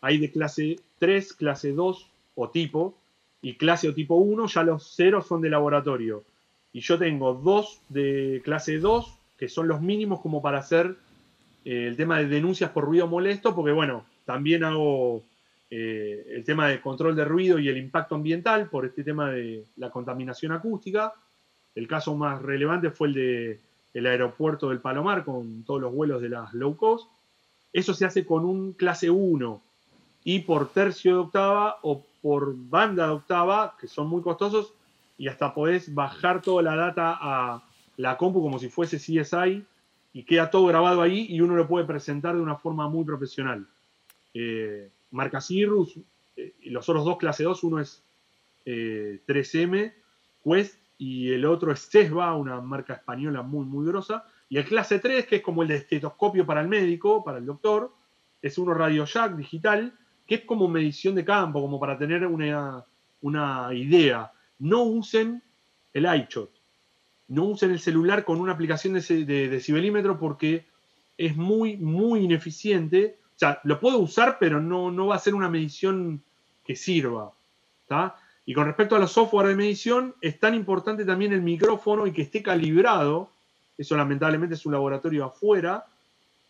[0.00, 2.94] Hay de clase 3, clase 2 o tipo,
[3.42, 6.22] y clase o tipo 1, ya los ceros son de laboratorio.
[6.72, 10.96] Y yo tengo dos de clase 2, que son los mínimos como para hacer
[11.64, 15.22] eh, el tema de denuncias por ruido molesto, porque bueno, también hago
[15.70, 19.64] eh, el tema de control de ruido y el impacto ambiental por este tema de
[19.76, 21.14] la contaminación acústica.
[21.74, 23.60] El caso más relevante fue el de
[23.94, 27.10] el aeropuerto del Palomar con todos los vuelos de las low cost.
[27.72, 29.62] Eso se hace con un clase 1
[30.24, 34.74] y por tercio de octava o por banda de octava, que son muy costosos,
[35.20, 37.62] y hasta podés bajar toda la data a
[37.98, 39.62] la compu como si fuese CSI
[40.14, 43.66] y queda todo grabado ahí y uno lo puede presentar de una forma muy profesional.
[44.32, 45.94] Eh, marca Cirrus,
[46.36, 48.02] eh, los otros dos clase 2, uno es
[48.64, 49.94] 3M, eh,
[50.42, 54.24] Quest, y el otro es Cesba, una marca española muy, muy grosa.
[54.48, 57.44] Y el clase 3, que es como el de estetoscopio para el médico, para el
[57.44, 57.92] doctor,
[58.40, 59.92] es uno Radio Jack digital,
[60.26, 62.86] que es como medición de campo, como para tener una,
[63.20, 64.32] una idea.
[64.60, 65.42] No usen
[65.92, 66.60] el iShot
[67.30, 70.66] no usen el celular con una aplicación de, decibelímetro porque
[71.16, 73.18] es muy, muy ineficiente.
[73.36, 76.22] O sea, lo puedo usar, pero no, no va a ser una medición
[76.64, 77.32] que sirva.
[78.44, 82.12] Y con respecto a los software de medición, es tan importante también el micrófono y
[82.12, 83.30] que esté calibrado.
[83.78, 85.86] Eso lamentablemente es un laboratorio afuera,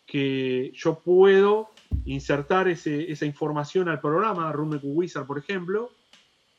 [0.07, 1.71] que yo puedo
[2.07, 5.91] insertar esa información al programa, RoomQ Wizard, por ejemplo,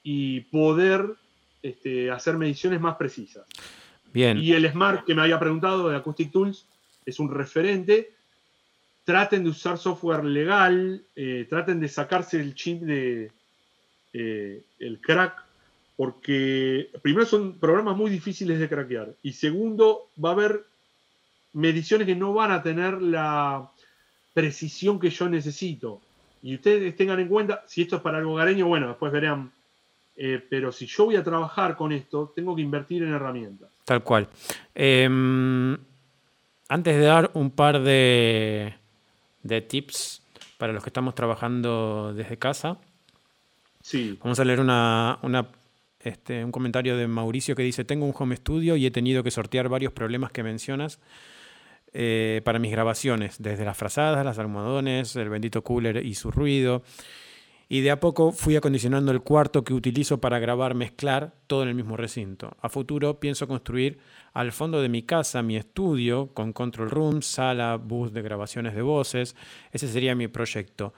[0.04, 1.16] y poder
[1.62, 3.46] este, hacer mediciones más precisas.
[4.14, 6.66] Y el Smart que me había preguntado de Acoustic Tools
[7.06, 8.12] es un referente.
[9.04, 13.32] Traten de usar software legal, eh, traten de sacarse el chip de
[14.14, 15.44] eh, el crack,
[15.96, 20.66] porque primero son programas muy difíciles de craquear y segundo va a haber
[21.54, 23.72] mediciones que no van a tener la
[24.34, 26.02] precisión que yo necesito.
[26.44, 29.52] Y ustedes tengan en cuenta, si esto es para algo hogareño, bueno, después verán.
[30.24, 33.70] Eh, pero si yo voy a trabajar con esto, tengo que invertir en herramientas.
[33.84, 34.28] Tal cual.
[34.76, 35.76] Em,
[36.70, 38.76] antes de dar un par de,
[39.68, 40.22] tips
[40.60, 42.78] para los que estamos trabajando desde casa,
[43.82, 44.20] sí.
[44.22, 45.18] vamos a leer una,
[46.00, 49.32] este, un comentario de Mauricio que dice, tengo un home studio y he tenido que
[49.32, 51.00] sortear varios problemas que mencionas
[51.94, 56.84] eh, para mis grabaciones, desde las frazadas, las almohadones, el bendito cooler y su ruido
[57.72, 61.70] y de a poco fui acondicionando el cuarto que utilizo para grabar, mezclar todo en
[61.70, 62.52] el mismo recinto.
[62.60, 63.98] A futuro pienso construir
[64.34, 68.82] al fondo de mi casa mi estudio con control room, sala, bus de grabaciones de
[68.82, 69.38] voces.
[69.72, 70.94] Ese sería mi proyecto.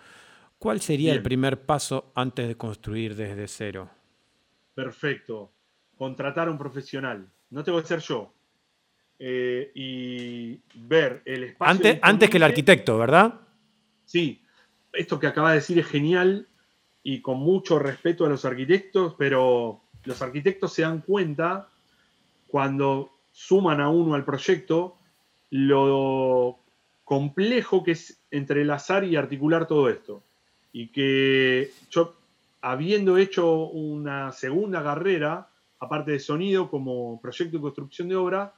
[0.58, 3.92] ¿Cuál sería el primer paso antes de construir desde cero?
[4.74, 5.52] Perfecto.
[5.96, 7.30] Contratar a un profesional.
[7.52, 8.34] No tengo que ser yo.
[9.20, 11.72] Eh, y ver el espacio.
[11.72, 13.42] Antes, antes que el arquitecto, ¿verdad?
[14.06, 14.42] Sí.
[14.92, 16.48] Esto que acaba de decir es genial
[17.04, 21.70] y con mucho respeto a los arquitectos, pero los arquitectos se dan cuenta
[22.48, 24.96] cuando suman a uno al proyecto
[25.50, 26.60] lo
[27.04, 30.24] complejo que es entrelazar y articular todo esto.
[30.72, 32.16] Y que yo,
[32.62, 35.50] habiendo hecho una segunda carrera,
[35.80, 38.54] aparte de sonido como proyecto de construcción de obra,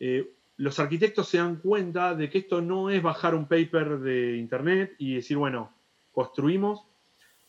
[0.00, 4.36] eh, los arquitectos se dan cuenta de que esto no es bajar un paper de
[4.36, 5.72] internet y decir, bueno,
[6.12, 6.84] construimos,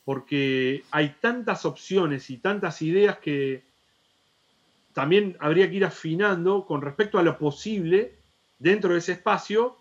[0.06, 3.64] porque hay tantas opciones y tantas ideas que
[4.94, 8.14] también habría que ir afinando con respecto a lo posible
[8.60, 9.76] dentro de ese espacio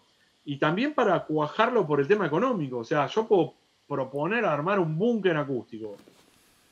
[0.44, 2.78] y también para cuajarlo por el tema económico.
[2.78, 3.54] O sea, yo puedo
[3.86, 5.96] proponer armar un búnker acústico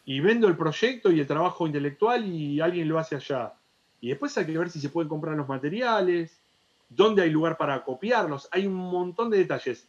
[0.05, 3.53] y vendo el proyecto y el trabajo intelectual y alguien lo hace allá.
[4.01, 6.37] Y después hay que ver si se pueden comprar los materiales,
[6.89, 8.49] dónde hay lugar para copiarlos.
[8.51, 9.87] Hay un montón de detalles.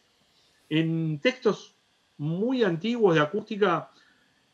[0.68, 1.73] En textos
[2.18, 3.90] muy antiguos de acústica,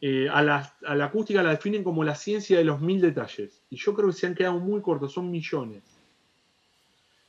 [0.01, 0.73] eh, a, la,
[1.05, 3.63] acústica la definen como la ciencia de los mil detalles.
[3.71, 5.83] Y yo creo que se han quedado muy cortos, son millones.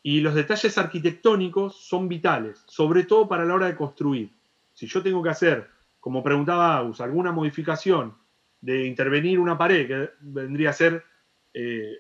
[0.03, 4.32] Y los detalles arquitectónicos son vitales, sobre todo para la hora de construir.
[4.74, 5.68] Si yo tengo que hacer,
[5.99, 8.16] como preguntaba Agus, alguna modificación
[8.62, 11.03] de intervenir una pared, que vendría a ser
[11.53, 11.99] eh,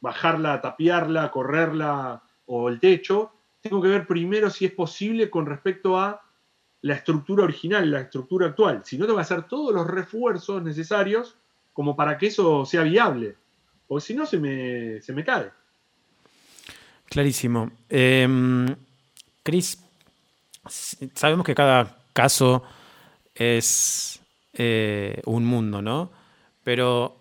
[0.00, 5.98] bajarla, tapiarla, correrla o el techo, tengo que ver primero si es posible con respecto
[5.98, 6.22] a
[6.82, 11.36] la estructura original, la estructura actual, sino tengo que hacer todos los refuerzos necesarios
[11.72, 13.36] como para que eso sea viable,
[13.86, 15.50] porque si no se me, se me cae.
[17.06, 17.70] Clarísimo.
[17.88, 18.26] Eh,
[19.42, 19.82] Cris,
[21.14, 22.62] sabemos que cada caso
[23.34, 24.20] es
[24.52, 26.10] eh, un mundo, ¿no?
[26.62, 27.16] Pero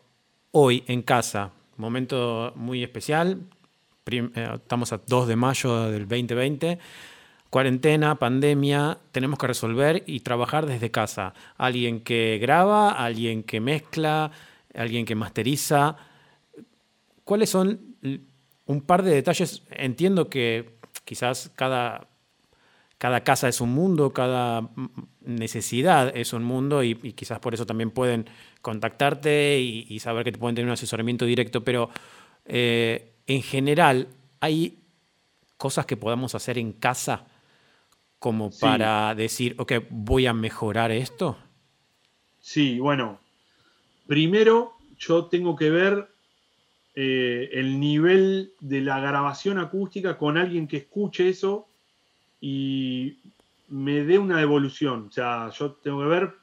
[0.51, 3.39] hoy en casa, momento muy especial,
[4.11, 6.79] eh, estamos a 2 de mayo del 2020
[7.49, 11.33] cuarentena, pandemia, tenemos que resolver y trabajar desde casa.
[11.57, 14.31] Alguien que graba, alguien que mezcla,
[14.73, 15.97] alguien que masteriza.
[17.23, 17.95] ¿Cuáles son
[18.65, 19.63] un par de detalles?
[19.71, 22.07] Entiendo que quizás cada,
[22.99, 24.69] cada casa es un mundo, cada
[25.21, 28.29] necesidad es un mundo y, quizás por eso también pueden
[28.61, 31.89] contactarte y, saber que te pueden tener un asesoramiento directo, pero
[32.45, 34.07] eh, en general
[34.39, 34.79] hay
[35.57, 37.25] cosas que podamos hacer en casa
[38.19, 41.37] como para decir, ok, voy a mejorar esto?
[42.39, 43.19] Sí, bueno,
[44.07, 46.09] primero yo tengo que ver
[46.95, 51.69] eh, el nivel de la grabación acústica con alguien que escuche eso
[52.41, 53.19] y
[53.69, 55.07] me dé una devolución.
[55.07, 56.33] O sea, yo tengo que ver,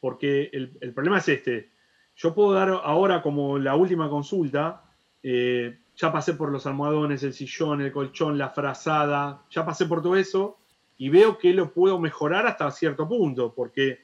[0.00, 1.70] porque el, problema es este.
[2.16, 4.84] Yo puedo dar ahora como la última consulta,
[5.20, 10.00] eh, ya pasé por los almohadones, el sillón, el colchón, la frazada, ya pasé por
[10.00, 10.58] todo eso
[11.04, 13.98] y veo que lo puedo mejorar hasta cierto punto, porque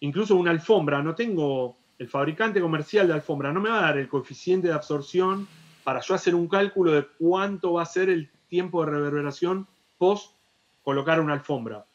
[0.00, 3.96] incluso una alfombra, no tengo, el fabricante comercial de alfombra no me va a dar
[3.96, 5.48] el coeficiente de absorción
[5.82, 9.66] para yo hacer un cálculo de cuánto va a ser el tiempo de reverberación
[9.96, 10.36] post
[10.82, 11.86] colocar una alfombra.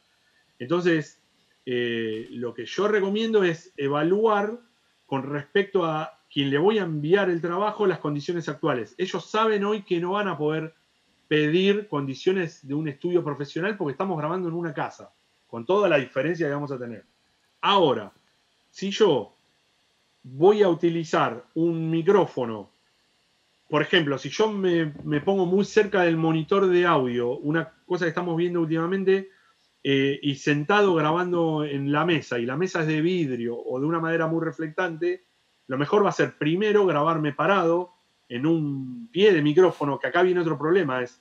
[0.58, 1.22] Entonces,
[1.64, 4.58] eh, lo que yo recomiendo es evaluar
[5.06, 8.96] con respecto a quien le voy a enviar el trabajo las condiciones actuales.
[8.98, 10.74] Ellos saben hoy que no van a poder
[11.28, 15.12] pedir condiciones de un estudio profesional porque estamos grabando en una casa,
[15.46, 17.04] con toda la diferencia que vamos a tener.
[17.60, 18.12] Ahora,
[18.70, 19.34] si yo
[20.22, 22.70] voy a utilizar un micrófono,
[23.68, 24.86] por ejemplo, si yo me,
[25.20, 29.30] pongo muy cerca del monitor de audio, una cosa que estamos viendo últimamente,
[29.82, 33.86] eh, y sentado grabando en la mesa, y la mesa es de vidrio o de
[33.86, 35.24] una madera muy reflectante,
[35.68, 37.95] lo mejor va a ser primero grabarme parado
[38.28, 41.20] en un pie de micrófono, que acá viene otro problema, es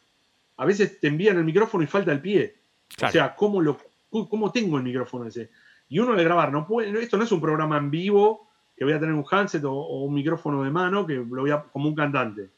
[0.58, 2.56] a veces te envían el micrófono y falta el pie.
[3.04, 3.78] O sea, ¿cómo, lo,
[4.10, 5.50] ¿cómo tengo el micrófono ese?
[5.90, 8.94] Y uno le grabar, no puede, esto no es un programa en vivo que voy
[8.94, 11.96] a tener un handset o, un micrófono de mano que lo voy a, como un
[11.96, 12.50] cantante.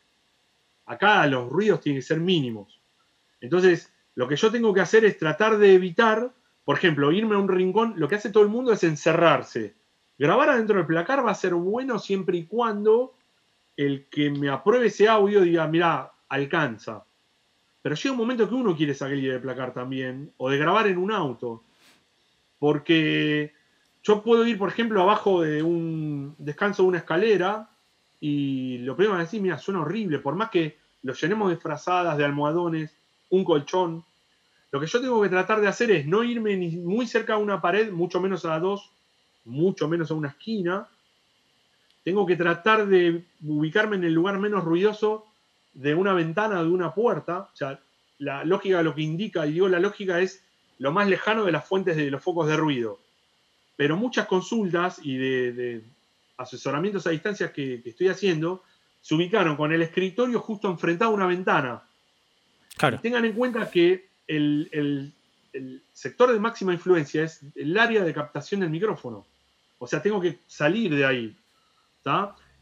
[0.85, 2.79] Acá los ruidos tienen que ser mínimos.
[3.41, 6.31] Entonces, lo que yo tengo que hacer es tratar de evitar,
[6.63, 9.75] por ejemplo, irme a un rincón, lo que hace todo el mundo es encerrarse.
[10.17, 13.13] Grabar adentro del placar va a ser bueno siempre y cuando
[13.77, 17.05] el que me apruebe ese audio diga, mira, alcanza.
[17.81, 20.97] Pero llega un momento que uno quiere salir de placar también, o de grabar en
[20.97, 21.63] un auto.
[22.59, 23.53] Porque
[24.03, 27.69] yo puedo ir, por ejemplo, abajo de un descanso de una escalera
[28.19, 32.17] y lo primero que decir, mira, suena horrible, por más que lo llenemos de frazadas,
[32.17, 32.95] de almohadones,
[33.29, 34.03] un colchón.
[34.71, 37.37] Lo que yo tengo que tratar de hacer es no irme ni muy cerca a
[37.37, 38.91] una pared, mucho menos a dos,
[39.45, 40.87] mucho menos a una esquina.
[42.07, 45.25] Tengo que tratar de ubicarme en el lugar menos ruidoso
[45.73, 47.49] de una ventana o de una puerta.
[47.51, 47.81] O sea,
[48.17, 50.41] la lógica lo que indica, y digo la lógica es
[50.79, 52.97] lo más lejano de las fuentes de los focos de ruido.
[53.75, 55.81] Pero muchas consultas y de,
[56.37, 58.63] asesoramientos a distancia que, estoy haciendo
[59.01, 61.83] se ubicaron con el escritorio justo enfrentado a una ventana.
[63.01, 64.69] tengan en cuenta que el,
[65.51, 69.25] el sector de máxima influencia es el área de captación del micrófono.
[69.77, 71.35] O sea, tengo que salir de ahí.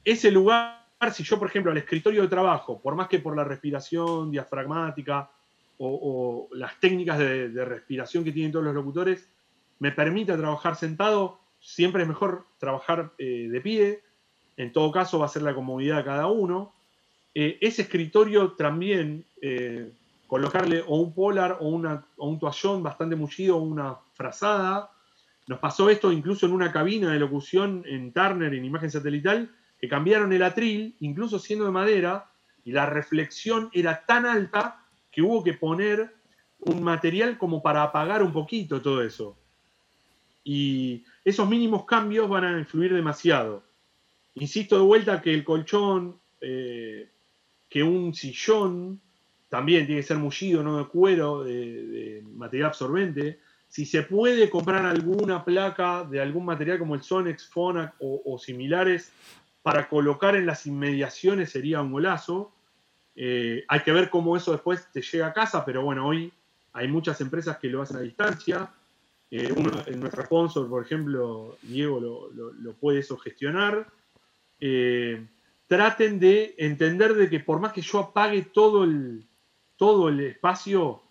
[0.03, 3.43] Ese lugar, si yo, por ejemplo, al escritorio de trabajo, por más que por la
[3.43, 5.29] respiración diafragmática
[5.77, 9.27] o, las técnicas de, respiración que tienen todos los locutores,
[9.79, 14.03] me permite trabajar sentado, siempre es mejor trabajar eh, de pie.
[14.57, 16.73] En todo caso, va a ser la comodidad de cada uno.
[17.33, 19.91] Eh, ese escritorio también, eh,
[20.27, 24.89] colocarle o un polar o, o un toallón bastante mullido o una frazada,
[25.47, 29.88] nos pasó esto incluso en una cabina de locución en Turner, en imagen satelital, que
[29.88, 32.31] cambiaron el atril, incluso siendo de madera,
[32.63, 36.15] y la reflexión era tan alta que hubo que poner
[36.59, 39.38] un material como para apagar un poquito todo eso.
[40.43, 43.63] Y esos mínimos cambios van a influir demasiado.
[44.35, 47.09] Insisto de vuelta que el colchón, eh,
[47.69, 48.99] que un sillón,
[49.49, 53.39] también tiene que ser mullido, no de cuero, de material absorbente
[53.76, 59.11] si se puede comprar alguna placa de algún material como el Sonex, Phonak o, similares
[59.64, 62.53] para colocar en las inmediaciones sería un golazo.
[63.18, 66.31] Eh, hay que ver cómo eso después te llega a casa, pero bueno, hoy
[66.72, 68.72] hay muchas empresas que lo hacen a distancia.
[69.30, 73.91] Eh, uno, nuestro sponsor, por ejemplo, Diego, lo, puede eso gestionar.
[74.61, 75.27] Eh,
[75.68, 79.26] traten de entender de que por más que yo apague todo el,
[79.76, 81.02] todo el espacio,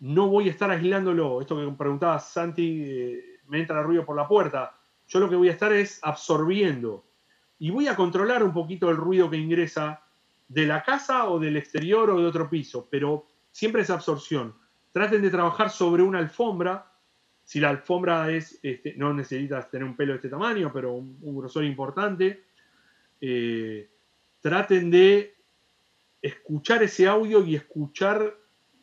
[0.00, 1.40] no voy a estar aislándolo.
[1.40, 4.74] Esto que preguntaba Santi, eh, me entra el ruido por la puerta.
[5.08, 7.04] Yo lo que voy a estar es absorbiendo.
[7.58, 10.02] Y voy a controlar un poquito el ruido que ingresa
[10.48, 14.54] de la casa o del exterior o de otro piso, pero siempre es absorción.
[14.92, 16.92] Traten de trabajar sobre una alfombra.
[17.44, 21.18] Si la alfombra es, este, no necesitas tener un pelo de este tamaño, pero un,
[21.36, 22.44] grosor importante.
[23.20, 23.88] Eh,
[24.40, 25.34] traten de
[26.20, 28.34] escuchar ese audio y escuchar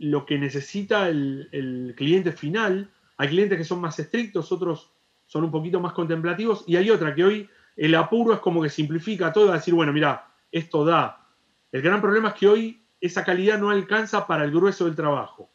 [0.03, 2.89] lo que necesita el, cliente final.
[3.17, 4.89] Hay clientes que son más estrictos, otros
[5.25, 8.69] son un poquito más contemplativos y hay otra que hoy el apuro es como que
[8.69, 11.25] simplifica todo a decir, bueno, mira, esto da.
[11.71, 15.49] El gran problema es que hoy esa calidad no alcanza para el grueso del trabajo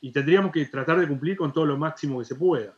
[0.00, 2.74] y tendríamos que tratar de cumplir con todo lo máximo que se pueda.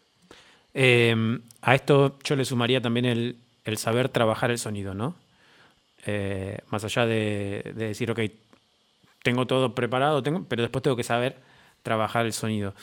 [0.73, 3.37] Em, a esto yo le sumaría también el,
[3.77, 5.17] saber trabajar el sonido, ¿no?
[6.07, 8.21] Eh, más allá de, decir, ok,
[9.23, 11.37] tengo todo preparado, tengo, pero después tengo que saber
[11.83, 12.75] trabajar el sonido.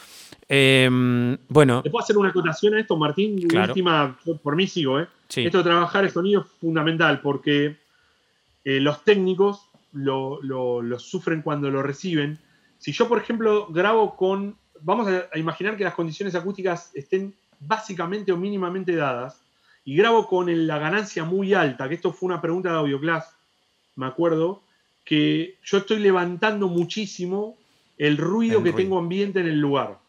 [0.47, 1.81] Em, bueno.
[1.83, 3.47] ¿Te puedo hacer una acotación a esto, Martín?
[3.53, 5.07] Última, por mí sigo, ¿eh?
[5.27, 7.77] Esto de trabajar el sonido es fundamental porque
[8.63, 10.39] eh, los técnicos lo,
[10.99, 12.39] sufren cuando lo reciben.
[12.77, 14.55] Si yo, por ejemplo, grabo con.
[14.81, 19.41] Vamos a, imaginar que las condiciones acústicas estén básicamente o mínimamente dadas
[19.83, 23.35] y grabo con la ganancia muy alta, que esto fue una pregunta de AudioClass,
[23.95, 24.61] me acuerdo,
[25.07, 27.55] que yo estoy levantando muchísimo
[27.97, 29.99] el ruido que tengo ambiente en el lugar.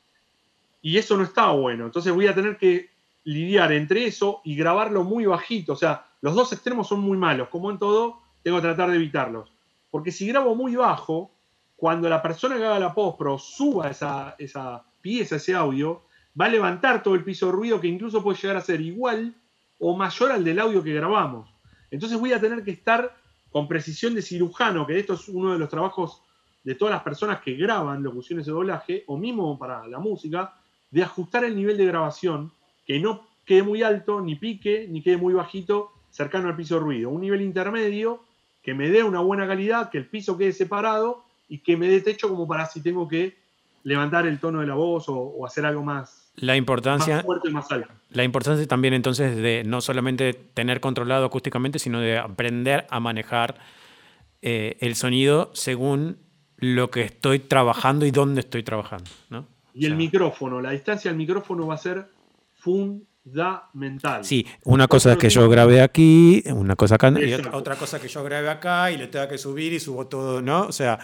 [0.83, 1.85] Y eso no está bueno.
[1.85, 2.91] Entonces voy a tener que
[3.23, 5.75] lidiar entre eso y grabarlo muy bajito.
[5.75, 7.49] O sea, los dos extremos son muy malos.
[7.49, 9.53] Como en todo, tengo que tratar de evitarlos.
[9.89, 11.31] Porque si grabo muy bajo,
[11.77, 16.03] cuando la persona que haga la postpro suba esa, esa pieza, ese audio,
[16.39, 19.33] va a levantar todo el piso de ruido que incluso puede llegar a ser igual
[19.79, 21.49] o mayor al del audio que grabamos.
[21.93, 23.17] Entonces voy a tener que estar
[23.51, 26.23] con precisión de cirujano, que esto es uno de los trabajos
[26.65, 30.55] de todas las personas que graban locuciones de doblaje, o mismo para la música,
[30.91, 32.53] de ajustar el nivel de grabación,
[32.87, 36.81] que no quede muy alto, ni pique, ni quede muy bajito, cercano al piso de
[36.81, 37.11] ruido.
[37.11, 38.23] Un nivel intermedio
[38.63, 42.01] que me dé una buena calidad, que el piso quede separado y que me dé
[42.01, 43.37] techo como para si tengo que
[43.89, 47.53] levantar el tono de la voz o, hacer algo más, la importancia, más fuerte y
[47.53, 47.89] más alto.
[48.11, 53.57] La importancia también entonces de no solamente tener controlado acústicamente, sino de aprender a manejar
[54.43, 56.19] eh, el sonido según
[56.59, 59.11] lo que estoy trabajando y dónde estoy trabajando.
[59.75, 62.09] Y el micrófono, la distancia del micrófono va a ser
[62.57, 64.25] fundamental.
[64.25, 68.09] Sí, una cosa es que yo grabé aquí, una cosa acá, y otra cosa que
[68.09, 70.63] yo grabé acá y le tengo que subir y subo todo, ¿no?
[70.63, 70.99] O sea,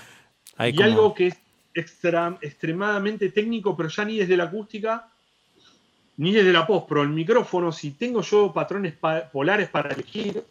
[0.57, 1.44] hay y algo que es
[1.75, 5.09] extra, extremadamente técnico, pero ya ni desde la acústica,
[6.17, 8.95] ni desde la post, pero el micrófono, si tengo yo patrones
[9.33, 10.45] polares para elegir,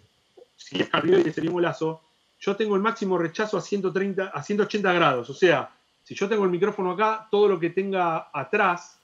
[0.56, 2.02] si es cardioide sería un lazo,
[2.40, 5.30] yo tengo el máximo rechazo a 130, a 180 grados.
[5.30, 5.72] O sea,
[6.04, 9.00] si yo tengo el micrófono acá, todo lo que tenga atrás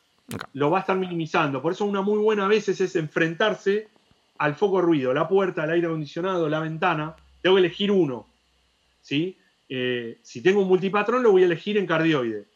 [0.54, 1.62] lo va a estar minimizando.
[1.62, 3.88] Por eso una muy buena a veces es enfrentarse
[4.38, 7.16] al foco ruido, la puerta, el aire acondicionado, la ventana.
[7.42, 8.28] Tengo que elegir uno.
[9.02, 9.38] ¿sí?
[9.70, 12.48] Eh, si tengo un multipatrón, lo voy a elegir en cardioide.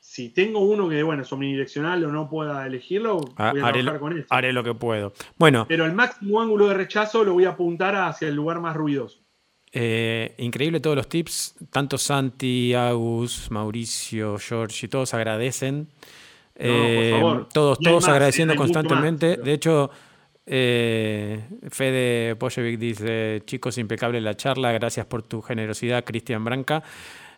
[0.00, 4.00] Si tengo uno que, bueno, es omnidireccional o no pueda elegirlo, ah, voy a trabajar
[4.00, 4.26] con eso.
[4.30, 5.12] Haré lo que puedo.
[5.36, 5.66] Bueno.
[5.68, 9.20] Pero el máximo ángulo de rechazo lo voy a apuntar hacia el lugar más ruidoso.
[9.70, 11.54] Eh, increíble todos los tips.
[11.70, 15.88] Tanto Santi, Agus, Mauricio, George y todos agradecen.
[16.56, 17.18] Eh,
[17.52, 19.36] todos, todos agradeciendo constantemente.
[19.36, 19.90] De hecho,
[20.46, 21.40] eh,
[21.70, 24.72] Fede Pojevic dice: Chicos, impecable la charla.
[24.72, 26.82] Gracias por tu generosidad, Cristian Branca.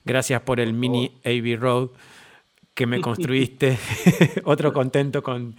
[0.04, 1.90] Gracias por el mini AB Road
[2.74, 3.78] que me construiste.
[4.44, 5.56] Otro contento con,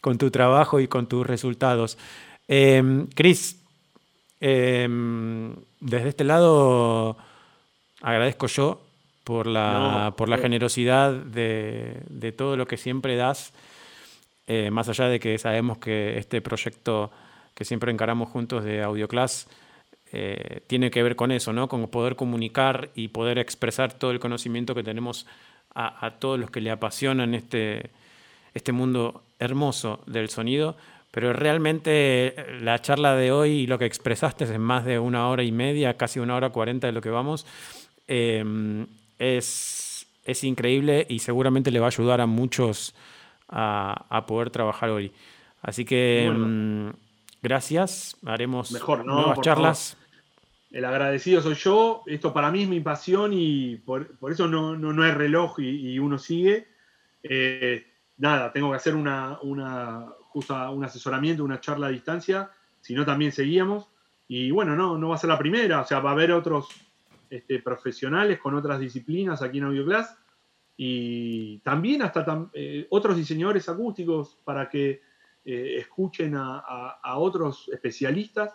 [0.00, 1.98] con, tu trabajo y con tus resultados.
[2.46, 3.58] Eh, Cris,
[4.40, 7.16] Em, desde este lado
[8.00, 8.80] agradezco yo
[9.24, 13.52] por la, por la generosidad de, todo lo que siempre das,
[14.50, 17.10] eh, más allá de que sabemos que este proyecto
[17.54, 19.46] que siempre encaramos juntos de AudioClass
[20.10, 21.68] eh, tiene que ver con eso, ¿no?
[21.68, 25.26] con poder comunicar y poder expresar todo el conocimiento que tenemos
[25.74, 27.90] a, todos los que le apasionan este,
[28.54, 30.76] este mundo hermoso del sonido
[31.10, 35.28] pero realmente eh, la charla de hoy y lo que expresaste en más de una
[35.28, 37.44] hora y media, casi una hora cuarenta de lo que vamos,
[38.06, 42.94] es, es, increíble y seguramente le va a ayudar a muchos
[43.48, 45.12] a, poder trabajar hoy.
[45.62, 46.92] Así que em,
[47.42, 49.96] gracias, haremos Mejor, nuevas charlas.
[50.70, 54.92] El agradecido soy yo, esto para mí es mi pasión y por, eso no, no,
[54.92, 56.68] no, es reloj y, uno sigue.
[57.22, 57.86] Eh,
[58.18, 62.50] nada, tengo que hacer una, una un asesoramiento, una charla a distancia,
[62.80, 63.88] sino también seguíamos.
[64.28, 66.68] Y bueno, no, no va a ser la primera, o sea, va a haber otros
[67.30, 70.16] este, profesionales con otras disciplinas aquí en AudioClass
[70.80, 75.02] y también hasta eh, otros diseñadores acústicos para que
[75.44, 78.54] eh, escuchen a, otros especialistas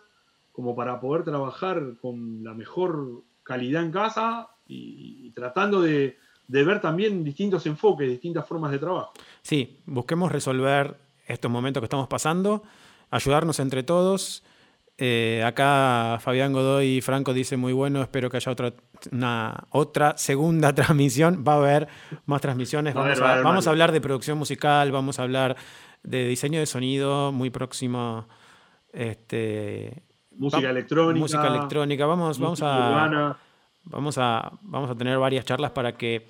[0.53, 6.17] como para poder trabajar con la mejor calidad en casa y, tratando de,
[6.47, 9.11] de, ver también distintos enfoques, distintas formas de trabajo.
[9.41, 10.95] Sí, busquemos resolver
[11.27, 12.63] estos momentos que estamos pasando,
[13.11, 14.45] ayudarnos entre todos.
[14.97, 18.73] Eh, acá Fabián Godoy y Franco dice muy bueno, espero que haya otra,
[19.11, 21.43] una, otra segunda transmisión.
[21.47, 21.87] Va a haber
[22.25, 22.93] más transmisiones.
[22.93, 25.55] Vamos, a, hablar de producción musical, vamos a hablar
[26.03, 28.27] de diseño de sonido muy próximo.
[28.91, 31.19] Este, música electrónica.
[31.19, 32.05] Música electrónica.
[32.05, 33.37] Vamos, vamos a,
[33.85, 34.51] vamos a.
[34.61, 36.27] Vamos a tener varias charlas para que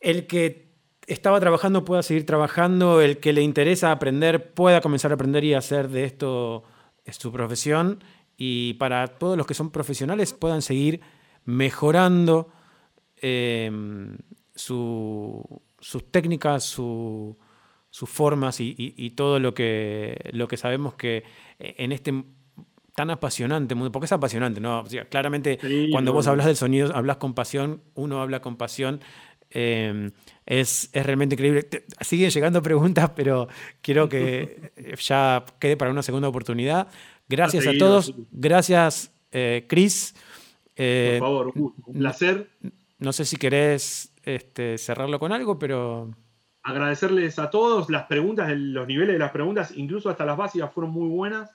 [0.00, 0.69] el que
[1.12, 5.54] estaba trabajando pueda seguir trabajando, el que le interesa aprender pueda comenzar a aprender y
[5.54, 6.62] hacer de esto
[7.10, 8.02] su profesión
[8.36, 11.00] y para todos los que son profesionales puedan seguir
[11.44, 12.48] mejorando
[13.16, 14.16] em,
[14.54, 15.42] sus
[16.12, 17.36] técnicas, sus
[17.90, 21.24] formas y, todo lo que, lo que sabemos que
[21.58, 22.24] en este
[22.94, 24.84] tan apasionante mundo, porque es apasionante, ¿no?
[25.08, 25.58] claramente
[25.90, 29.00] cuando vos hablas del sonido, hablas con pasión, uno habla con pasión.
[29.50, 30.12] Em,
[30.50, 31.68] es, realmente increíble.
[32.00, 33.48] siguen llegando preguntas, pero
[33.80, 36.88] quiero que ya quede para una segunda oportunidad.
[37.28, 38.12] Gracias a, todos.
[38.32, 40.14] Gracias, eh, Chris.
[40.74, 42.50] Eh, Por favor, un placer.
[42.98, 46.10] No sé si querés este, cerrarlo con algo, pero.
[46.64, 47.88] Agradecerles a todos.
[47.88, 51.48] Las preguntas, los niveles de las preguntas, incluso hasta las básicas, fueron muy buenas.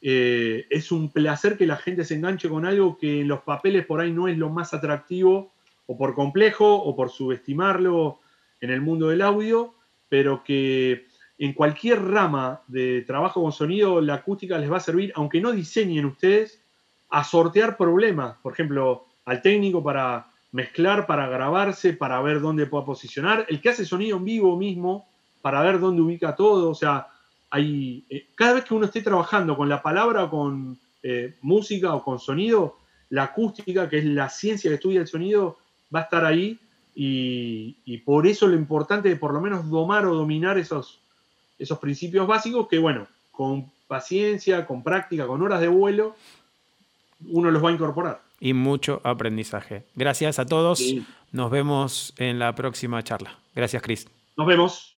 [0.00, 3.86] Eh, es un placer que la gente se enganche con algo que en los papeles
[3.86, 5.53] por ahí no es lo más atractivo,
[5.86, 8.20] o por complejo, o por subestimarlo
[8.60, 9.74] en el mundo del audio,
[10.08, 11.06] pero que
[11.38, 15.52] en cualquier rama de trabajo con sonido, la acústica les va a servir, aunque no
[15.52, 16.62] diseñen ustedes,
[17.10, 18.36] a sortear problemas.
[18.42, 23.44] Por ejemplo, al técnico para mezclar, para grabarse, para ver dónde pueda posicionar.
[23.48, 25.06] El que hace sonido en vivo mismo,
[25.42, 26.70] para ver dónde ubica todo.
[26.70, 27.08] O sea,
[27.50, 32.02] hay, eh, cada vez que uno esté trabajando con la palabra con eh, música o
[32.02, 32.78] con sonido,
[33.10, 35.58] la acústica, que es la ciencia que estudia el sonido,
[35.94, 36.58] va a estar ahí.
[36.94, 41.00] Y, y por eso lo importante de por lo menos domar o dominar esos,
[41.58, 46.16] esos principios básicos que, bueno, con paciencia, con práctica, con horas de vuelo,
[47.28, 48.22] uno los va a incorporar.
[48.40, 49.84] Y mucho aprendizaje.
[49.94, 50.82] Gracias a todos.
[51.32, 53.38] Nos vemos en la próxima charla.
[53.54, 54.08] Gracias, Chris.
[54.36, 54.90] Nos vemos.